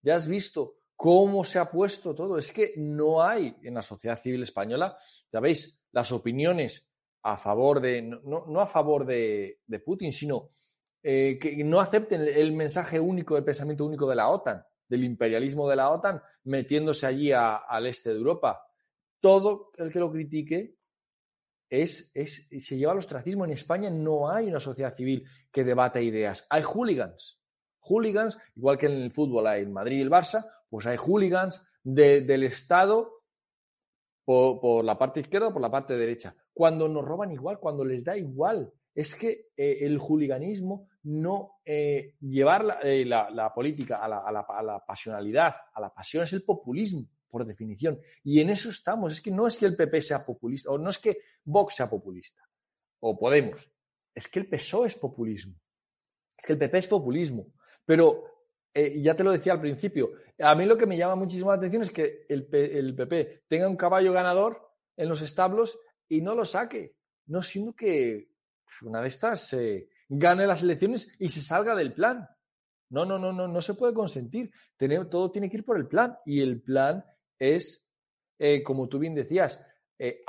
Ya 0.01 0.15
has 0.15 0.27
visto 0.27 0.75
cómo 0.97 1.45
se 1.45 1.57
ha 1.57 1.71
puesto 1.71 2.13
todo. 2.13 2.37
Es 2.37 2.51
que 2.51 2.73
no 2.75 3.23
hay 3.23 3.55
en 3.63 3.75
la 3.75 3.81
sociedad 3.81 4.19
civil 4.19 4.43
española, 4.43 4.97
ya 5.31 5.39
veis, 5.39 5.85
las 5.93 6.11
opiniones 6.11 6.91
a 7.21 7.37
favor 7.37 7.79
de, 7.79 8.01
no, 8.01 8.59
a 8.59 8.65
favor 8.65 9.05
de, 9.05 9.59
Putin, 9.85 10.11
sino 10.11 10.49
eh, 11.01 11.39
que 11.39 11.63
no 11.63 11.79
acepten 11.79 12.23
el 12.23 12.51
mensaje 12.51 12.99
único 12.99 13.35
del 13.35 13.45
pensamiento 13.45 13.85
único 13.85 14.05
de 14.09 14.15
la 14.15 14.27
OTAN 14.27 14.61
del 14.85 15.05
imperialismo 15.05 15.69
de 15.69 15.77
la 15.77 15.89
OTAN, 15.91 16.21
metiéndose 16.43 17.07
allí 17.07 17.31
al 17.31 17.85
este 17.87 18.09
de 18.09 18.17
Europa. 18.17 18.61
Todo 19.23 19.71
el 19.77 19.89
que 19.89 19.99
lo 19.99 20.11
critique 20.11 20.75
es, 21.69 22.11
es, 22.13 22.45
se 22.59 22.77
lleva 22.77 22.91
al 22.91 22.97
ostracismo. 22.97 23.45
En 23.45 23.51
España 23.51 23.89
no 23.89 24.29
hay 24.29 24.47
una 24.47 24.59
sociedad 24.59 24.93
civil 24.93 25.25
que 25.49 25.63
debate 25.63 26.03
ideas. 26.03 26.45
Hay 26.49 26.61
hooligans. 26.61 27.39
Hooligans, 27.79 28.37
igual 28.57 28.77
que 28.77 28.87
en 28.87 29.03
el 29.03 29.11
fútbol 29.11 29.47
hay 29.47 29.61
en 29.61 29.71
Madrid 29.71 29.99
y 29.99 30.01
el 30.01 30.11
Barça, 30.11 30.43
pues 30.69 30.85
hay 30.87 30.97
hooligans 30.97 31.65
del 31.85 32.43
Estado 32.43 33.23
por, 34.25 34.83
la 34.83 34.97
parte 34.97 35.21
izquierda 35.21 35.47
o 35.47 35.53
por 35.53 35.61
la 35.61 35.71
parte 35.71 35.95
derecha. 35.95 36.35
Cuando 36.53 36.89
nos 36.89 37.05
roban 37.05 37.31
igual, 37.31 37.59
cuando 37.59 37.85
les 37.85 38.03
da 38.03 38.17
igual. 38.17 38.73
Es 38.93 39.15
que 39.15 39.47
eh, 39.55 39.77
el 39.81 39.97
hooliganismo 39.99 40.89
no 41.03 41.59
eh, 41.65 42.15
llevar 42.19 42.79
eh, 42.83 43.05
la, 43.05 43.51
política 43.55 44.03
a 44.03 44.07
la, 44.07 44.83
pasionalidad, 44.85 45.55
a 45.73 45.79
la 45.79 45.93
pasión, 45.93 46.23
es 46.23 46.33
el 46.33 46.43
populismo, 46.43 47.07
por 47.33 47.47
definición. 47.47 47.99
Y 48.23 48.39
en 48.41 48.51
eso 48.51 48.69
estamos. 48.69 49.13
Es 49.13 49.19
que 49.19 49.31
no 49.31 49.47
es 49.47 49.57
que 49.57 49.65
el 49.65 49.75
PP 49.75 50.01
sea 50.01 50.23
populista, 50.23 50.69
o 50.69 50.77
no 50.77 50.91
es 50.91 50.99
que 50.99 51.17
Vox 51.43 51.73
sea 51.73 51.89
populista, 51.89 52.43
o 52.99 53.17
Podemos. 53.17 53.67
Es 54.13 54.27
que 54.27 54.39
el 54.41 54.47
PSOE 54.47 54.89
es 54.89 54.95
populismo. 54.95 55.55
Es 56.37 56.45
que 56.45 56.53
el 56.53 56.59
PP 56.59 56.77
es 56.77 56.87
populismo. 56.87 57.51
Pero 57.83 58.23
eh, 58.71 59.01
ya 59.01 59.15
te 59.15 59.23
lo 59.23 59.31
decía 59.31 59.53
al 59.53 59.61
principio, 59.61 60.11
a 60.37 60.53
mí 60.53 60.65
lo 60.65 60.77
que 60.77 60.85
me 60.85 60.95
llama 60.95 61.15
muchísimo 61.15 61.49
la 61.49 61.57
atención 61.57 61.81
es 61.81 61.89
que 61.89 62.27
el, 62.29 62.47
el 62.53 62.95
PP 62.95 63.45
tenga 63.47 63.67
un 63.67 63.77
caballo 63.77 64.13
ganador 64.13 64.61
en 64.95 65.09
los 65.09 65.23
establos 65.23 65.79
y 66.07 66.21
no 66.21 66.35
lo 66.35 66.45
saque. 66.45 66.95
No, 67.25 67.41
siendo 67.41 67.73
que 67.73 68.29
pues, 68.63 68.83
una 68.83 69.01
de 69.01 69.07
estas 69.07 69.55
gane 70.07 70.45
las 70.45 70.61
elecciones 70.61 71.15
y 71.17 71.29
se 71.29 71.41
salga 71.41 71.73
del 71.73 71.93
plan. 71.93 72.29
No, 72.91 73.05
no, 73.05 73.17
no, 73.17 73.33
no, 73.33 73.47
no 73.47 73.61
se 73.61 73.73
puede 73.73 73.95
consentir. 73.95 74.51
todo 75.09 75.31
tiene 75.31 75.49
que 75.49 75.57
ir 75.57 75.65
por 75.65 75.77
el 75.77 75.87
plan. 75.87 76.15
Y 76.27 76.41
el 76.41 76.61
plan 76.61 77.03
es, 77.43 77.85
eh, 78.39 78.63
como 78.63 78.87
tú 78.87 78.99
bien 78.99 79.15
decías, 79.15 79.65
eh, 79.97 80.23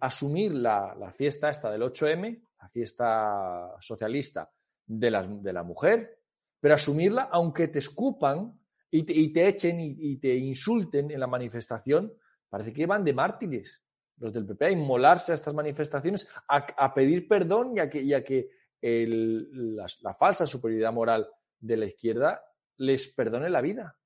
asumir 0.00 0.54
la, 0.54 1.12
fiesta 1.16 1.50
esta 1.50 1.70
del 1.70 1.82
8M, 1.82 2.42
la 2.60 2.68
fiesta 2.68 3.74
socialista 3.80 4.50
de 4.86 5.10
la, 5.10 5.22
de 5.26 5.52
la 5.52 5.62
mujer, 5.62 6.20
pero 6.60 6.74
asumirla 6.74 7.28
aunque 7.32 7.68
te 7.68 7.78
escupan 7.78 8.58
y 8.90 9.02
te, 9.32 9.48
echen 9.48 9.80
y, 9.80 10.16
te 10.18 10.34
insulten 10.34 11.10
en 11.10 11.20
la 11.20 11.26
manifestación, 11.26 12.12
parece 12.48 12.72
que 12.72 12.86
van 12.86 13.04
de 13.04 13.12
mártires 13.12 13.82
los 14.18 14.32
del 14.32 14.46
PP 14.46 14.64
a 14.64 14.70
inmolarse 14.70 15.32
a 15.32 15.34
estas 15.34 15.52
manifestaciones, 15.52 16.26
a, 16.48 16.94
pedir 16.94 17.28
perdón 17.28 17.76
y 17.76 17.80
a 17.80 17.90
que, 17.90 18.00
y 18.00 18.14
a 18.14 18.24
que 18.24 18.48
la, 18.80 20.14
falsa 20.14 20.46
superioridad 20.46 20.92
moral 20.92 21.28
de 21.58 21.76
la 21.76 21.86
izquierda 21.86 22.42
les 22.78 23.08
perdone 23.08 23.50
la 23.50 23.60
vida. 23.60 23.98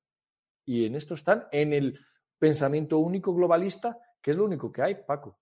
Y 0.64 0.86
en 0.86 0.96
esto 0.96 1.14
están, 1.14 1.46
en 1.52 1.72
el 1.72 2.00
pensamiento 2.40 2.98
único 2.98 3.32
globalista, 3.32 3.96
que 4.20 4.32
es 4.32 4.36
lo 4.36 4.44
único 4.44 4.72
que 4.72 4.82
hay, 4.82 4.96
Paco. 5.06 5.38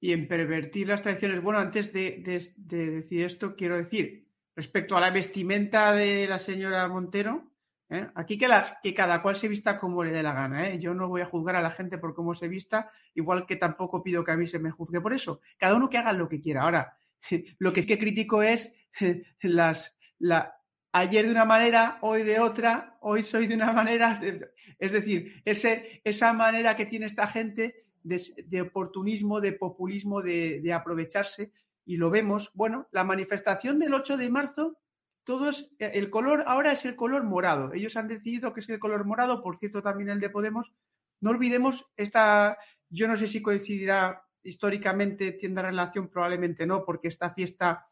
Y 0.00 0.12
en 0.12 0.26
pervertir 0.26 0.88
las 0.88 1.02
tradiciones. 1.02 1.42
Bueno, 1.42 1.58
antes 1.58 1.92
de, 1.92 2.22
decir 2.56 3.24
esto, 3.24 3.54
quiero 3.54 3.76
decir, 3.76 4.26
respecto 4.56 4.96
a 4.96 5.00
la 5.02 5.10
vestimenta 5.10 5.92
de 5.92 6.26
la 6.26 6.38
señora 6.38 6.88
Montero, 6.88 7.50
¿eh? 7.90 8.06
aquí 8.14 8.38
que, 8.38 8.94
cada 8.94 9.20
cual 9.20 9.36
se 9.36 9.48
vista 9.48 9.78
como 9.78 10.02
le 10.02 10.12
dé 10.12 10.22
la 10.22 10.32
gana. 10.32 10.70
¿eh? 10.70 10.78
Yo 10.78 10.94
no 10.94 11.08
voy 11.08 11.20
a 11.20 11.26
juzgar 11.26 11.56
a 11.56 11.60
la 11.60 11.70
gente 11.70 11.98
por 11.98 12.14
cómo 12.14 12.32
se 12.32 12.48
vista, 12.48 12.90
igual 13.12 13.44
que 13.44 13.56
tampoco 13.56 14.02
pido 14.02 14.24
que 14.24 14.30
a 14.30 14.36
mí 14.36 14.46
se 14.46 14.58
me 14.58 14.70
juzgue 14.70 15.02
por 15.02 15.12
eso. 15.12 15.40
Cada 15.58 15.74
uno 15.74 15.90
que 15.90 15.98
haga 15.98 16.14
lo 16.14 16.28
que 16.28 16.40
quiera. 16.40 16.62
Ahora, 16.62 16.96
Lo 17.58 17.72
que 17.72 17.80
es 17.80 17.86
que 17.86 17.98
critico 17.98 18.42
es 18.42 18.72
las, 19.42 19.96
la, 20.18 20.57
ayer 20.92 21.26
de 21.26 21.32
una 21.32 21.44
manera, 21.44 21.98
hoy 22.02 22.22
de 22.22 22.40
otra, 22.40 22.98
hoy 23.00 23.22
soy 23.22 23.46
de 23.46 23.54
una 23.54 23.72
manera. 23.72 24.20
Es 24.78 24.92
decir, 24.92 25.42
ese, 25.44 26.00
esa 26.04 26.32
manera 26.32 26.76
que 26.76 26.86
tiene 26.86 27.06
esta 27.06 27.26
gente 27.26 27.74
de, 28.02 28.60
oportunismo, 28.60 29.40
de 29.40 29.52
populismo, 29.52 30.22
de, 30.22 30.72
aprovecharse, 30.72 31.52
y 31.84 31.96
lo 31.96 32.10
vemos. 32.10 32.50
Bueno, 32.54 32.86
la 32.92 33.04
manifestación 33.04 33.78
del 33.78 33.94
8 33.94 34.16
de 34.16 34.30
marzo, 34.30 34.78
todos, 35.24 35.70
el 35.78 36.10
color 36.10 36.44
ahora 36.46 36.72
es 36.72 36.84
el 36.84 36.96
color 36.96 37.24
morado. 37.24 37.72
Ellos 37.72 37.96
han 37.96 38.08
decidido 38.08 38.52
que 38.52 38.60
es 38.60 38.68
el 38.68 38.78
color 38.78 39.04
morado, 39.04 39.42
por 39.42 39.56
cierto, 39.56 39.82
también 39.82 40.10
el 40.10 40.20
de 40.20 40.30
Podemos. 40.30 40.72
No 41.20 41.30
olvidemos 41.30 41.86
esta, 41.96 42.58
yo 42.88 43.08
no 43.08 43.16
sé 43.16 43.26
si 43.26 43.42
coincidirá 43.42 44.22
históricamente 44.42 45.32
tiene 45.32 45.60
relación, 45.60 46.08
probablemente 46.08 46.66
no, 46.66 46.84
porque 46.84 47.08
esta 47.08 47.30
fiesta 47.30 47.87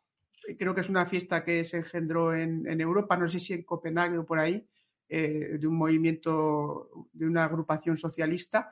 creo 0.58 0.74
que 0.74 0.80
es 0.80 0.88
una 0.88 1.06
fiesta 1.06 1.44
que 1.44 1.64
se 1.64 1.78
engendró 1.78 2.34
en, 2.34 2.80
Europa, 2.80 3.16
no 3.16 3.26
sé 3.26 3.40
si 3.40 3.54
en 3.54 3.62
Copenhague 3.62 4.18
o 4.18 4.26
por 4.26 4.38
ahí, 4.38 4.66
eh, 5.08 5.56
de 5.58 5.66
un 5.66 5.76
movimiento, 5.76 7.08
de 7.12 7.26
una 7.26 7.44
agrupación 7.44 7.96
socialista, 7.96 8.70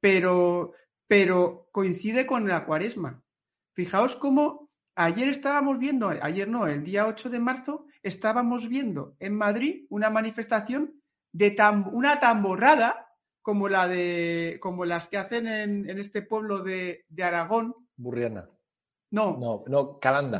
pero, 0.00 0.72
pero 1.06 1.68
coincide 1.72 2.26
con 2.26 2.48
la 2.48 2.64
cuaresma. 2.64 3.22
Fijaos 3.72 4.16
cómo 4.16 4.70
ayer 4.94 5.28
estábamos 5.28 5.78
viendo, 5.78 6.08
ayer 6.08 6.48
no, 6.48 6.66
el 6.66 6.82
día 6.82 7.06
8 7.06 7.30
de 7.30 7.38
marzo, 7.38 7.86
estábamos 8.02 8.68
viendo 8.68 9.16
en 9.18 9.34
Madrid 9.34 9.86
una 9.90 10.10
manifestación 10.10 11.00
de 11.32 11.54
una 11.92 12.18
tamborrada 12.18 13.06
como 13.42 13.68
la 13.68 13.86
de 13.86 14.58
como 14.60 14.84
las 14.86 15.06
que 15.06 15.18
hacen 15.18 15.46
en, 15.46 15.98
este 16.00 16.22
pueblo 16.22 16.64
de, 16.64 17.04
Aragón. 17.22 17.74
Burriana. 17.96 18.48
No. 19.16 19.38
No, 19.38 19.64
no, 19.66 19.98
Calanda. 19.98 20.38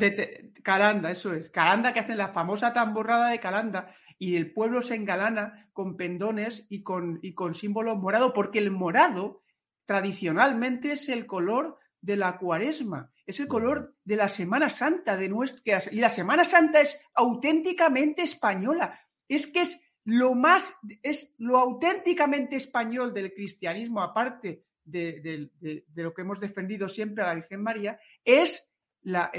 Calanda, 0.62 1.10
eso 1.10 1.32
es. 1.32 1.48
Calanda 1.48 1.94
que 1.94 2.00
hacen 2.00 2.18
la 2.18 2.28
famosa 2.28 2.74
tamborrada 2.74 3.30
de 3.30 3.40
Calanda 3.40 3.94
y 4.18 4.36
el 4.36 4.52
pueblo 4.52 4.82
se 4.82 4.96
engalana 4.96 5.70
con 5.72 5.96
pendones 5.96 6.66
y 6.68 6.82
con, 6.82 7.18
y 7.22 7.32
con 7.32 7.54
símbolo 7.54 7.96
morado, 7.96 8.34
porque 8.34 8.58
el 8.58 8.70
morado 8.70 9.42
tradicionalmente 9.86 10.92
es 10.92 11.08
el 11.08 11.24
color 11.24 11.78
de 12.02 12.16
la 12.16 12.36
cuaresma, 12.36 13.10
es 13.24 13.40
el 13.40 13.48
color 13.48 13.96
de 14.04 14.16
la 14.16 14.28
Semana 14.28 14.68
Santa 14.68 15.16
de 15.16 15.30
nuestra. 15.30 15.80
Y 15.90 16.00
la 16.00 16.10
Semana 16.10 16.44
Santa 16.44 16.82
es 16.82 17.00
auténticamente 17.14 18.22
española. 18.22 19.00
Es 19.26 19.46
que 19.46 19.62
es 19.62 19.80
lo 20.04 20.34
más, 20.34 20.70
es 21.02 21.34
lo 21.38 21.56
auténticamente 21.56 22.56
español 22.56 23.14
del 23.14 23.32
cristianismo, 23.32 24.02
aparte 24.02 24.65
de, 24.86 25.50
lo 25.94 26.14
que 26.14 26.22
hemos 26.22 26.40
defendido 26.40 26.88
siempre 26.88 27.22
a 27.22 27.28
la 27.28 27.34
Virgen 27.34 27.62
María, 27.62 27.98
es 28.24 28.70
la, 29.02 29.30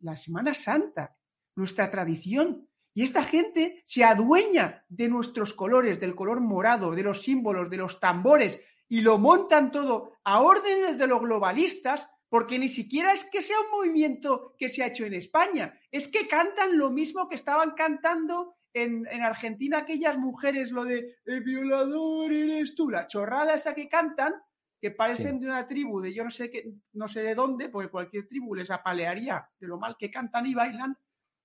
la, 0.00 0.16
Semana 0.16 0.54
Santa, 0.54 1.16
nuestra 1.54 1.88
tradición. 1.90 2.68
Y 2.94 3.04
esta 3.04 3.22
gente 3.24 3.80
se 3.84 4.04
adueña 4.04 4.84
de 4.88 5.08
nuestros 5.08 5.54
colores, 5.54 6.00
del 6.00 6.14
color 6.14 6.40
morado, 6.40 6.92
de 6.92 7.02
los 7.02 7.22
símbolos, 7.22 7.70
de 7.70 7.78
los 7.78 8.00
tambores, 8.00 8.60
y 8.88 9.00
lo 9.00 9.16
montan 9.18 9.72
todo 9.72 10.18
a 10.24 10.42
órdenes 10.42 10.98
de 10.98 11.06
los 11.06 11.22
globalistas, 11.22 12.08
porque 12.28 12.58
ni 12.58 12.68
siquiera 12.68 13.12
es 13.12 13.24
que 13.24 13.40
sea 13.40 13.60
un 13.60 13.70
movimiento 13.70 14.54
que 14.58 14.68
se 14.68 14.82
ha 14.82 14.88
hecho 14.88 15.04
en 15.04 15.14
España, 15.14 15.78
es 15.90 16.08
que 16.08 16.28
cantan 16.28 16.76
lo 16.76 16.90
mismo 16.90 17.28
que 17.28 17.36
estaban 17.36 17.72
cantando 17.72 18.56
en, 18.74 19.06
Argentina 19.22 19.78
aquellas 19.78 20.16
mujeres, 20.18 20.70
lo 20.70 20.84
de 20.84 21.16
el 21.24 21.42
violador 21.42 22.32
eres 22.32 22.74
tú, 22.74 22.90
la 22.90 23.06
chorrada 23.06 23.54
esa 23.54 23.74
que 23.74 23.88
cantan, 23.88 24.34
que 24.80 24.90
parecen 24.90 25.38
de 25.38 25.46
una 25.46 25.66
tribu 25.66 26.00
de 26.00 26.12
yo 26.12 26.24
no 26.24 26.30
sé 26.30 26.50
qué, 26.50 26.72
no 26.94 27.06
sé 27.06 27.22
de 27.22 27.34
dónde, 27.34 27.68
porque 27.68 27.90
cualquier 27.90 28.26
tribu 28.26 28.54
les 28.54 28.70
apalearía 28.70 29.48
de 29.58 29.68
lo 29.68 29.78
mal 29.78 29.96
que 29.98 30.10
cantan 30.10 30.46
y 30.46 30.54
bailan. 30.54 30.96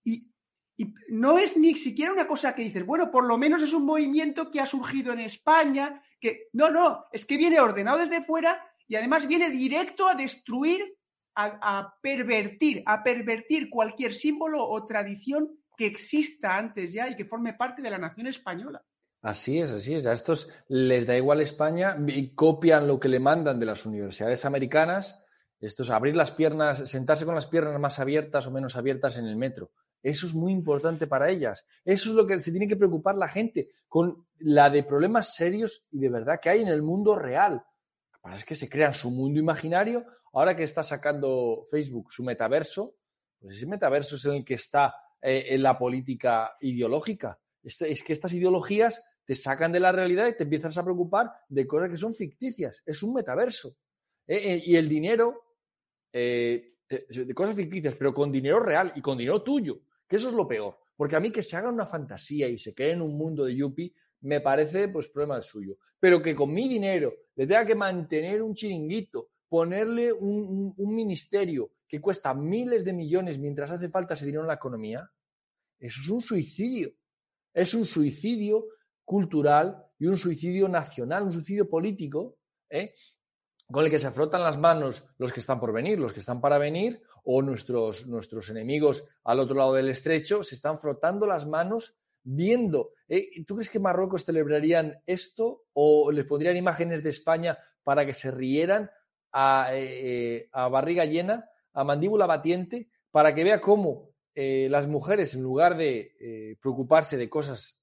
Y, 0.03 0.31
y 0.77 0.93
no 1.09 1.37
es 1.37 1.57
ni 1.57 1.75
siquiera 1.75 2.13
una 2.13 2.27
cosa 2.27 2.55
que 2.55 2.63
dices, 2.63 2.85
bueno, 2.85 3.11
por 3.11 3.25
lo 3.25 3.37
menos 3.37 3.61
es 3.61 3.73
un 3.73 3.85
movimiento 3.85 4.49
que 4.49 4.59
ha 4.59 4.65
surgido 4.65 5.13
en 5.13 5.19
España, 5.19 6.01
que 6.19 6.49
no, 6.53 6.71
no, 6.71 7.05
es 7.11 7.25
que 7.25 7.37
viene 7.37 7.59
ordenado 7.59 7.99
desde 7.99 8.23
fuera 8.23 8.63
y 8.87 8.95
además 8.95 9.27
viene 9.27 9.49
directo 9.49 10.07
a 10.07 10.15
destruir, 10.15 10.97
a, 11.35 11.95
pervertir, 12.01 12.81
a 12.85 13.03
pervertir 13.03 13.69
cualquier 13.69 14.13
símbolo 14.13 14.67
o 14.67 14.85
tradición 14.85 15.59
que 15.77 15.85
exista 15.85 16.57
antes 16.57 16.91
ya 16.91 17.07
y 17.07 17.15
que 17.15 17.23
forme 17.23 17.53
parte 17.53 17.81
de 17.81 17.89
la 17.89 17.97
nación 17.97 18.27
española. 18.27 18.83
Así 19.21 19.59
es, 19.59 19.71
así 19.71 19.95
es. 19.95 20.05
A 20.05 20.13
estos 20.13 20.51
les 20.67 21.05
da 21.05 21.15
igual 21.15 21.41
España 21.41 21.97
y 22.07 22.33
copian 22.33 22.87
lo 22.87 22.99
que 22.99 23.09
le 23.09 23.19
mandan 23.19 23.59
de 23.59 23.65
las 23.65 23.85
universidades 23.85 24.43
americanas. 24.45 25.23
Esto 25.59 25.83
es 25.83 25.89
abrir 25.89 26.15
las 26.15 26.31
piernas, 26.31 26.89
sentarse 26.89 27.25
con 27.25 27.35
las 27.35 27.47
piernas 27.47 27.79
más 27.79 27.99
abiertas 27.99 28.45
o 28.47 28.51
menos 28.51 28.75
abiertas 28.75 29.17
en 29.17 29.25
el 29.25 29.37
metro. 29.37 29.71
Eso 30.03 30.27
es 30.27 30.33
muy 30.33 30.51
importante 30.51 31.07
para 31.07 31.29
ellas. 31.29 31.65
Eso 31.83 32.09
es 32.09 32.15
lo 32.15 32.27
que 32.27 32.39
se 32.41 32.51
tiene 32.51 32.67
que 32.67 32.75
preocupar 32.75 33.15
la 33.15 33.27
gente, 33.27 33.69
con 33.87 34.27
la 34.37 34.69
de 34.69 34.83
problemas 34.83 35.35
serios 35.35 35.85
y 35.91 35.99
de 35.99 36.09
verdad 36.09 36.39
que 36.41 36.49
hay 36.49 36.61
en 36.61 36.67
el 36.67 36.83
mundo 36.83 37.15
real. 37.15 37.63
Para 38.21 38.35
es 38.35 38.45
que 38.45 38.55
se 38.55 38.69
crean 38.69 38.93
su 38.93 39.09
mundo 39.09 39.39
imaginario. 39.39 40.05
Ahora 40.33 40.55
que 40.55 40.63
está 40.63 40.83
sacando 40.83 41.63
Facebook 41.69 42.11
su 42.11 42.23
metaverso, 42.23 42.95
pues 43.39 43.55
ese 43.55 43.65
metaverso 43.65 44.15
es 44.15 44.25
en 44.25 44.35
el 44.35 44.45
que 44.45 44.53
está 44.53 44.93
eh, 45.21 45.45
en 45.49 45.63
la 45.63 45.77
política 45.77 46.55
ideológica. 46.61 47.39
Este, 47.63 47.91
es 47.91 48.03
que 48.03 48.13
estas 48.13 48.33
ideologías 48.33 49.03
te 49.25 49.35
sacan 49.35 49.71
de 49.71 49.79
la 49.79 49.91
realidad 49.91 50.27
y 50.27 50.37
te 50.37 50.43
empiezas 50.43 50.77
a 50.77 50.83
preocupar 50.83 51.31
de 51.49 51.67
cosas 51.67 51.89
que 51.89 51.97
son 51.97 52.13
ficticias. 52.13 52.81
Es 52.85 53.03
un 53.03 53.13
metaverso. 53.13 53.75
Eh, 54.25 54.53
eh, 54.53 54.63
y 54.65 54.75
el 54.75 54.87
dinero, 54.87 55.43
de 56.11 57.33
cosas 57.35 57.55
ficticias, 57.55 57.95
pero 57.95 58.13
con 58.13 58.31
dinero 58.31 58.59
real 58.59 58.93
y 58.95 59.01
con 59.01 59.17
dinero 59.17 59.43
tuyo. 59.43 59.81
Que 60.07 60.15
eso 60.15 60.29
es 60.29 60.33
lo 60.33 60.47
peor. 60.47 60.77
Porque 60.95 61.15
a 61.15 61.19
mí 61.19 61.31
que 61.31 61.43
se 61.43 61.55
haga 61.55 61.69
una 61.69 61.85
fantasía 61.85 62.47
y 62.47 62.57
se 62.57 62.73
cree 62.73 62.93
en 62.93 63.01
un 63.01 63.17
mundo 63.17 63.45
de 63.45 63.55
Yuppie, 63.55 63.93
me 64.21 64.41
parece 64.41 64.87
pues 64.87 65.09
problema 65.09 65.41
suyo. 65.41 65.77
Pero 65.99 66.21
que 66.21 66.35
con 66.35 66.53
mi 66.53 66.67
dinero 66.67 67.13
le 67.35 67.45
tenga 67.45 67.65
que 67.65 67.75
mantener 67.75 68.41
un 68.41 68.53
chiringuito, 68.53 69.29
ponerle 69.47 70.11
un, 70.11 70.73
ministerio 70.77 71.71
que 71.87 72.01
cuesta 72.01 72.33
miles 72.33 72.83
de 72.83 72.93
millones 72.93 73.39
mientras 73.39 73.71
hace 73.71 73.89
falta 73.89 74.13
ese 74.13 74.25
dinero 74.25 74.43
en 74.43 74.47
la 74.47 74.55
economía, 74.55 75.09
eso 75.79 76.01
es 76.01 76.09
un 76.09 76.21
suicidio. 76.21 76.91
Es 77.53 77.73
un 77.73 77.85
suicidio 77.85 78.65
cultural 79.03 79.85
y 79.97 80.05
un 80.05 80.17
suicidio 80.17 80.67
nacional, 80.67 81.23
un 81.23 81.31
suicidio 81.31 81.69
político, 81.69 82.37
¿eh? 82.69 82.93
con 83.69 83.83
el 83.83 83.91
que 83.91 83.97
se 83.97 84.11
frotan 84.11 84.43
las 84.43 84.57
manos 84.57 85.09
los 85.17 85.33
que 85.33 85.39
están 85.39 85.59
por 85.59 85.73
venir, 85.73 85.99
los 85.99 86.13
que 86.13 86.19
están 86.19 86.39
para 86.39 86.57
venir, 86.57 87.01
o 87.23 87.41
nuestros, 87.41 88.07
nuestros 88.07 88.49
enemigos 88.49 89.09
al 89.25 89.39
otro 89.39 89.55
lado 89.55 89.73
del 89.73 89.89
estrecho 89.89 90.43
se 90.43 90.55
están 90.55 90.79
frotando 90.79 91.27
las 91.27 91.45
manos 91.45 91.97
viendo. 92.23 92.91
Eh, 93.07 93.43
¿Tú 93.45 93.55
crees 93.55 93.69
que 93.69 93.79
Marruecos 93.79 94.23
celebrarían 94.23 95.01
esto 95.05 95.65
o 95.73 96.11
les 96.11 96.25
pondrían 96.25 96.55
imágenes 96.55 97.03
de 97.03 97.09
España 97.09 97.57
para 97.83 98.05
que 98.05 98.13
se 98.13 98.31
rieran 98.31 98.89
a, 99.33 99.69
eh, 99.73 100.49
barriga 100.53 101.05
llena, 101.05 101.49
a 101.79 101.83
mandíbula 101.83 102.25
batiente, 102.25 102.89
para 103.11 103.33
que 103.33 103.43
vea 103.43 103.61
cómo 103.61 104.09
eh, 104.35 104.67
las 104.69 104.87
mujeres, 104.87 105.33
en 105.35 105.43
lugar 105.43 105.77
de 105.77 106.57
preocuparse 106.61 107.17
de 107.17 107.29
cosas 107.29 107.77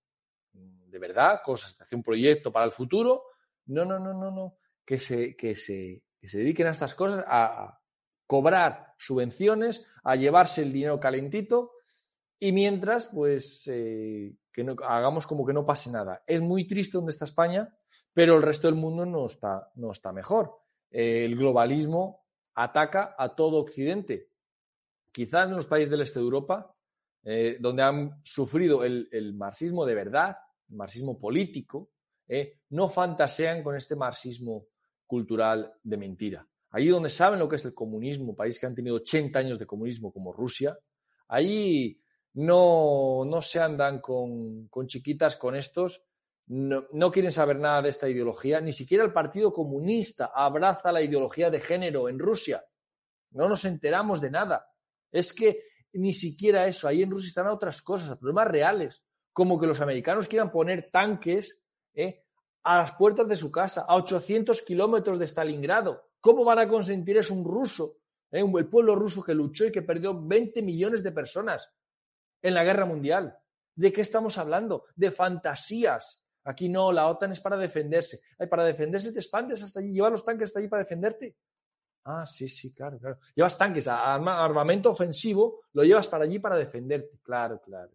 de 0.52 1.00
verdad, 1.00 1.40
cosas 1.44 1.76
de 1.76 1.82
hacer 1.82 1.96
un 1.96 2.04
proyecto 2.04 2.52
para 2.52 2.66
el 2.66 2.70
futuro, 2.70 3.24
no, 3.66 3.84
no, 3.84 3.98
no, 3.98 4.14
no, 4.14 4.30
no, 4.30 4.58
que 4.86 4.98
se, 4.98 5.36
que 5.36 5.56
se, 5.56 6.04
se 6.22 6.38
dediquen 6.38 6.68
a 6.68 6.70
estas 6.70 6.94
cosas, 6.94 7.24
a, 7.26 7.80
cobrar 8.26 8.94
subvenciones, 8.96 9.86
a 10.04 10.14
llevarse 10.16 10.62
el 10.62 10.72
dinero 10.72 11.00
calentito 11.00 11.72
y 12.38 12.52
mientras, 12.52 13.08
pues, 13.08 13.66
eh, 13.66 14.36
que 14.52 14.64
no, 14.64 14.76
hagamos 14.86 15.26
como 15.26 15.44
que 15.44 15.52
no 15.52 15.66
pase 15.66 15.90
nada. 15.90 16.22
Es 16.26 16.40
muy 16.40 16.66
triste 16.66 16.96
donde 16.96 17.10
está 17.10 17.24
España, 17.24 17.76
pero 18.12 18.36
el 18.36 18.42
resto 18.42 18.68
del 18.68 18.76
mundo 18.76 19.04
no 19.04 19.26
está, 19.26 19.70
no 19.74 19.90
está 19.90 20.12
mejor. 20.12 20.58
el 20.90 21.36
globalismo 21.36 22.23
ataca 22.54 23.14
a 23.18 23.34
todo 23.34 23.58
Occidente. 23.58 24.30
Quizás 25.12 25.48
en 25.48 25.56
los 25.56 25.66
países 25.66 25.90
del 25.90 26.02
este 26.02 26.18
de 26.18 26.24
Europa, 26.24 26.74
eh, 27.22 27.56
donde 27.60 27.82
han 27.82 28.20
sufrido 28.22 28.84
el, 28.84 29.34
marxismo 29.34 29.86
de 29.86 29.94
verdad, 29.94 30.36
el 30.68 30.76
marxismo 30.76 31.18
político, 31.18 31.90
eh, 32.26 32.60
no 32.70 32.88
fantasean 32.88 33.62
con 33.62 33.76
este 33.76 33.96
marxismo 33.96 34.66
cultural 35.06 35.74
de 35.82 35.96
mentira. 35.96 36.46
Allí 36.70 36.88
donde 36.88 37.08
saben 37.08 37.38
lo 37.38 37.48
que 37.48 37.56
es 37.56 37.64
el 37.64 37.72
comunismo, 37.74 38.34
países 38.34 38.60
que 38.60 38.66
han 38.66 38.74
tenido 38.74 38.96
80 38.96 39.38
años 39.38 39.58
de 39.58 39.66
comunismo 39.66 40.12
como 40.12 40.32
Rusia, 40.32 40.76
ahí 41.28 42.00
no, 42.34 43.24
no 43.24 43.40
se 43.40 43.60
andan 43.60 44.00
con, 44.00 44.68
chiquitas 44.86 45.36
con 45.36 45.54
estos, 45.54 46.04
no, 46.46 47.10
quieren 47.10 47.32
saber 47.32 47.58
nada 47.58 47.82
de 47.82 47.88
esta 47.88 48.08
ideología, 48.08 48.60
ni 48.60 48.72
siquiera 48.72 49.04
el 49.04 49.12
Partido 49.12 49.52
Comunista 49.52 50.30
abraza 50.34 50.92
la 50.92 51.02
ideología 51.02 51.50
de 51.50 51.60
género 51.60 52.08
en 52.08 52.18
Rusia. 52.18 52.64
No 53.30 53.48
nos 53.48 53.64
enteramos 53.64 54.20
de 54.20 54.30
nada. 54.30 54.70
Es 55.10 55.32
que 55.32 55.64
ni 55.94 56.12
siquiera 56.12 56.66
eso, 56.66 56.86
ahí 56.86 57.02
en 57.02 57.10
Rusia 57.10 57.28
están 57.28 57.46
otras 57.46 57.80
cosas, 57.80 58.18
problemas 58.18 58.48
reales, 58.48 59.02
como 59.32 59.58
que 59.58 59.66
los 59.66 59.80
americanos 59.80 60.28
quieran 60.28 60.50
poner 60.50 60.90
tanques 60.90 61.64
¿eh? 61.94 62.24
a 62.62 62.78
las 62.78 62.92
puertas 62.92 63.26
de 63.26 63.36
su 63.36 63.50
casa, 63.50 63.86
a 63.88 63.96
800 63.96 64.60
kilómetros 64.62 65.18
de 65.18 65.26
Stalingrado. 65.26 66.10
¿Cómo 66.20 66.44
van 66.44 66.58
a 66.58 66.68
consentir 66.68 67.16
eso 67.16 67.34
un 67.34 67.44
ruso? 67.44 67.98
¿Eh? 68.30 68.40
El 68.40 68.68
pueblo 68.68 68.94
ruso 68.94 69.22
que 69.22 69.34
luchó 69.34 69.66
y 69.66 69.72
que 69.72 69.82
perdió 69.82 70.20
20 70.20 70.62
millones 70.62 71.02
de 71.02 71.12
personas 71.12 71.72
en 72.42 72.54
la 72.54 72.64
guerra 72.64 72.84
mundial. 72.84 73.38
¿De 73.74 73.92
qué 73.92 74.02
estamos 74.02 74.38
hablando? 74.38 74.84
De 74.94 75.10
fantasías. 75.10 76.23
Aquí 76.44 76.68
no, 76.68 76.92
la 76.92 77.08
OTAN 77.08 77.32
es 77.32 77.40
para 77.40 77.56
defenderse. 77.56 78.20
para 78.50 78.64
defenderse 78.64 79.12
te 79.12 79.18
expandes 79.18 79.62
hasta 79.62 79.80
allí, 79.80 79.92
llevas 79.92 80.12
los 80.12 80.24
tanques 80.24 80.50
hasta 80.50 80.60
allí 80.60 80.68
para 80.68 80.82
defenderte. 80.82 81.36
Ah, 82.04 82.26
sí, 82.26 82.48
sí, 82.48 82.72
claro, 82.72 82.98
claro. 82.98 83.18
Llevas 83.34 83.56
tanques, 83.56 83.88
armamento 83.88 84.90
ofensivo, 84.90 85.62
lo 85.72 85.84
llevas 85.84 86.06
para 86.06 86.24
allí 86.24 86.38
para 86.38 86.56
defenderte. 86.56 87.18
Claro, 87.22 87.60
claro. 87.62 87.90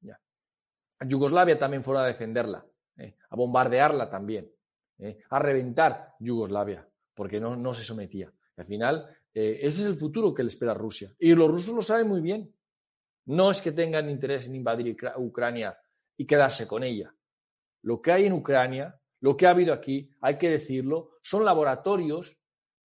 Ya, 0.00 0.20
Yugoslavia 1.06 1.58
también 1.58 1.84
fuera 1.84 2.02
a 2.02 2.06
defenderla, 2.06 2.66
¿eh? 2.96 3.16
a 3.30 3.36
bombardearla 3.36 4.10
también. 4.10 4.50
¿eh? 4.98 5.18
a 5.30 5.38
reventar 5.38 6.14
Yugoslavia, 6.18 6.86
porque 7.14 7.40
no, 7.40 7.56
no 7.56 7.74
se 7.74 7.84
sometía. 7.84 8.32
al 8.56 8.64
final, 8.64 9.08
eh, 9.32 9.58
ese 9.62 9.82
es 9.82 9.86
el 9.86 9.96
futuro 9.96 10.34
que 10.34 10.42
le 10.42 10.48
espera 10.48 10.72
a 10.72 10.76
Rusia. 10.76 11.10
Y 11.18 11.34
los 11.34 11.48
rusos 11.48 11.74
lo 11.74 11.82
saben 11.82 12.08
muy 12.08 12.20
bien. 12.20 12.52
No 13.26 13.50
es 13.50 13.62
que 13.62 13.72
tengan 13.72 14.10
interés 14.10 14.46
en 14.46 14.54
invadir 14.54 14.96
Ucrania 15.16 15.76
y 16.16 16.26
quedarse 16.26 16.66
con 16.66 16.82
ella. 16.82 17.14
Lo 17.82 18.00
que 18.00 18.12
hay 18.12 18.26
en 18.26 18.32
Ucrania, 18.32 19.00
lo 19.20 19.36
que 19.36 19.46
ha 19.46 19.50
habido 19.50 19.72
aquí, 19.72 20.10
hay 20.20 20.38
que 20.38 20.50
decirlo, 20.50 21.12
son 21.22 21.44
laboratorios 21.44 22.38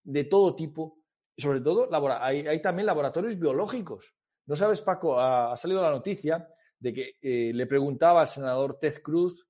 de 0.04 0.24
todo 0.24 0.56
tipo, 0.56 1.00
sobre 1.38 1.62
todo 1.62 1.90
hay, 2.22 2.62
también 2.62 2.86
laboratorios 2.86 3.40
biológicos. 3.40 4.16
¿No 4.46 4.56
sabes, 4.56 4.82
Paco? 4.82 5.20
Ha, 5.20 5.56
salido 5.58 5.82
la 5.82 5.92
noticia 5.92 6.48
de 6.80 6.94
que 6.94 7.12
eh, 7.22 7.52
le 7.54 7.66
preguntaba 7.66 8.22
al 8.22 8.28
senador 8.28 8.80
Ted 8.80 9.02
Cruz 9.02 9.50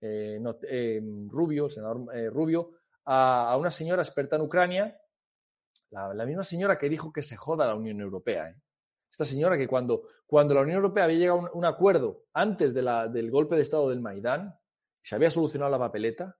eh, 0.00 0.40
eh, 0.68 1.00
Rubio, 1.28 1.68
senador 1.68 2.14
eh, 2.14 2.30
Rubio, 2.30 2.70
a, 3.04 3.56
una 3.58 3.70
señora 3.70 4.02
experta 4.02 4.36
en 4.36 4.42
Ucrania, 4.42 5.00
la, 5.90 6.26
misma 6.26 6.44
señora 6.44 6.78
que 6.78 6.88
dijo 6.88 7.12
que 7.12 7.22
se 7.22 7.36
joda 7.36 7.66
la 7.66 7.74
Unión 7.74 8.00
Europea. 8.00 8.54
Esta 9.10 9.24
señora 9.24 9.56
que 9.56 9.66
cuando, 9.66 10.08
cuando 10.26 10.54
la 10.54 10.60
Unión 10.60 10.76
Europea 10.76 11.04
había 11.04 11.18
llegado 11.18 11.46
a 11.46 11.52
un, 11.52 11.64
acuerdo 11.64 12.26
antes 12.32 12.74
del 12.74 13.30
golpe 13.30 13.56
de 13.56 13.62
Estado 13.62 13.88
del 13.88 14.00
Maidán, 14.00 14.58
se 15.02 15.14
había 15.14 15.30
solucionado 15.30 15.70
la 15.70 15.78
papeleta, 15.78 16.36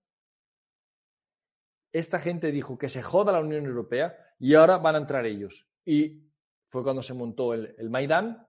esta 1.91 2.21
gente 2.21 2.53
dijo 2.53 2.77
que 2.77 2.89
se 2.89 3.03
joda 3.03 3.33
la 3.33 3.41
Unión 3.41 3.65
Europea 3.65 4.15
y 4.39 4.55
ahora 4.55 4.77
van 4.79 4.95
a 4.95 4.99
entrar 4.99 5.25
ellos. 5.25 5.67
Y 5.85 6.23
fue 6.65 6.83
cuando 6.83 7.03
se 7.03 7.15
montó 7.15 7.55
el, 7.55 7.75
el 7.79 7.89
Maidán, 7.89 8.47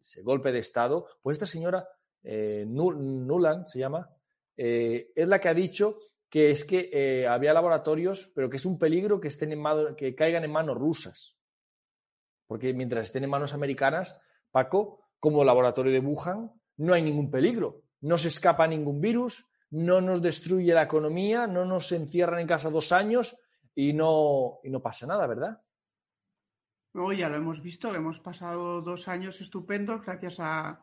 ese 0.00 0.22
golpe 0.22 0.52
de 0.52 0.60
Estado, 0.60 1.08
pues 1.22 1.36
esta 1.36 1.46
señora 1.46 1.88
eh, 2.22 2.64
Nuland 2.66 3.66
se 3.66 3.78
llama, 3.78 4.10
eh, 4.56 5.12
es 5.14 5.28
la 5.28 5.38
que 5.38 5.48
ha 5.48 5.54
dicho 5.54 5.98
que 6.28 6.50
es 6.50 6.64
que 6.64 6.90
eh, 6.92 7.26
había 7.26 7.52
laboratorios, 7.52 8.32
pero 8.34 8.50
que 8.50 8.56
es 8.56 8.66
un 8.66 8.78
peligro 8.78 9.20
que, 9.20 9.28
estén 9.28 9.52
en 9.52 9.62
que 9.96 10.14
caigan 10.14 10.44
en 10.44 10.50
manos 10.50 10.76
rusas. 10.76 11.36
Porque 12.46 12.74
mientras 12.74 13.06
estén 13.06 13.24
en 13.24 13.30
manos 13.30 13.54
americanas, 13.54 14.20
Paco, 14.50 15.00
como 15.18 15.44
laboratorio 15.44 15.92
de 15.92 16.00
Wuhan, 16.00 16.52
no 16.76 16.94
hay 16.94 17.02
ningún 17.02 17.30
peligro. 17.30 17.82
No 18.00 18.18
se 18.18 18.28
escapa 18.28 18.66
ningún 18.66 19.00
virus, 19.00 19.46
no 19.70 20.00
nos 20.00 20.22
destruye 20.22 20.72
la 20.74 20.82
economía, 20.82 21.46
no 21.46 21.64
nos 21.64 21.90
encierran 21.92 22.40
en 22.40 22.46
casa 22.46 22.70
dos 22.70 22.92
años 22.92 23.36
y 23.74 23.92
no, 23.92 24.60
y 24.62 24.70
no 24.70 24.80
pasa 24.80 25.06
nada, 25.06 25.26
¿verdad? 25.26 25.60
No, 26.92 27.12
ya 27.12 27.28
lo 27.28 27.36
hemos 27.36 27.60
visto, 27.60 27.92
hemos 27.92 28.20
pasado 28.20 28.80
dos 28.80 29.08
años 29.08 29.40
estupendos 29.40 30.02
gracias 30.02 30.38
a, 30.38 30.80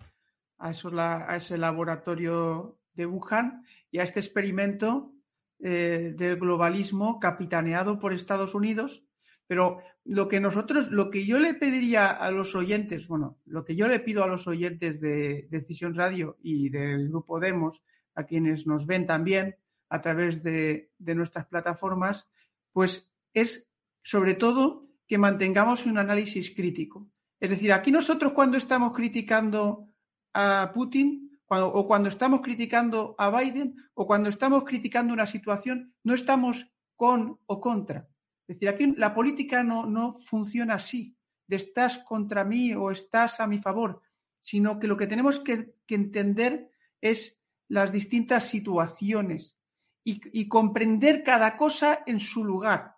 a, 0.58 1.36
ese 1.36 1.58
laboratorio 1.58 2.80
de 2.94 3.06
Wuhan 3.06 3.66
y 3.90 4.00
a 4.00 4.04
este 4.04 4.20
experimento 4.20 5.14
eh, 5.60 6.14
del 6.18 6.38
globalismo 6.38 7.20
capitaneado 7.20 7.98
por 7.98 8.12
Estados 8.14 8.56
Unidos. 8.56 9.06
Pero 9.52 9.82
lo 10.06 10.30
que 10.30 10.40
nosotros, 10.40 10.92
lo 10.92 11.12
que 11.12 11.26
yo 11.26 11.38
le 11.38 11.54
pediría 11.54 12.08
a 12.08 12.32
los 12.32 12.56
oyentes, 12.56 13.10
bueno, 13.10 13.38
lo 13.44 13.66
que 13.66 13.76
yo 13.76 13.90
le 13.90 14.00
pido 14.00 14.24
a 14.24 14.28
los 14.28 14.48
oyentes 14.48 15.02
de 15.02 15.50
Decisión 15.52 15.94
Radio 15.94 16.38
y 16.42 16.70
del 16.70 17.10
grupo 17.10 17.38
Demos, 17.38 17.84
a 18.16 18.24
quienes 18.24 18.66
nos 18.66 18.86
ven 18.86 19.06
también, 19.06 19.58
a 19.90 20.00
través 20.00 20.42
de, 20.42 20.90
nuestras 21.00 21.48
plataformas, 21.48 22.30
pues 22.72 23.12
es 23.34 23.70
sobre 24.02 24.36
todo 24.36 24.88
que 25.06 25.18
mantengamos 25.18 25.86
un 25.86 25.98
análisis 25.98 26.56
crítico. 26.56 27.10
Es 27.38 27.50
decir, 27.50 27.74
aquí 27.74 27.92
nosotros 27.92 28.32
cuando 28.32 28.56
estamos 28.56 28.96
criticando 28.96 29.86
a 30.34 30.72
Putin 30.74 31.30
o 31.50 31.88
cuando 31.90 32.08
estamos 32.08 32.40
criticando 32.40 33.16
a 33.18 33.38
Biden 33.38 33.76
o 33.96 34.08
cuando 34.08 34.30
estamos 34.30 34.64
criticando 34.64 35.12
una 35.14 35.28
situación, 35.28 35.94
no 36.06 36.14
estamos 36.14 36.72
con 36.96 37.38
o 37.48 37.60
contra. 37.60 38.08
Es 38.52 38.60
decir, 38.60 38.68
aquí 38.68 38.94
la 38.98 39.14
política 39.14 39.64
no, 39.64 39.86
no 39.86 40.12
funciona 40.12 40.74
así, 40.74 41.16
de 41.48 41.56
estás 41.56 42.00
contra 42.00 42.44
mí 42.44 42.74
o 42.74 42.92
estás 42.92 43.40
a 43.40 43.48
mi 43.48 43.60
favor, 43.60 44.02
sino 44.42 44.78
que 44.78 44.88
lo 44.88 44.98
que 44.98 45.08
tenemos 45.08 45.40
que, 45.40 45.78
entender 45.88 46.70
es 47.00 47.42
las 47.70 47.94
distintas 47.94 48.50
situaciones 48.50 49.58
y, 50.04 50.20
y 50.38 50.50
comprender 50.50 51.24
cada 51.24 51.56
cosa 51.56 52.04
en 52.06 52.20
su 52.20 52.44
lugar. 52.44 52.98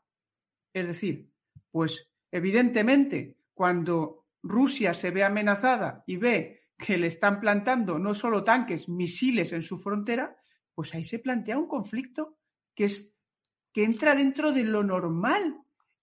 Es 0.73 0.87
decir, 0.87 1.31
pues 1.69 2.09
evidentemente, 2.31 3.37
cuando 3.53 4.25
Rusia 4.41 4.95
se 4.95 5.11
ve 5.11 5.23
amenazada 5.23 6.03
y 6.07 6.17
ve 6.17 6.63
que 6.79 6.97
le 6.97 7.05
están 7.05 7.39
plantando 7.39 7.99
no 7.99 8.15
solo 8.15 8.43
tanques, 8.43 8.89
misiles 8.89 9.53
en 9.53 9.61
su 9.61 9.77
frontera, 9.77 10.35
pues 10.73 10.95
ahí 10.95 11.03
se 11.03 11.19
plantea 11.19 11.59
un 11.59 11.67
conflicto 11.67 12.39
que 12.73 12.85
es 12.85 13.12
que 13.73 13.83
entra 13.83 14.15
dentro 14.15 14.51
de 14.51 14.63
lo 14.63 14.83
normal 14.83 15.59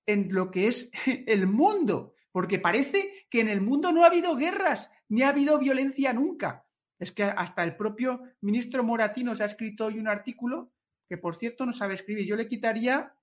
en 0.07 0.33
lo 0.33 0.51
que 0.51 0.69
es 0.69 0.91
el 1.27 1.47
mundo, 1.47 2.15
porque 2.33 2.59
parece 2.59 3.27
que 3.31 3.41
en 3.41 3.49
el 3.49 3.61
mundo 3.61 3.93
no 3.93 4.03
ha 4.03 4.09
habido 4.09 4.37
guerras, 4.37 4.91
ni 5.09 5.23
ha 5.23 5.29
habido 5.31 5.59
violencia 5.59 6.13
nunca. 6.13 6.67
Es 6.99 7.13
que 7.13 7.23
hasta 7.25 7.65
el 7.65 7.77
propio 7.77 8.23
ministro 8.43 8.85
Moratino 8.85 9.35
se 9.35 9.43
ha 9.43 9.47
escrito 9.47 9.87
hoy 9.87 9.99
un 9.99 10.09
artículo 10.09 10.73
que, 11.09 11.17
por 11.17 11.35
cierto, 11.35 11.65
no 11.65 11.73
sabe 11.73 11.95
escribir. 11.95 12.27
Yo 12.27 12.37
le 12.37 12.47
quitaría 12.47 13.15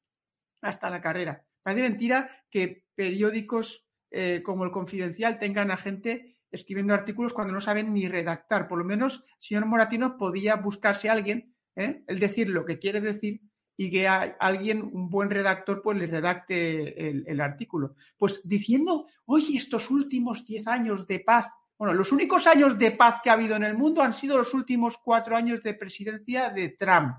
hasta 0.61 0.89
la 0.89 0.99
carrera. 0.99 1.45
Parece 1.61 1.83
mentira 1.83 2.43
que 2.49 2.85
periódicos 2.95 3.85
eh, 4.09 4.41
como 4.43 4.63
el 4.63 4.71
Confidencial 4.71 5.37
tengan 5.37 5.69
a 5.69 5.77
gente 5.77 6.37
escribiendo 6.49 6.93
artículos 6.93 7.33
cuando 7.33 7.53
no 7.53 7.61
saben 7.61 7.93
ni 7.93 8.07
redactar. 8.07 8.67
Por 8.67 8.79
lo 8.79 8.85
menos, 8.85 9.25
señor 9.39 9.65
Moratino 9.65 10.17
podía 10.17 10.55
buscarse 10.55 11.09
a 11.09 11.13
alguien, 11.13 11.53
¿eh? 11.75 12.03
el 12.07 12.19
decir 12.19 12.49
lo 12.49 12.65
que 12.65 12.79
quiere 12.79 13.01
decir 13.01 13.41
y 13.77 13.91
que 13.91 14.07
alguien, 14.07 14.81
un 14.81 15.09
buen 15.09 15.29
redactor, 15.29 15.81
pues 15.81 15.97
le 15.97 16.07
redacte 16.07 17.09
el, 17.09 17.23
el 17.27 17.39
artículo. 17.39 17.95
Pues 18.17 18.41
diciendo, 18.43 19.07
oye, 19.25 19.57
estos 19.57 19.89
últimos 19.91 20.43
diez 20.43 20.67
años 20.67 21.07
de 21.07 21.19
paz, 21.19 21.45
bueno, 21.77 21.93
los 21.93 22.11
únicos 22.11 22.47
años 22.47 22.77
de 22.77 22.91
paz 22.91 23.21
que 23.23 23.29
ha 23.29 23.33
habido 23.33 23.55
en 23.55 23.63
el 23.63 23.77
mundo 23.77 24.01
han 24.01 24.13
sido 24.13 24.37
los 24.37 24.53
últimos 24.53 24.97
cuatro 24.97 25.35
años 25.35 25.61
de 25.61 25.75
presidencia 25.75 26.49
de 26.49 26.69
Trump, 26.69 27.15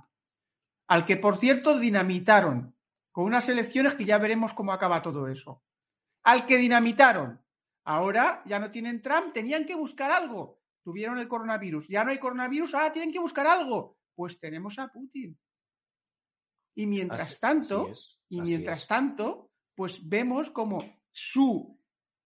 al 0.88 1.06
que, 1.06 1.16
por 1.16 1.36
cierto, 1.36 1.78
dinamitaron, 1.78 2.74
con 3.12 3.24
unas 3.24 3.48
elecciones 3.48 3.94
que 3.94 4.04
ya 4.04 4.18
veremos 4.18 4.52
cómo 4.52 4.72
acaba 4.72 5.00
todo 5.00 5.28
eso. 5.28 5.62
Al 6.24 6.44
que 6.44 6.56
dinamitaron, 6.56 7.40
Ahora 7.88 8.42
ya 8.44 8.58
no 8.58 8.70
tienen 8.70 9.00
Trump, 9.00 9.32
tenían 9.32 9.64
que 9.64 9.74
buscar 9.74 10.10
algo. 10.10 10.60
Tuvieron 10.82 11.18
el 11.18 11.26
coronavirus, 11.26 11.88
ya 11.88 12.04
no 12.04 12.10
hay 12.10 12.18
coronavirus, 12.18 12.74
ahora 12.74 12.92
tienen 12.92 13.10
que 13.10 13.18
buscar 13.18 13.46
algo. 13.46 13.96
Pues 14.14 14.38
tenemos 14.38 14.78
a 14.78 14.88
Putin. 14.88 15.38
Y 16.78 16.86
mientras 16.86 17.22
Así- 17.32 17.40
tanto, 17.40 17.88
así 17.90 18.08
y 18.28 18.40
mientras 18.40 18.82
es. 18.82 18.86
tanto, 18.86 19.50
pues 19.74 20.08
vemos 20.08 20.52
como 20.52 20.78
su 21.10 21.76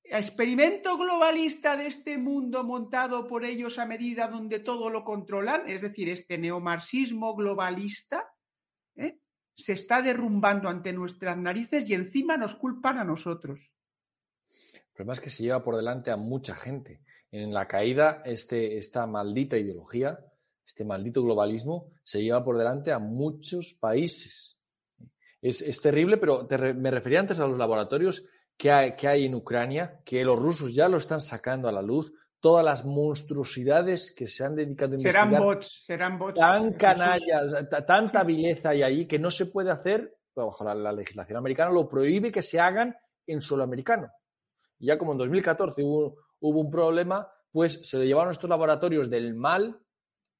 experimento 0.04 0.98
globalista 0.98 1.74
de 1.74 1.86
este 1.86 2.18
mundo 2.18 2.62
montado 2.62 3.26
por 3.26 3.46
ellos 3.46 3.78
a 3.78 3.86
medida 3.86 4.28
donde 4.28 4.58
todo 4.58 4.90
lo 4.90 5.04
controlan, 5.04 5.70
es 5.70 5.80
decir, 5.80 6.10
este 6.10 6.36
neomarxismo 6.36 7.34
globalista, 7.34 8.30
¿eh? 8.96 9.20
se 9.54 9.72
está 9.72 10.02
derrumbando 10.02 10.68
ante 10.68 10.92
nuestras 10.92 11.38
narices 11.38 11.88
y 11.88 11.94
encima 11.94 12.36
nos 12.36 12.54
culpan 12.54 12.98
a 12.98 13.04
nosotros. 13.04 13.72
El 14.74 14.92
problema 14.92 15.14
es 15.14 15.20
que 15.20 15.30
se 15.30 15.44
lleva 15.44 15.64
por 15.64 15.76
delante 15.76 16.10
a 16.10 16.16
mucha 16.18 16.54
gente. 16.54 17.00
En 17.30 17.54
la 17.54 17.66
caída, 17.66 18.22
este, 18.26 18.76
esta 18.76 19.06
maldita 19.06 19.56
ideología, 19.56 20.18
este 20.66 20.84
maldito 20.84 21.22
globalismo, 21.22 21.90
se 22.04 22.22
lleva 22.22 22.42
por 22.44 22.56
delante 22.58 22.92
a 22.92 22.98
muchos 22.98 23.76
países. 23.80 24.58
Es, 25.40 25.60
es 25.62 25.80
terrible, 25.80 26.16
pero 26.18 26.46
te 26.46 26.56
re- 26.56 26.74
me 26.74 26.90
refería 26.90 27.20
antes 27.20 27.40
a 27.40 27.46
los 27.46 27.58
laboratorios 27.58 28.24
que 28.56 28.70
hay, 28.70 28.94
que 28.96 29.08
hay 29.08 29.24
en 29.26 29.34
Ucrania, 29.34 30.00
que 30.04 30.24
los 30.24 30.38
rusos 30.40 30.72
ya 30.74 30.88
lo 30.88 30.98
están 30.98 31.20
sacando 31.20 31.68
a 31.68 31.72
la 31.72 31.82
luz, 31.82 32.12
todas 32.38 32.64
las 32.64 32.84
monstruosidades 32.84 34.14
que 34.16 34.26
se 34.26 34.44
han 34.44 34.54
dedicado 34.54 34.92
a 34.92 34.94
investigar 34.94 35.28
Serán 35.28 35.42
bots, 35.42 35.82
serán 35.84 36.18
bots. 36.18 36.40
tan 36.40 36.72
canallas, 36.74 37.68
ta- 37.70 37.84
tanta 37.86 38.22
vileza 38.24 38.70
hay 38.70 38.82
ahí 38.82 39.06
que 39.06 39.18
no 39.18 39.30
se 39.30 39.46
puede 39.46 39.70
hacer, 39.70 40.16
bajo 40.34 40.64
la, 40.64 40.74
la 40.74 40.92
legislación 40.92 41.38
americana 41.38 41.70
lo 41.72 41.88
prohíbe 41.88 42.30
que 42.32 42.42
se 42.42 42.58
hagan 42.60 42.94
en 43.26 43.40
suelo 43.42 43.62
americano. 43.64 44.08
Y 44.78 44.86
ya 44.86 44.98
como 44.98 45.12
en 45.12 45.18
2014 45.18 45.82
hubo, 45.82 46.16
hubo 46.40 46.60
un 46.60 46.70
problema, 46.70 47.28
pues 47.50 47.88
se 47.88 47.98
le 47.98 48.06
llevaron 48.06 48.32
estos 48.32 48.48
laboratorios 48.50 49.08
del 49.10 49.34
mal 49.34 49.78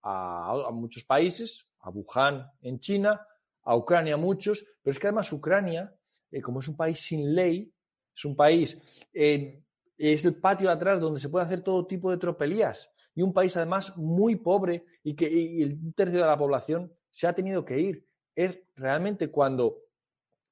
a, 0.03 0.71
muchos 0.73 1.05
países, 1.05 1.69
a 1.81 1.91
Wuhan 1.91 2.47
en 2.63 2.81
China, 2.81 3.27
a 3.63 3.77
Ucrania 3.77 4.17
muchos, 4.17 4.65
pero 4.83 4.93
es 4.93 4.99
que 4.99 5.07
además 5.07 5.33
Ucrania, 5.33 5.95
eh, 6.31 6.41
como 6.41 6.61
es 6.61 6.69
un 6.69 6.77
país 6.77 6.99
sin 7.01 7.35
ley, 7.35 7.73
es 8.15 8.25
un 8.25 8.37
país, 8.37 9.07
eh, 9.13 9.63
es 9.97 10.25
el 10.25 10.35
patio 10.37 10.69
de 10.69 10.75
atrás 10.75 11.01
donde 11.01 11.21
se 11.21 11.29
puede 11.29 11.45
hacer 11.45 11.63
todo 11.63 11.87
tipo 11.87 12.11
de 12.11 12.17
tropelías 12.19 12.91
y 13.15 13.23
un 13.23 13.33
país 13.33 13.57
además 13.57 13.97
muy 13.97 14.37
pobre 14.37 14.85
y 15.05 15.15
que 15.15 15.27
el 15.63 15.95
tercio 15.95 16.21
de 16.21 16.27
la 16.27 16.39
población 16.39 16.93
se 17.11 17.27
ha 17.27 17.35
tenido 17.35 17.65
que 17.65 17.79
ir. 17.79 18.07
Es 18.35 18.59
realmente 18.75 19.31
cuando 19.31 19.79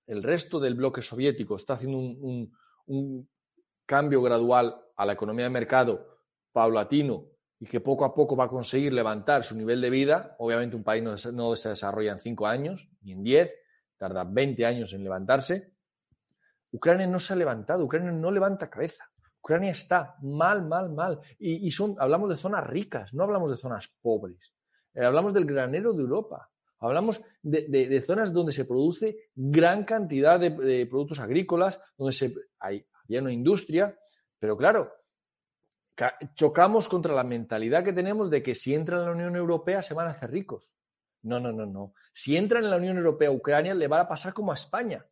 el 0.07 0.23
resto 0.23 0.61
del 0.61 0.75
bloque 0.75 1.03
soviético 1.03 1.57
está 1.57 1.75
haciendo 1.75 1.99
un- 1.99 2.53
un 2.87 3.29
cambio 3.87 4.23
gradual 4.23 4.81
a 4.97 5.07
la 5.07 5.15
economía 5.15 5.45
de 5.45 5.51
mercado 5.51 6.19
paulatino 6.53 7.30
y 7.61 7.67
que 7.67 7.81
poco 7.81 8.05
a 8.07 8.15
poco 8.15 8.35
va 8.35 8.45
a 8.45 8.49
conseguir 8.49 8.93
levantar 8.93 9.45
su 9.45 9.55
nivel 9.55 9.81
de 9.81 9.91
vida, 9.91 10.35
obviamente 10.39 10.75
un 10.77 10.83
país 10.83 11.03
no, 11.05 11.17
se- 11.19 11.33
no 11.33 11.55
se 11.55 11.69
desarrolla 11.69 12.13
en 12.13 12.19
cinco 12.19 12.47
años 12.47 12.89
ni 13.03 13.13
en 13.13 13.23
diez, 13.23 13.55
tarda 13.99 14.25
20 14.25 14.65
años 14.65 14.93
en 14.95 15.05
levantarse. 15.05 15.75
Ucrania 16.73 17.07
no 17.07 17.19
se 17.19 17.33
ha 17.33 17.37
levantado, 17.37 17.85
Ucrania 17.85 18.13
no 18.13 18.31
levanta 18.31 18.71
cabeza. 18.71 19.05
Ucrania 19.43 19.71
está 19.73 20.17
mal, 20.23 20.67
mal, 20.67 20.91
mal. 20.93 21.21
Y, 21.39 21.67
y 21.67 21.71
son, 21.71 21.97
hablamos 21.99 22.31
de 22.31 22.37
zonas 22.37 22.67
ricas, 22.67 23.13
no 23.15 23.25
hablamos 23.25 23.51
de 23.51 23.57
zonas 23.57 23.93
pobres. 24.01 24.55
Eh, 24.95 25.05
hablamos 25.05 25.35
del 25.35 25.45
granero 25.47 25.93
de 25.93 26.03
Europa. 26.03 26.49
Hablamos 26.79 27.21
de, 27.43 27.67
de- 27.69 28.01
zonas 28.01 28.33
donde 28.33 28.53
se 28.53 28.65
produce 28.65 29.31
gran 29.35 29.85
cantidad 29.85 30.41
de, 30.41 30.87
productos 30.87 31.19
agrícolas, 31.21 31.79
donde 31.99 32.13
se, 32.13 32.33
hay, 32.59 32.87
había 33.05 33.21
una 33.21 33.33
industria, 33.33 33.95
pero 34.39 34.57
claro, 34.57 34.91
chocamos 36.35 36.89
contra 36.89 37.15
la 37.15 37.25
mentalidad 37.25 37.85
que 37.85 37.93
tenemos 37.93 38.31
de 38.31 38.43
que 38.43 38.55
si 38.55 38.75
entran 38.75 39.01
en 39.01 39.07
la 39.07 39.13
Unión 39.13 39.37
Europea 39.37 39.83
se 39.83 39.95
van 39.95 40.07
a 40.07 40.11
hacer 40.11 40.31
ricos. 40.31 40.73
No, 41.23 41.39
no, 41.39 41.53
no, 41.53 41.67
no. 41.67 41.93
Si 42.13 42.37
entran 42.37 42.65
en 42.65 42.71
la 42.71 42.77
Unión 42.77 42.97
Europea, 42.97 43.31
Ucrania 43.31 43.75
le 43.75 43.89
va 43.89 44.01
a 44.01 44.09
pasar 44.09 44.33
como 44.33 44.53
a 44.53 44.55
España. 44.55 45.05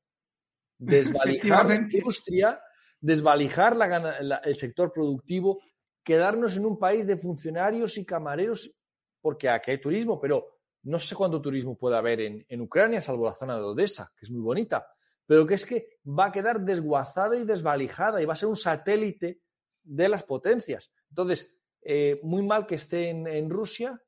Desvalijar 0.79 1.67
la 1.67 1.75
industria, 1.75 2.61
desvalijar 3.01 3.77
la- 3.77 4.37
el 4.45 4.55
sector 4.55 4.93
productivo, 4.93 5.61
quedarnos 6.03 6.57
en 6.57 6.65
un 6.65 6.79
país 6.79 7.07
de 7.07 7.17
funcionarios 7.17 7.99
y 7.99 8.07
camareros, 8.07 8.75
porque 9.21 9.49
aquí 9.49 9.73
hay 9.73 9.79
turismo, 9.81 10.21
pero 10.21 10.61
no 10.85 10.99
sé 10.99 11.15
cuánto 11.15 11.43
turismo 11.43 11.77
puede 11.77 11.97
haber 11.97 12.21
en, 12.21 12.47
en 12.49 12.61
Ucrania, 12.61 13.01
salvo 13.01 13.27
la 13.27 13.35
zona 13.35 13.57
de 13.57 13.63
Odessa, 13.63 14.11
que 14.17 14.25
es 14.25 14.31
muy 14.31 14.41
bonita, 14.41 14.87
pero 15.27 15.47
que 15.47 15.55
es 15.55 15.67
que 15.67 15.99
va 16.07 16.27
a 16.27 16.33
quedar 16.33 16.61
desguazada 16.61 17.37
y 17.37 17.45
desvalijada 17.45 18.23
y 18.23 18.25
va 18.25 18.33
a 18.33 18.37
ser 18.37 18.49
un 18.49 18.57
satélite 18.57 19.41
de 19.89 20.09
las 20.09 20.23
potencias. 20.23 20.91
Entonces, 21.09 21.55
eh, 21.83 22.21
muy 22.23 22.43
mal 22.43 22.67
que 22.67 22.75
esté 22.75 23.09
en, 23.09 23.51
Rusia, 23.51 24.01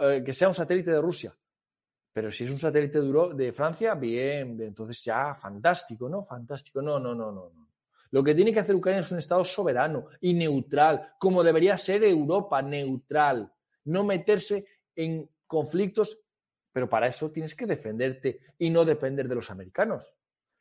eh, 0.00 0.22
que 0.24 0.32
sea 0.32 0.48
un 0.48 0.54
satélite 0.54 0.90
de 0.90 1.00
Rusia. 1.00 1.34
Pero 2.12 2.30
si 2.30 2.44
es 2.44 2.50
un 2.50 2.58
satélite 2.58 3.00
de, 3.00 3.34
de 3.34 3.52
Francia, 3.52 3.94
bien, 3.94 4.56
bien, 4.56 4.68
entonces 4.68 5.02
ya, 5.02 5.34
fantástico, 5.34 6.08
¿no? 6.08 6.22
Fantástico. 6.22 6.80
No, 6.80 6.98
no, 6.98 7.14
no, 7.14 7.32
no, 7.32 7.50
no. 7.50 7.68
Lo 8.10 8.22
que 8.22 8.34
tiene 8.34 8.52
que 8.52 8.60
hacer 8.60 8.76
Ucrania 8.76 9.00
es 9.00 9.10
un 9.10 9.18
Estado 9.18 9.42
soberano 9.42 10.06
y 10.20 10.34
neutral, 10.34 11.14
como 11.18 11.42
debería 11.42 11.76
ser 11.76 12.04
Europa, 12.04 12.62
neutral. 12.62 13.52
No 13.86 14.04
meterse 14.04 14.66
en 14.94 15.28
conflictos, 15.48 16.20
pero 16.72 16.88
para 16.88 17.08
eso 17.08 17.32
tienes 17.32 17.56
que 17.56 17.66
defenderte 17.66 18.40
y 18.58 18.70
no 18.70 18.84
depender 18.84 19.28
de 19.28 19.34
los 19.34 19.50
americanos. 19.50 20.04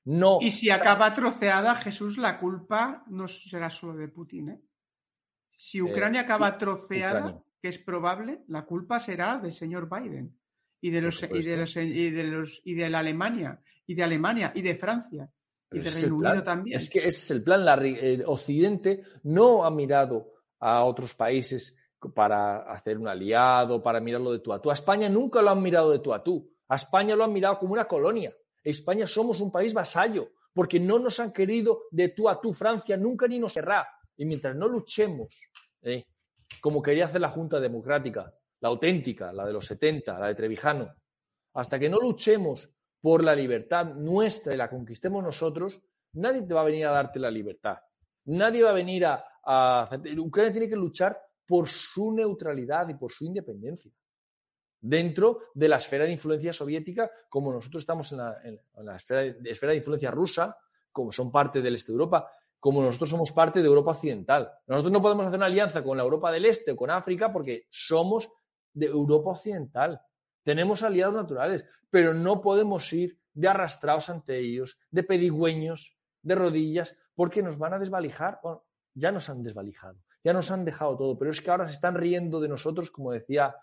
No. 0.06 0.40
Y 0.42 0.52
si 0.52 0.70
acaba 0.70 1.14
troceada, 1.14 1.76
Jesús, 1.76 2.18
la 2.18 2.38
culpa 2.38 3.04
no 3.08 3.28
será 3.28 3.70
solo 3.70 3.96
de 3.96 4.10
Putin. 4.10 4.50
¿eh? 4.50 4.62
Si 5.56 5.82
Ucrania 5.82 6.22
acaba 6.22 6.58
troceada, 6.58 7.20
Ucrania. 7.20 7.44
que 7.62 7.70
es 7.70 7.80
probable, 7.80 8.44
la 8.48 8.66
culpa 8.66 9.00
será 9.00 9.38
del 9.38 9.54
señor 9.54 9.90
Biden 9.90 10.38
y 10.82 10.90
de 10.90 11.02
los 11.02 11.24
y 11.24 11.44
de 11.44 11.58
los 11.58 11.76
y 11.78 12.10
de 12.10 12.24
los 12.26 12.62
y 12.66 12.74
de 12.74 12.90
la 12.90 13.00
Alemania 13.00 13.62
y 13.88 13.96
de 13.96 14.04
Alemania 14.04 14.52
y 14.54 14.62
de 14.62 14.76
Francia 14.76 15.32
y 15.72 15.80
de 15.80 15.90
Reino. 15.90 16.18
Unido 16.18 16.44
también. 16.44 16.78
Es 16.78 16.90
que 16.90 17.00
ese 17.00 17.10
es 17.10 17.32
el 17.32 17.44
plan. 17.44 17.64
La 17.64 17.76
el 17.76 18.24
Occidente 18.26 19.04
no 19.24 19.64
ha 19.64 19.72
mirado 19.72 20.34
a 20.60 20.84
otros 20.84 21.14
países 21.14 21.78
para 22.14 22.70
hacer 22.72 22.98
un 22.98 23.08
aliado, 23.08 23.82
para 23.82 24.02
mirarlo 24.02 24.34
de 24.34 24.40
tú 24.40 24.52
a 24.52 24.62
tú. 24.62 24.70
A 24.70 24.74
España 24.74 25.08
nunca 25.08 25.42
lo 25.42 25.52
han 25.52 25.62
mirado 25.62 25.92
de 25.92 26.00
tú 26.00 26.14
a 26.14 26.22
tú. 26.22 26.52
A 26.68 26.76
España 26.76 27.16
lo 27.16 27.24
han 27.24 27.32
mirado 27.32 27.60
como 27.60 27.74
una 27.74 27.86
colonia. 27.86 28.34
España 28.64 29.06
somos 29.06 29.42
un 29.42 29.52
país 29.52 29.74
vasallo, 29.74 30.32
porque 30.54 30.80
no 30.80 31.00
nos 31.00 31.20
han 31.20 31.34
querido 31.34 31.84
de 31.92 32.10
tú 32.10 32.30
a 32.30 32.40
tú. 32.40 32.54
Francia 32.54 32.96
nunca 32.96 33.28
ni 33.28 33.40
nos 33.40 33.54
querrá. 33.54 33.88
Y 34.16 34.26
mientras 34.26 34.56
no 34.56 34.68
luchemos, 34.68 35.52
¿eh? 35.82 36.06
como 36.62 36.82
quería 36.82 37.06
hacer 37.06 37.22
la 37.22 37.30
Junta 37.30 37.60
Democrática, 37.60 38.34
la 38.62 38.70
auténtica, 38.70 39.34
la 39.34 39.46
de 39.46 39.54
los 39.54 39.66
70, 39.66 40.20
la 40.20 40.28
de 40.28 40.36
Trevijano, 40.36 40.94
hasta 41.54 41.78
que 41.80 41.90
no 41.90 42.00
luchemos 42.00 42.70
por 43.02 43.24
la 43.24 43.36
libertad 43.36 43.94
nuestra 43.96 44.54
y 44.54 44.58
la 44.58 44.70
conquistemos 44.70 45.24
nosotros, 45.24 45.80
nadie 46.14 46.44
te 46.44 46.54
va 46.54 46.62
a 46.62 46.66
venir 46.66 46.86
a 46.86 46.92
darte 46.92 47.20
la 47.20 47.30
libertad. 47.30 47.78
Nadie 48.26 48.64
va 48.64 48.70
a 48.70 48.74
venir 48.74 49.06
a... 49.06 49.90
Ucrania 50.18 50.52
tiene 50.54 50.70
que 50.70 50.76
luchar 50.76 51.20
por 51.46 51.68
su 51.68 52.14
neutralidad 52.14 52.88
y 52.88 52.94
por 52.94 53.12
su 53.12 53.26
independencia 53.26 53.92
dentro 54.84 55.40
de 55.54 55.70
la 55.70 55.78
esfera 55.78 56.04
de 56.04 56.12
influencia 56.12 56.52
soviética, 56.52 57.10
como 57.30 57.54
nosotros 57.54 57.84
estamos 57.84 58.12
en 58.12 58.18
la, 58.18 58.96
esfera, 58.98 59.22
de, 59.22 59.76
influencia 59.76 60.12
rusa, 60.12 60.58
como 60.92 61.10
son 61.12 61.32
parte 61.32 61.62
del 61.62 61.76
este 61.76 61.94
de 61.94 61.96
Europa, 61.96 62.30
como 62.60 62.84
nosotros 62.84 63.10
somos 63.10 63.32
parte 63.32 63.62
de 63.62 63.68
Europa 63.68 63.92
Occidental. 63.92 64.52
Nosotros 64.68 64.92
no 64.92 65.02
podemos 65.02 65.26
hacer 65.26 65.38
una 65.38 65.46
alianza 65.46 65.84
con 65.84 65.96
la 65.96 66.04
Europa 66.04 66.32
del 66.32 66.46
Este 66.46 66.72
o 66.72 66.76
con 66.76 66.92
África 66.92 67.32
porque 67.32 67.66
somos 67.70 68.30
de 68.74 68.88
Europa 68.88 69.32
Occidental. 69.32 70.02
Tenemos 70.44 70.84
aliados 70.84 71.16
naturales, 71.16 71.66
pero 71.90 72.14
no 72.14 72.42
podemos 72.42 72.92
ir 72.92 73.18
de 73.34 73.48
arrastrados 73.48 74.10
ante 74.10 74.38
ellos, 74.38 74.78
de 74.92 75.04
pedigüeños, 75.04 75.98
de 76.22 76.36
rodillas, 76.36 76.98
porque 77.16 77.42
nos 77.42 77.58
van 77.58 77.74
a 77.74 77.80
desvalijar. 77.80 78.40
Bueno, 78.44 78.66
ya 78.94 79.14
nos 79.14 79.30
han 79.30 79.44
desvalijado, 79.44 79.98
ya 80.24 80.34
nos 80.34 80.52
han 80.52 80.66
dejado 80.66 80.98
todo, 80.98 81.18
pero 81.18 81.32
es 81.32 81.42
que 81.42 81.52
ahora 81.52 81.68
se 81.68 81.74
están 81.74 81.96
riendo 81.96 82.42
de 82.42 82.50
nosotros, 82.50 82.92
como 82.92 83.12
decía 83.12 83.56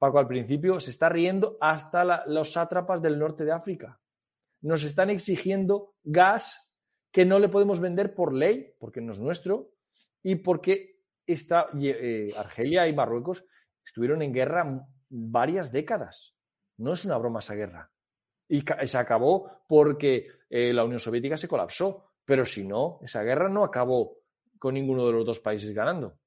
Paco 0.00 0.18
al 0.18 0.26
principio, 0.26 0.80
se 0.80 0.90
está 0.90 1.10
riendo 1.10 1.58
hasta 1.60 2.24
los 2.26 2.54
sátrapas 2.54 3.02
del 3.02 3.18
norte 3.18 3.44
de 3.44 3.52
África. 3.52 4.00
Nos 4.62 4.82
están 4.82 5.10
exigiendo 5.10 5.94
gas 6.02 6.74
que 7.12 7.26
no 7.26 7.38
le 7.38 7.50
podemos 7.50 7.80
vender 7.80 8.14
por 8.14 8.34
ley, 8.34 8.74
porque 8.78 9.02
no 9.02 9.12
es 9.12 9.18
nuestro, 9.18 9.74
y 10.22 10.36
porque 10.36 11.02
está, 11.26 11.66
eh, 11.78 12.32
Argelia 12.34 12.88
y 12.88 12.94
Marruecos 12.94 13.44
estuvieron 13.84 14.22
en 14.22 14.32
guerra 14.32 14.86
varias 15.10 15.70
décadas. 15.70 16.34
No 16.78 16.94
es 16.94 17.04
una 17.04 17.18
broma 17.18 17.40
esa 17.40 17.54
guerra. 17.54 17.92
Y 18.48 18.64
se 18.86 18.96
acabó 18.96 19.64
porque 19.68 20.28
eh, 20.48 20.72
la 20.72 20.84
Unión 20.84 20.98
Soviética 20.98 21.36
se 21.36 21.46
colapsó. 21.46 22.06
Pero 22.24 22.46
si 22.46 22.66
no, 22.66 23.00
esa 23.02 23.22
guerra 23.22 23.50
no 23.50 23.64
acabó 23.64 24.16
con 24.58 24.72
ninguno 24.72 25.06
de 25.06 25.12
los 25.12 25.26
dos 25.26 25.40
países 25.40 25.74
ganando. 25.74 26.18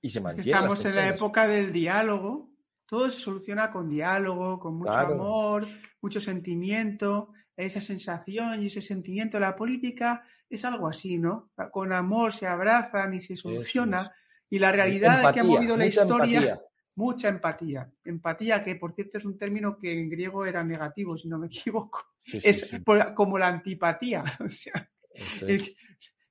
Y 0.00 0.10
se 0.10 0.20
mantiene. 0.20 0.56
Estamos 0.56 0.84
en 0.84 0.94
la 0.94 1.08
época 1.08 1.48
del 1.48 1.72
diálogo. 1.72 2.52
Todo 2.88 3.10
se 3.10 3.20
soluciona 3.20 3.70
con 3.70 3.88
diálogo, 3.88 4.58
con 4.58 4.76
mucho 4.76 4.92
amor, 4.92 5.66
mucho 6.00 6.20
sentimiento, 6.20 7.32
esa 7.54 7.82
sensación 7.82 8.62
y 8.62 8.68
ese 8.68 8.80
sentimiento. 8.80 9.38
La 9.38 9.54
política 9.54 10.22
es 10.48 10.64
algo 10.64 10.88
así, 10.88 11.18
¿no? 11.18 11.50
Con 11.70 11.92
amor 11.92 12.32
se 12.32 12.46
abrazan 12.46 13.12
y 13.12 13.20
se 13.20 13.36
soluciona. 13.36 14.10
Y 14.48 14.58
la 14.58 14.72
realidad 14.72 15.34
que 15.34 15.40
ha 15.40 15.44
movido 15.44 15.76
la 15.76 15.86
historia 15.86 16.58
mucha 16.98 17.28
empatía. 17.28 17.88
Empatía, 18.04 18.64
que 18.64 18.74
por 18.74 18.92
cierto 18.92 19.18
es 19.18 19.24
un 19.24 19.38
término 19.38 19.78
que 19.78 19.92
en 19.92 20.10
griego 20.10 20.44
era 20.44 20.64
negativo, 20.64 21.16
si 21.16 21.28
no 21.28 21.38
me 21.38 21.46
equivoco. 21.46 22.04
es 22.24 22.80
como 23.14 23.38
la 23.38 23.48
antipatía. 23.48 24.24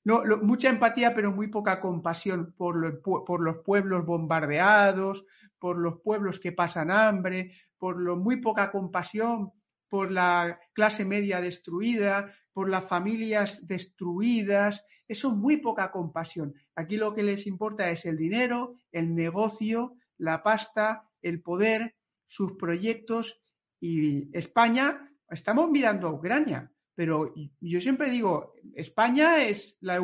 no, 0.07 0.23
mucha 0.41 0.69
empatía, 0.69 1.13
pero 1.13 1.33
muy 1.33 1.49
poca 1.49 1.81
compasión 1.81 2.53
por, 2.57 3.01
por, 3.01 3.41
los 3.41 3.57
pueblos 3.57 4.05
bombardeados, 4.05 5.25
por 5.59 5.77
los 5.77 5.99
pueblos 5.99 6.39
que 6.39 6.53
pasan 6.53 6.91
hambre, 6.91 7.51
por 7.77 7.99
lo 7.99 8.15
muy 8.15 8.37
poca 8.37 8.71
compasión 8.71 9.51
por 9.89 10.09
la 10.09 10.57
clase 10.71 11.03
media 11.03 11.41
destruida, 11.41 12.33
por 12.53 12.69
las 12.69 12.85
familias 12.85 13.67
destruidas. 13.67 14.85
Eso 15.09 15.31
muy 15.31 15.57
poca 15.57 15.91
compasión. 15.91 16.53
Aquí 16.73 16.95
lo 16.95 17.13
que 17.13 17.23
les 17.23 17.45
importa 17.45 17.89
es 17.89 18.05
el 18.05 18.15
dinero, 18.15 18.75
el 18.93 19.13
negocio, 19.13 19.95
la 20.17 20.41
pasta, 20.41 21.09
el 21.21 21.41
poder, 21.41 21.95
sus 22.27 22.53
proyectos 22.53 23.41
y 23.81 24.29
España, 24.37 25.11
estamos 25.29 25.69
mirando 25.69 26.07
a 26.07 26.13
Ucrania, 26.13 26.71
pero 26.97 27.31
yo 27.61 27.79
siempre 27.79 28.09
digo, 28.09 28.55
España 28.73 29.43
es 29.43 29.77
la, 29.81 29.99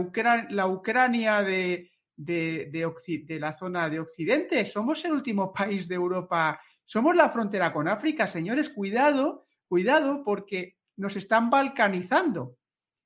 la 0.52 0.68
Ucrania 0.68 1.42
de, 1.42 1.92
de, 2.16 2.70
de, 2.72 3.40
la 3.40 3.52
zona 3.52 3.90
de 3.90 4.00
Occidente, 4.00 4.64
somos 4.64 5.04
el 5.04 5.14
último 5.14 5.52
país 5.52 5.88
de 5.88 5.96
Europa, 5.96 6.62
somos 6.86 7.16
la 7.16 7.30
frontera 7.30 7.74
con 7.74 7.88
África, 7.88 8.28
señores, 8.28 8.70
cuidado, 8.70 9.48
cuidado 9.68 10.24
porque 10.24 10.78
nos 10.96 11.16
están 11.16 11.50
balcanizando, 11.50 12.60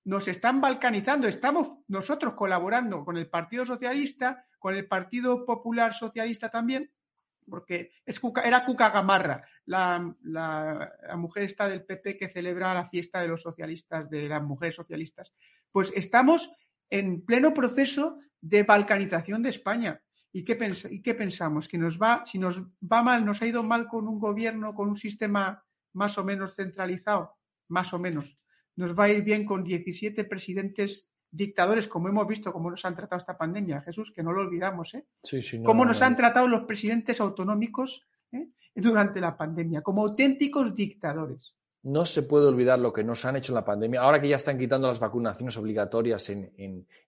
nos 0.04 0.28
están 0.28 0.60
balcanizando, 0.60 1.30
estamos 1.30 1.72
nosotros 1.88 2.34
colaborando 2.34 3.06
con 3.06 3.16
el 3.16 3.30
Partido 3.30 3.66
Socialista, 3.66 4.46
con 4.60 4.76
el 4.76 4.86
Partido 4.86 5.46
Popular 5.46 5.94
Socialista 5.94 6.50
también, 6.50 6.92
porque 7.50 7.91
era 8.43 8.66
Cuca 8.66 8.89
Gamarra, 8.89 9.43
la, 9.66 10.14
mujer 11.16 11.43
está 11.43 11.68
del 11.68 11.84
PP 11.84 12.18
que 12.18 12.30
celebra 12.30 12.74
la 12.74 12.86
fiesta 12.86 13.22
de 13.22 13.28
los 13.28 13.41
socialistas, 13.41 14.10
de 14.10 14.28
las 14.28 14.43
mujeres 14.43 14.76
socialistas. 14.76 15.34
Pues 15.72 15.91
estamos 15.95 16.52
en 16.89 17.22
pleno 17.26 17.54
proceso 17.54 18.20
de 18.41 18.64
balcanización 18.64 19.43
de 19.43 19.50
España. 19.50 20.02
¿Y 20.32 20.43
qué, 20.43 20.58
¿Y 20.91 21.02
qué 21.02 21.16
pensamos? 21.16 21.68
Que 21.68 21.78
nos 21.78 22.00
va, 22.00 22.24
si 22.26 22.38
nos 22.38 22.62
va 22.62 23.02
mal, 23.02 23.26
nos 23.26 23.41
ha 23.41 23.48
ido 23.48 23.64
mal 23.64 23.88
con 23.88 24.08
un 24.08 24.20
gobierno, 24.20 24.76
con 24.76 24.89
un 24.89 24.95
sistema 24.95 25.64
más 25.93 26.18
o 26.18 26.24
menos 26.24 26.56
centralizado, 26.56 27.38
más 27.70 27.93
o 27.93 28.00
menos. 28.00 28.38
Nos 28.76 28.98
va 28.98 29.06
a 29.06 29.10
ir 29.10 29.24
bien 29.24 29.45
con 29.45 29.64
17 29.64 30.26
presidentes 30.26 31.08
dictadores, 31.32 31.88
como 31.88 32.07
hemos 32.09 32.28
visto 32.28 32.53
cómo 32.53 32.69
nos 32.69 32.86
han 32.86 32.95
tratado 32.95 33.19
esta 33.19 33.38
pandemia, 33.38 33.82
Jesús, 33.82 34.11
que 34.11 34.23
no 34.23 34.32
lo 34.32 34.41
olvidamos, 34.41 34.93
¿eh? 34.95 35.05
Sí, 35.23 35.41
sí, 35.41 35.61
cómo 35.63 35.86
nos 35.86 36.01
han 36.01 36.15
tratado 36.15 36.47
los 36.47 36.63
presidentes 36.63 37.19
autonómicos 37.19 38.07
¿eh? 38.32 38.47
durante 38.75 39.19
la 39.21 39.36
pandemia, 39.38 39.82
como 39.82 40.03
auténticos 40.03 40.73
dictadores. 40.75 41.53
No 41.84 42.05
se 42.05 42.23
puede 42.23 42.47
olvidar 42.47 42.80
lo 42.80 42.91
que 42.91 43.03
nos 43.03 43.23
han 43.23 43.38
hecho 43.38 43.53
en 43.53 43.55
la 43.55 43.63
pandemia. 43.63 44.01
Ahora 44.01 44.19
que 44.19 44.28
ya 44.28 44.36
están 44.36 44.57
quitando 44.57 44.89
las 44.89 44.99
vacunaciones 44.99 45.55
obligatorias 45.57 46.30
en, 46.30 46.51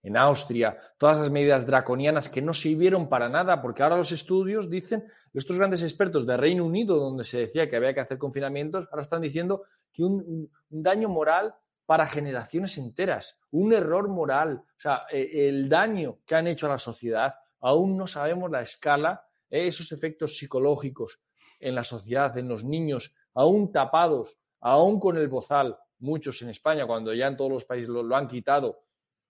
en 0.02 0.16
Austria, 0.16 0.78
todas 0.96 1.18
las 1.18 1.30
medidas 1.30 1.66
draconianas 1.66 2.30
que 2.30 2.40
no 2.40 2.54
sirvieron 2.54 3.08
para 3.08 3.28
nada, 3.28 3.60
porque 3.60 3.82
ahora 3.82 3.98
los 3.98 4.10
estudios 4.12 4.70
dicen, 4.70 5.04
estos 5.34 5.58
grandes 5.58 5.82
expertos 5.82 6.26
de 6.26 6.36
Reino 6.36 6.64
Unido, 6.64 6.96
donde 6.96 7.24
se 7.24 7.40
decía 7.40 7.68
que 7.68 7.76
había 7.76 7.92
que 7.92 8.00
hacer 8.00 8.16
confinamientos, 8.16 8.88
ahora 8.90 9.02
están 9.02 9.20
diciendo 9.20 9.64
que 9.92 10.02
un, 10.02 10.48
un 10.70 10.82
daño 10.82 11.08
moral 11.08 11.54
para 11.90 12.06
generaciones 12.06 12.78
enteras. 12.78 13.40
Un 13.50 13.72
error 13.72 14.06
moral. 14.06 14.62
O 14.64 14.80
sea, 14.80 15.06
eh, 15.10 15.48
el 15.48 15.68
daño 15.68 16.20
que 16.24 16.36
han 16.36 16.46
hecho 16.46 16.66
a 16.66 16.68
la 16.68 16.78
sociedad, 16.78 17.34
aún 17.58 17.96
no 17.96 18.06
sabemos 18.06 18.48
la 18.48 18.62
escala, 18.62 19.26
eh, 19.50 19.66
esos 19.66 19.90
efectos 19.90 20.38
psicológicos 20.38 21.20
en 21.58 21.74
la 21.74 21.82
sociedad, 21.82 22.38
en 22.38 22.46
los 22.46 22.62
niños, 22.62 23.16
aún 23.34 23.72
tapados, 23.72 24.38
aún 24.60 25.00
con 25.00 25.16
el 25.16 25.26
bozal, 25.26 25.76
muchos 25.98 26.40
en 26.42 26.50
España, 26.50 26.86
cuando 26.86 27.12
ya 27.12 27.26
en 27.26 27.36
todos 27.36 27.50
los 27.50 27.64
países 27.64 27.88
lo, 27.88 28.14
han 28.14 28.28
quitado, 28.28 28.84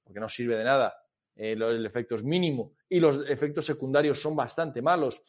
porque 0.04 0.20
no 0.20 0.28
sirve 0.28 0.58
de 0.58 0.64
nada, 0.64 0.94
eh, 1.36 1.52
el 1.52 1.86
efecto 1.86 2.14
es 2.14 2.24
mínimo 2.24 2.74
y 2.90 3.00
los 3.00 3.26
efectos 3.26 3.64
secundarios 3.64 4.20
son 4.20 4.36
bastante 4.36 4.82
malos, 4.82 5.22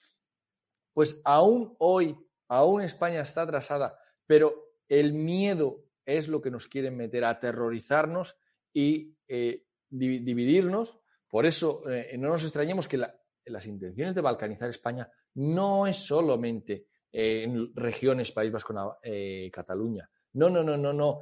pues 0.92 1.22
aún 1.24 1.78
hoy, 1.80 2.14
aún 2.50 2.82
España 2.82 3.22
está 3.22 3.44
atrasada, 3.44 3.98
pero 4.28 4.74
el 4.90 5.14
miedo 5.14 5.86
es 6.12 6.28
lo 6.28 6.42
que 6.42 6.52
nos 6.52 6.68
quieren 6.68 6.96
meter, 6.96 7.24
a 7.24 7.30
aterrorizarnos 7.30 8.38
y 8.74 9.16
eh, 9.28 9.66
dividirnos. 9.90 11.00
Por 11.28 11.46
eso 11.46 11.90
eh, 11.90 12.16
no 12.18 12.30
nos 12.30 12.44
extrañemos 12.44 12.88
que 12.88 12.98
las 12.98 13.66
intenciones 13.66 14.16
de 14.16 14.22
balcanizar 14.22 14.70
España 14.70 15.10
no 15.36 15.88
es 15.88 15.98
solamente 15.98 16.88
en 17.14 17.76
regiones 17.76 18.32
País 18.32 18.52
Vasco, 18.52 19.00
eh, 19.04 19.50
Cataluña. 19.52 20.10
No, 20.34 20.50
no, 20.50 20.64
no, 20.64 20.78
no, 20.78 20.94
no. 20.94 21.20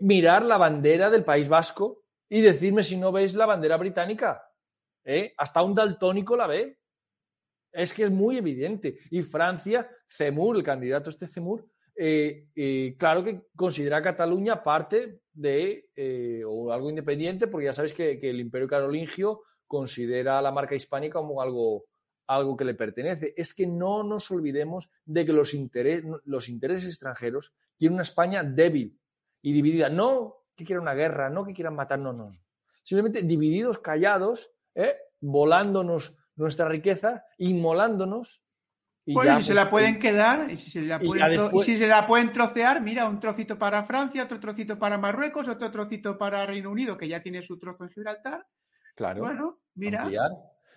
mirar 0.00 0.44
la 0.44 0.58
bandera 0.58 1.10
del 1.10 1.24
País 1.24 1.48
Vasco 1.48 2.02
y 2.28 2.40
decirme 2.40 2.82
si 2.82 2.96
no 2.96 3.10
veis 3.12 3.34
la 3.34 3.46
bandera 3.46 3.76
británica. 3.76 4.42
Hasta 5.36 5.62
un 5.62 5.74
daltónico 5.74 6.36
la 6.36 6.46
ve. 6.46 6.78
Es 7.72 7.92
que 7.92 8.04
es 8.04 8.10
muy 8.10 8.38
evidente. 8.38 8.98
Y 9.10 9.22
Francia, 9.22 9.90
Cemur, 10.06 10.56
el 10.56 10.62
candidato 10.62 11.10
este 11.10 11.26
Cemur, 11.26 11.68
eh, 11.96 12.96
claro 12.98 13.22
que 13.22 13.46
considera 13.54 13.98
a 13.98 14.02
Cataluña 14.02 14.62
parte 14.62 15.20
de 15.32 15.90
eh, 15.96 16.42
o 16.46 16.72
algo 16.72 16.90
independiente, 16.90 17.46
porque 17.46 17.66
ya 17.66 17.72
sabéis 17.72 17.94
que, 17.94 18.18
el 18.22 18.40
Imperio 18.40 18.68
Carolingio 18.68 19.42
considera 19.66 20.38
a 20.38 20.42
la 20.42 20.52
marca 20.52 20.74
hispánica 20.74 21.18
como 21.18 21.40
algo, 21.40 21.86
algo 22.26 22.56
que 22.56 22.64
le 22.64 22.74
pertenece. 22.74 23.34
Es 23.36 23.54
que 23.54 23.66
no 23.66 24.02
nos 24.02 24.30
olvidemos 24.30 24.90
de 25.04 25.24
que 25.26 25.32
los, 25.32 25.54
los 26.24 26.48
intereses 26.48 26.88
extranjeros 26.88 27.54
quieren 27.78 27.94
una 27.94 28.02
España 28.02 28.42
débil 28.44 28.98
y 29.42 29.52
dividida. 29.52 29.88
No 29.88 30.36
que 30.56 30.64
quieran 30.64 30.82
una 30.82 30.94
guerra, 30.94 31.30
no 31.30 31.44
que 31.44 31.54
quieran 31.54 31.74
matarnos, 31.74 32.14
no. 32.14 32.32
Simplemente 32.84 33.22
divididos, 33.22 33.78
callados, 33.78 34.52
¿eh? 34.74 34.96
volándonos 35.20 36.16
nuestra 36.36 36.68
riqueza, 36.68 37.24
inmolándonos 37.38 38.43
Y 39.06 39.12
bueno, 39.12 39.36
si 39.36 39.44
se 39.44 39.54
la 39.54 39.68
pueden 39.68 39.98
quedar, 39.98 40.50
y 40.50 40.56
si 40.56 40.70
se 40.70 40.80
la 40.80 40.98
pueden, 40.98 41.38
si 41.62 41.76
se 41.76 41.86
la 41.86 42.06
pueden 42.06 42.32
trocear, 42.32 42.80
mira, 42.80 43.06
un 43.06 43.20
trocito 43.20 43.58
para 43.58 43.84
Francia, 43.84 44.24
otro 44.24 44.40
trocito 44.40 44.78
para 44.78 44.96
Marruecos, 44.96 45.46
otro 45.46 45.70
trocito 45.70 46.16
para 46.16 46.46
Reino 46.46 46.70
Unido, 46.70 46.96
que 46.96 47.06
ya 47.06 47.22
tiene 47.22 47.42
su 47.42 47.58
trozo 47.58 47.84
en 47.84 47.90
Gibraltar. 47.90 48.46
Claro. 48.94 49.20
Bueno, 49.22 49.60
mira. 49.74 50.08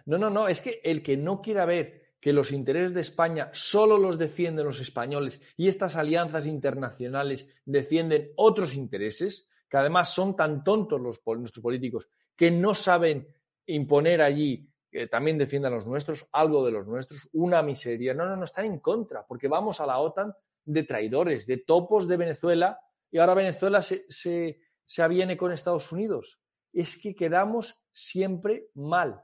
No, 0.05 0.17
no, 0.17 0.29
no, 0.29 0.47
es 0.47 0.61
que 0.61 0.81
el 0.83 1.01
que 1.01 1.15
no 1.15 1.41
quiera 1.41 1.65
ver 1.65 2.07
que 2.19 2.33
los 2.33 2.51
intereses 2.51 2.93
de 2.93 3.01
España 3.01 3.49
solo 3.53 3.97
los 3.97 4.17
defienden 4.17 4.65
los 4.65 4.79
españoles 4.79 5.41
y 5.55 5.67
estas 5.67 5.95
alianzas 5.95 6.47
internacionales 6.47 7.49
defienden 7.65 8.31
otros 8.35 8.73
intereses, 8.73 9.49
que 9.69 9.77
además 9.77 10.13
son 10.13 10.35
tan 10.35 10.63
tontos 10.63 10.99
los, 10.99 11.21
nuestros 11.37 11.61
políticos 11.61 12.07
que 12.35 12.51
no 12.51 12.73
saben 12.73 13.27
imponer 13.65 14.21
allí 14.21 14.69
también 15.05 15.37
defiendan 15.37 15.73
los 15.73 15.85
nuestros, 15.85 16.27
algo 16.31 16.65
de 16.65 16.71
los 16.71 16.87
nuestros, 16.87 17.29
una 17.33 17.61
miseria. 17.61 18.15
No, 18.15 18.25
no, 18.25 18.35
no, 18.35 18.45
están 18.45 18.65
en 18.65 18.79
contra, 18.79 19.23
porque 19.27 19.47
vamos 19.47 19.79
a 19.79 19.85
la 19.85 19.99
OTAN 19.99 20.33
de 20.65 20.83
traidores, 20.83 21.45
de 21.45 21.57
topos 21.57 22.07
de 22.07 22.17
Venezuela, 22.17 22.79
y 23.11 23.19
ahora 23.19 23.35
Venezuela 23.35 23.83
se, 23.83 24.05
se, 24.09 24.59
se 24.85 25.03
aviene 25.03 25.37
con 25.37 25.51
Estados 25.51 25.91
Unidos. 25.91 26.39
Es 26.73 26.99
que 26.99 27.15
quedamos 27.15 27.83
siempre 27.91 28.71
mal, 28.73 29.21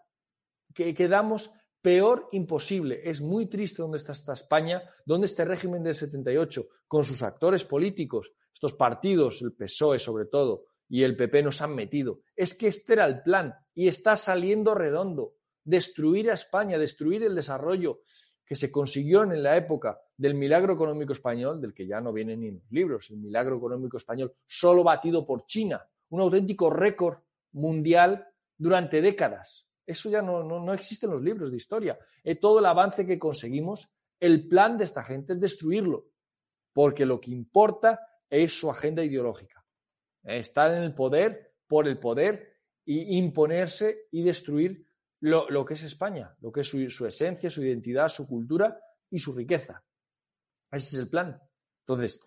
que 0.76 0.94
quedamos 0.94 1.52
peor 1.82 2.30
imposible. 2.32 3.02
Es 3.04 3.22
muy 3.22 3.48
triste 3.48 3.82
dónde 3.82 3.98
está 3.98 4.14
esta 4.14 4.34
España, 4.34 4.82
dónde 5.06 5.26
este 5.26 5.44
régimen 5.44 5.84
del 5.84 5.96
78, 5.96 6.64
con 6.88 7.04
sus 7.04 7.22
actores 7.24 7.64
políticos, 7.64 8.32
estos 8.54 8.74
partidos, 8.74 9.42
el 9.42 9.54
PSOE 9.54 10.00
sobre 10.00 10.26
todo, 10.26 10.68
y 10.88 11.04
el 11.04 11.18
PP 11.18 11.44
nos 11.44 11.62
han 11.62 11.76
metido. 11.76 12.22
Es 12.36 12.54
que 12.54 12.68
este 12.68 12.94
era 12.94 13.06
el 13.06 13.22
plan 13.22 13.54
y 13.74 13.88
está 13.88 14.16
saliendo 14.16 14.74
redondo. 14.74 15.36
Destruir 15.64 16.30
a 16.30 16.34
España, 16.34 16.78
destruir 16.78 17.24
el 17.24 17.36
desarrollo 17.36 18.02
que 18.46 18.56
se 18.56 18.72
consiguió 18.72 19.24
en 19.24 19.42
la 19.42 19.56
época 19.56 20.00
del 20.18 20.36
milagro 20.36 20.74
económico 20.74 21.14
español, 21.14 21.62
del 21.62 21.74
que 21.74 21.88
ya 21.88 22.02
no 22.02 22.12
vienen 22.12 22.42
ni 22.42 22.52
los 22.52 22.72
libros, 22.72 23.10
el 23.10 23.18
milagro 23.18 23.58
económico 23.58 23.98
español, 23.98 24.34
solo 24.46 24.84
batido 24.84 25.26
por 25.26 25.46
China, 25.46 25.82
un 26.10 26.22
auténtico 26.22 26.70
récord 26.70 27.20
mundial 27.54 28.28
durante 28.58 29.02
décadas. 29.02 29.66
Eso 29.86 30.10
ya 30.10 30.22
no, 30.22 30.44
no, 30.44 30.74
existe 30.74 31.06
en 31.06 31.14
los 31.14 31.22
libros 31.22 31.52
de 31.52 31.58
historia. 31.58 31.98
Eh, 32.24 32.36
todo 32.36 32.60
el 32.60 32.66
avance 32.66 33.06
que 33.06 33.20
conseguimos, 33.20 33.96
el 34.20 34.48
plan 34.48 34.78
de 34.78 34.86
esta 34.86 35.04
gente 35.04 35.34
es 35.34 35.40
destruirlo, 35.40 36.08
porque 36.72 37.06
lo 37.06 37.20
que 37.20 37.32
importa 37.32 38.00
es 38.30 38.58
su 38.58 38.70
agenda 38.70 39.04
ideológica. 39.04 39.66
estar 40.24 40.74
en 40.74 40.84
el 40.84 40.94
poder 40.94 41.54
por 41.68 41.88
el 41.88 42.00
poder 42.00 42.54
y 42.86 43.18
imponerse 43.18 44.08
y 44.12 44.24
destruir 44.24 44.86
lo, 45.24 45.64
que 45.64 45.76
es 45.76 45.84
España, 45.84 46.36
lo 46.42 46.52
que 46.52 46.62
es 46.62 46.68
su, 46.68 47.06
esencia, 47.06 47.50
su 47.50 47.64
identidad, 47.64 48.10
su 48.10 48.28
cultura 48.28 48.78
y 49.10 49.20
su 49.20 49.34
riqueza. 49.34 49.82
Ese 50.70 50.98
es 50.98 51.04
el 51.04 51.10
plan. 51.10 51.42
Entonces, 51.86 52.20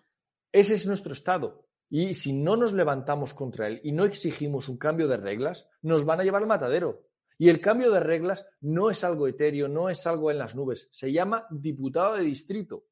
ese 0.51 0.73
es 0.73 0.87
nuestro 0.87 1.13
Estado. 1.13 1.67
Y 1.89 2.15
si 2.15 2.33
no 2.33 2.57
nos 2.57 2.73
levantamos 2.73 3.35
contra 3.35 3.67
él 3.67 3.79
y 3.83 3.91
no 3.91 4.03
exigimos 4.03 4.67
un 4.67 4.77
cambio 4.77 5.07
de 5.07 5.17
reglas, 5.17 5.69
nos 5.83 6.05
van 6.05 6.21
a 6.21 6.23
llevar 6.23 6.41
al 6.41 6.47
matadero. 6.47 7.03
Y 7.37 7.49
el 7.49 7.61
cambio 7.61 7.91
de 7.91 7.99
reglas 7.99 8.47
no 8.61 8.89
es 8.89 9.03
algo 9.03 9.27
etéreo, 9.27 9.67
no 9.67 9.89
es 9.89 10.07
algo 10.07 10.31
en 10.31 10.39
las 10.39 10.55
nubes, 10.55 10.89
se 10.91 11.11
llama 11.11 11.45
diputado 11.51 12.15
de 12.15 12.23
distrito. 12.23 12.85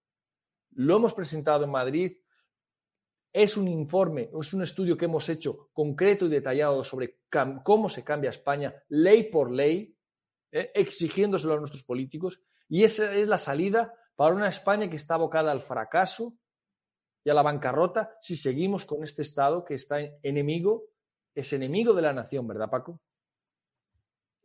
Lo 0.76 0.98
hemos 0.98 1.16
presentado 1.16 1.64
en 1.64 1.72
Madrid, 1.72 2.18
es 3.34 3.58
un 3.58 3.68
informe, 3.68 4.30
es 4.40 4.54
un 4.54 4.62
estudio 4.62 4.96
que 4.96 5.06
hemos 5.06 5.28
hecho 5.30 5.70
concreto 5.74 6.28
y 6.28 6.30
detallado 6.30 6.84
sobre 6.84 7.22
cómo 7.64 7.90
se 7.90 8.04
cambia 8.04 8.30
España, 8.30 8.74
ley 8.88 9.24
por 9.32 9.52
ley, 9.52 9.95
eh, 10.52 10.72
exigiéndoselo 10.74 11.54
a 11.54 11.60
nuestros 11.60 11.84
políticos, 11.84 12.42
y 12.68 12.84
esa 12.84 13.14
es 13.14 13.28
la 13.28 13.38
salida 13.38 13.94
para 14.16 14.34
una 14.34 14.48
España 14.48 14.90
que 14.90 14.96
está 14.96 15.16
abocada 15.16 15.52
al 15.52 15.62
fracaso 15.62 16.38
y 17.24 17.30
a 17.30 17.34
la 17.34 17.42
bancarrota 17.42 18.18
si 18.22 18.36
seguimos 18.36 18.86
con 18.86 19.04
este 19.04 19.22
Estado 19.22 19.66
que 19.66 19.76
está 19.76 19.98
enemigo, 20.24 20.86
es 21.34 21.52
enemigo 21.54 21.94
de 21.94 22.02
la 22.02 22.14
nación, 22.14 22.48
¿verdad, 22.48 22.70
Paco? 22.70 23.02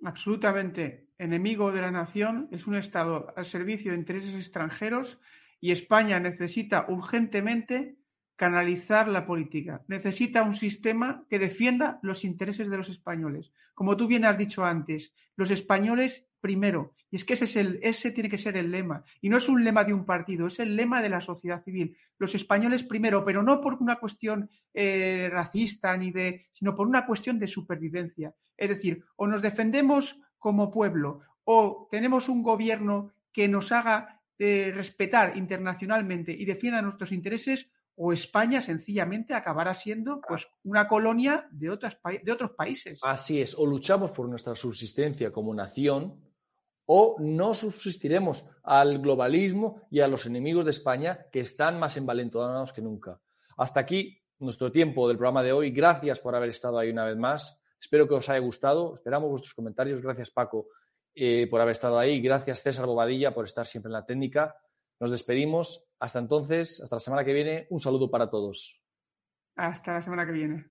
absolutamente 0.03 1.11
enemigo 1.19 1.73
de 1.73 1.83
la 1.83 1.91
nación, 1.91 2.49
es 2.51 2.67
un 2.67 2.75
Estado 2.75 3.33
al 3.37 3.45
servicio 3.45 3.93
de 3.93 3.99
intereses 3.99 4.35
extranjeros 4.35 5.21
y 5.61 5.73
España 5.73 6.19
necesita 6.21 6.87
urgentemente 6.89 7.99
canalizar 8.41 9.07
la 9.07 9.27
política. 9.27 9.83
Necesita 9.87 10.43
un 10.45 10.55
sistema 10.55 11.27
que 11.29 11.39
defienda 11.39 11.99
los 12.01 12.25
intereses 12.25 12.71
de 12.71 12.79
los 12.79 12.89
españoles. 12.89 13.53
Como 13.75 13.99
tú 13.99 14.07
bien 14.07 14.25
has 14.25 14.39
dicho 14.39 14.65
antes, 14.65 15.13
los 15.37 15.51
españoles 15.51 16.27
primero. 16.41 16.95
Y 17.11 17.17
es 17.17 17.27
que 17.27 17.35
ese, 17.35 17.45
es 17.45 17.57
el, 17.57 17.79
ese 17.83 18.13
tiene 18.13 18.31
que 18.31 18.39
ser 18.39 18.57
el 18.57 18.71
lema. 18.71 19.05
Y 19.21 19.29
no 19.29 19.37
es 19.37 19.47
un 19.51 19.63
lema 19.63 19.85
de 19.85 19.93
un 19.93 20.07
partido, 20.07 20.47
es 20.47 20.59
el 20.59 20.75
lema 20.75 21.03
de 21.03 21.11
la 21.11 21.21
sociedad 21.21 21.63
civil. 21.63 21.95
Los 22.17 22.35
españoles 22.35 22.83
primero, 22.83 23.27
pero 23.27 23.43
no 23.43 23.61
por 23.61 23.75
una 23.75 23.97
cuestión 23.97 24.49
eh, 24.73 25.29
racista 25.31 25.95
ni 25.99 26.11
de, 26.11 26.47
sino 26.51 26.75
por 26.75 26.87
una 26.87 27.05
cuestión 27.05 27.39
de 27.39 27.47
supervivencia. 27.47 28.35
Es 28.57 28.71
decir, 28.71 29.05
o 29.17 29.27
nos 29.27 29.43
defendemos 29.43 30.19
como 30.39 30.71
pueblo, 30.71 31.21
o 31.45 31.89
tenemos 31.91 32.31
un 32.31 32.43
gobierno 32.43 33.13
que 33.35 33.49
nos 33.49 33.71
haga 33.71 34.23
eh, 34.39 34.73
respetar 34.75 35.37
internacionalmente 35.37 36.33
y 36.33 36.47
defienda 36.47 36.81
nuestros 36.81 37.13
intereses, 37.13 37.69
o 37.97 38.13
España 38.13 38.63
sencillamente 38.63 39.35
acabará 39.35 39.75
siendo 39.75 40.21
pues 40.27 40.49
una 40.65 40.89
colonia 40.89 41.49
de, 41.51 41.71
otras, 41.71 41.99
de 42.23 42.33
otros 42.33 42.53
países. 42.53 43.01
Así 43.03 43.41
es, 43.41 43.55
o 43.59 43.67
luchamos 43.67 44.11
por 44.11 44.29
nuestra 44.29 44.55
subsistencia 44.55 45.31
como 45.33 45.55
nación 45.55 46.19
o 46.87 47.17
no 47.21 47.55
subsistiremos 47.55 48.49
al 48.65 48.99
globalismo 48.99 49.83
y 49.91 50.01
a 50.01 50.09
los 50.09 50.27
enemigos 50.27 50.65
de 50.65 50.73
España 50.73 51.27
que 51.31 51.41
están 51.41 51.79
más 51.79 51.97
envalentonados 51.97 52.73
que 52.73 52.83
nunca. 52.83 53.21
Hasta 53.57 53.81
aquí 53.81 54.21
nuestro 54.41 54.73
tiempo 54.73 55.07
del 55.07 55.17
programa 55.17 55.43
de 55.43 55.53
hoy. 55.53 55.71
Gracias 55.71 56.19
por 56.19 56.35
haber 56.35 56.51
estado 56.51 56.79
ahí 56.79 56.91
una 56.91 57.05
vez 57.05 57.17
más. 57.17 57.61
Espero 57.81 58.09
que 58.09 58.15
os 58.15 58.29
haya 58.29 58.41
gustado. 58.41 58.97
Esperamos 58.97 59.31
vuestros 59.31 59.55
comentarios. 59.55 60.01
Gracias 60.01 60.31
Paco 60.31 60.69
eh, 61.15 61.47
por 61.49 61.61
haber 61.61 61.73
estado 61.73 61.99
ahí. 61.99 62.21
Gracias 62.21 62.63
César 62.63 62.87
Bobadilla 62.87 63.33
por 63.33 63.45
estar 63.45 63.67
siempre 63.67 63.89
en 63.89 63.95
la 63.95 64.05
técnica. 64.05 64.57
Nos 65.01 65.11
despedimos. 65.11 65.87
Hasta 65.99 66.19
entonces, 66.19 66.83
hasta 66.83 66.97
la 66.97 67.01
semana 67.01 67.25
que 67.25 67.33
viene. 67.33 67.67
Un 67.71 67.81
saludo 67.81 68.11
para 68.11 68.29
todos. 68.31 68.79
Hasta 69.57 69.95
la 69.95 70.03
semana 70.03 70.27
que 70.27 70.33
viene. 70.33 70.67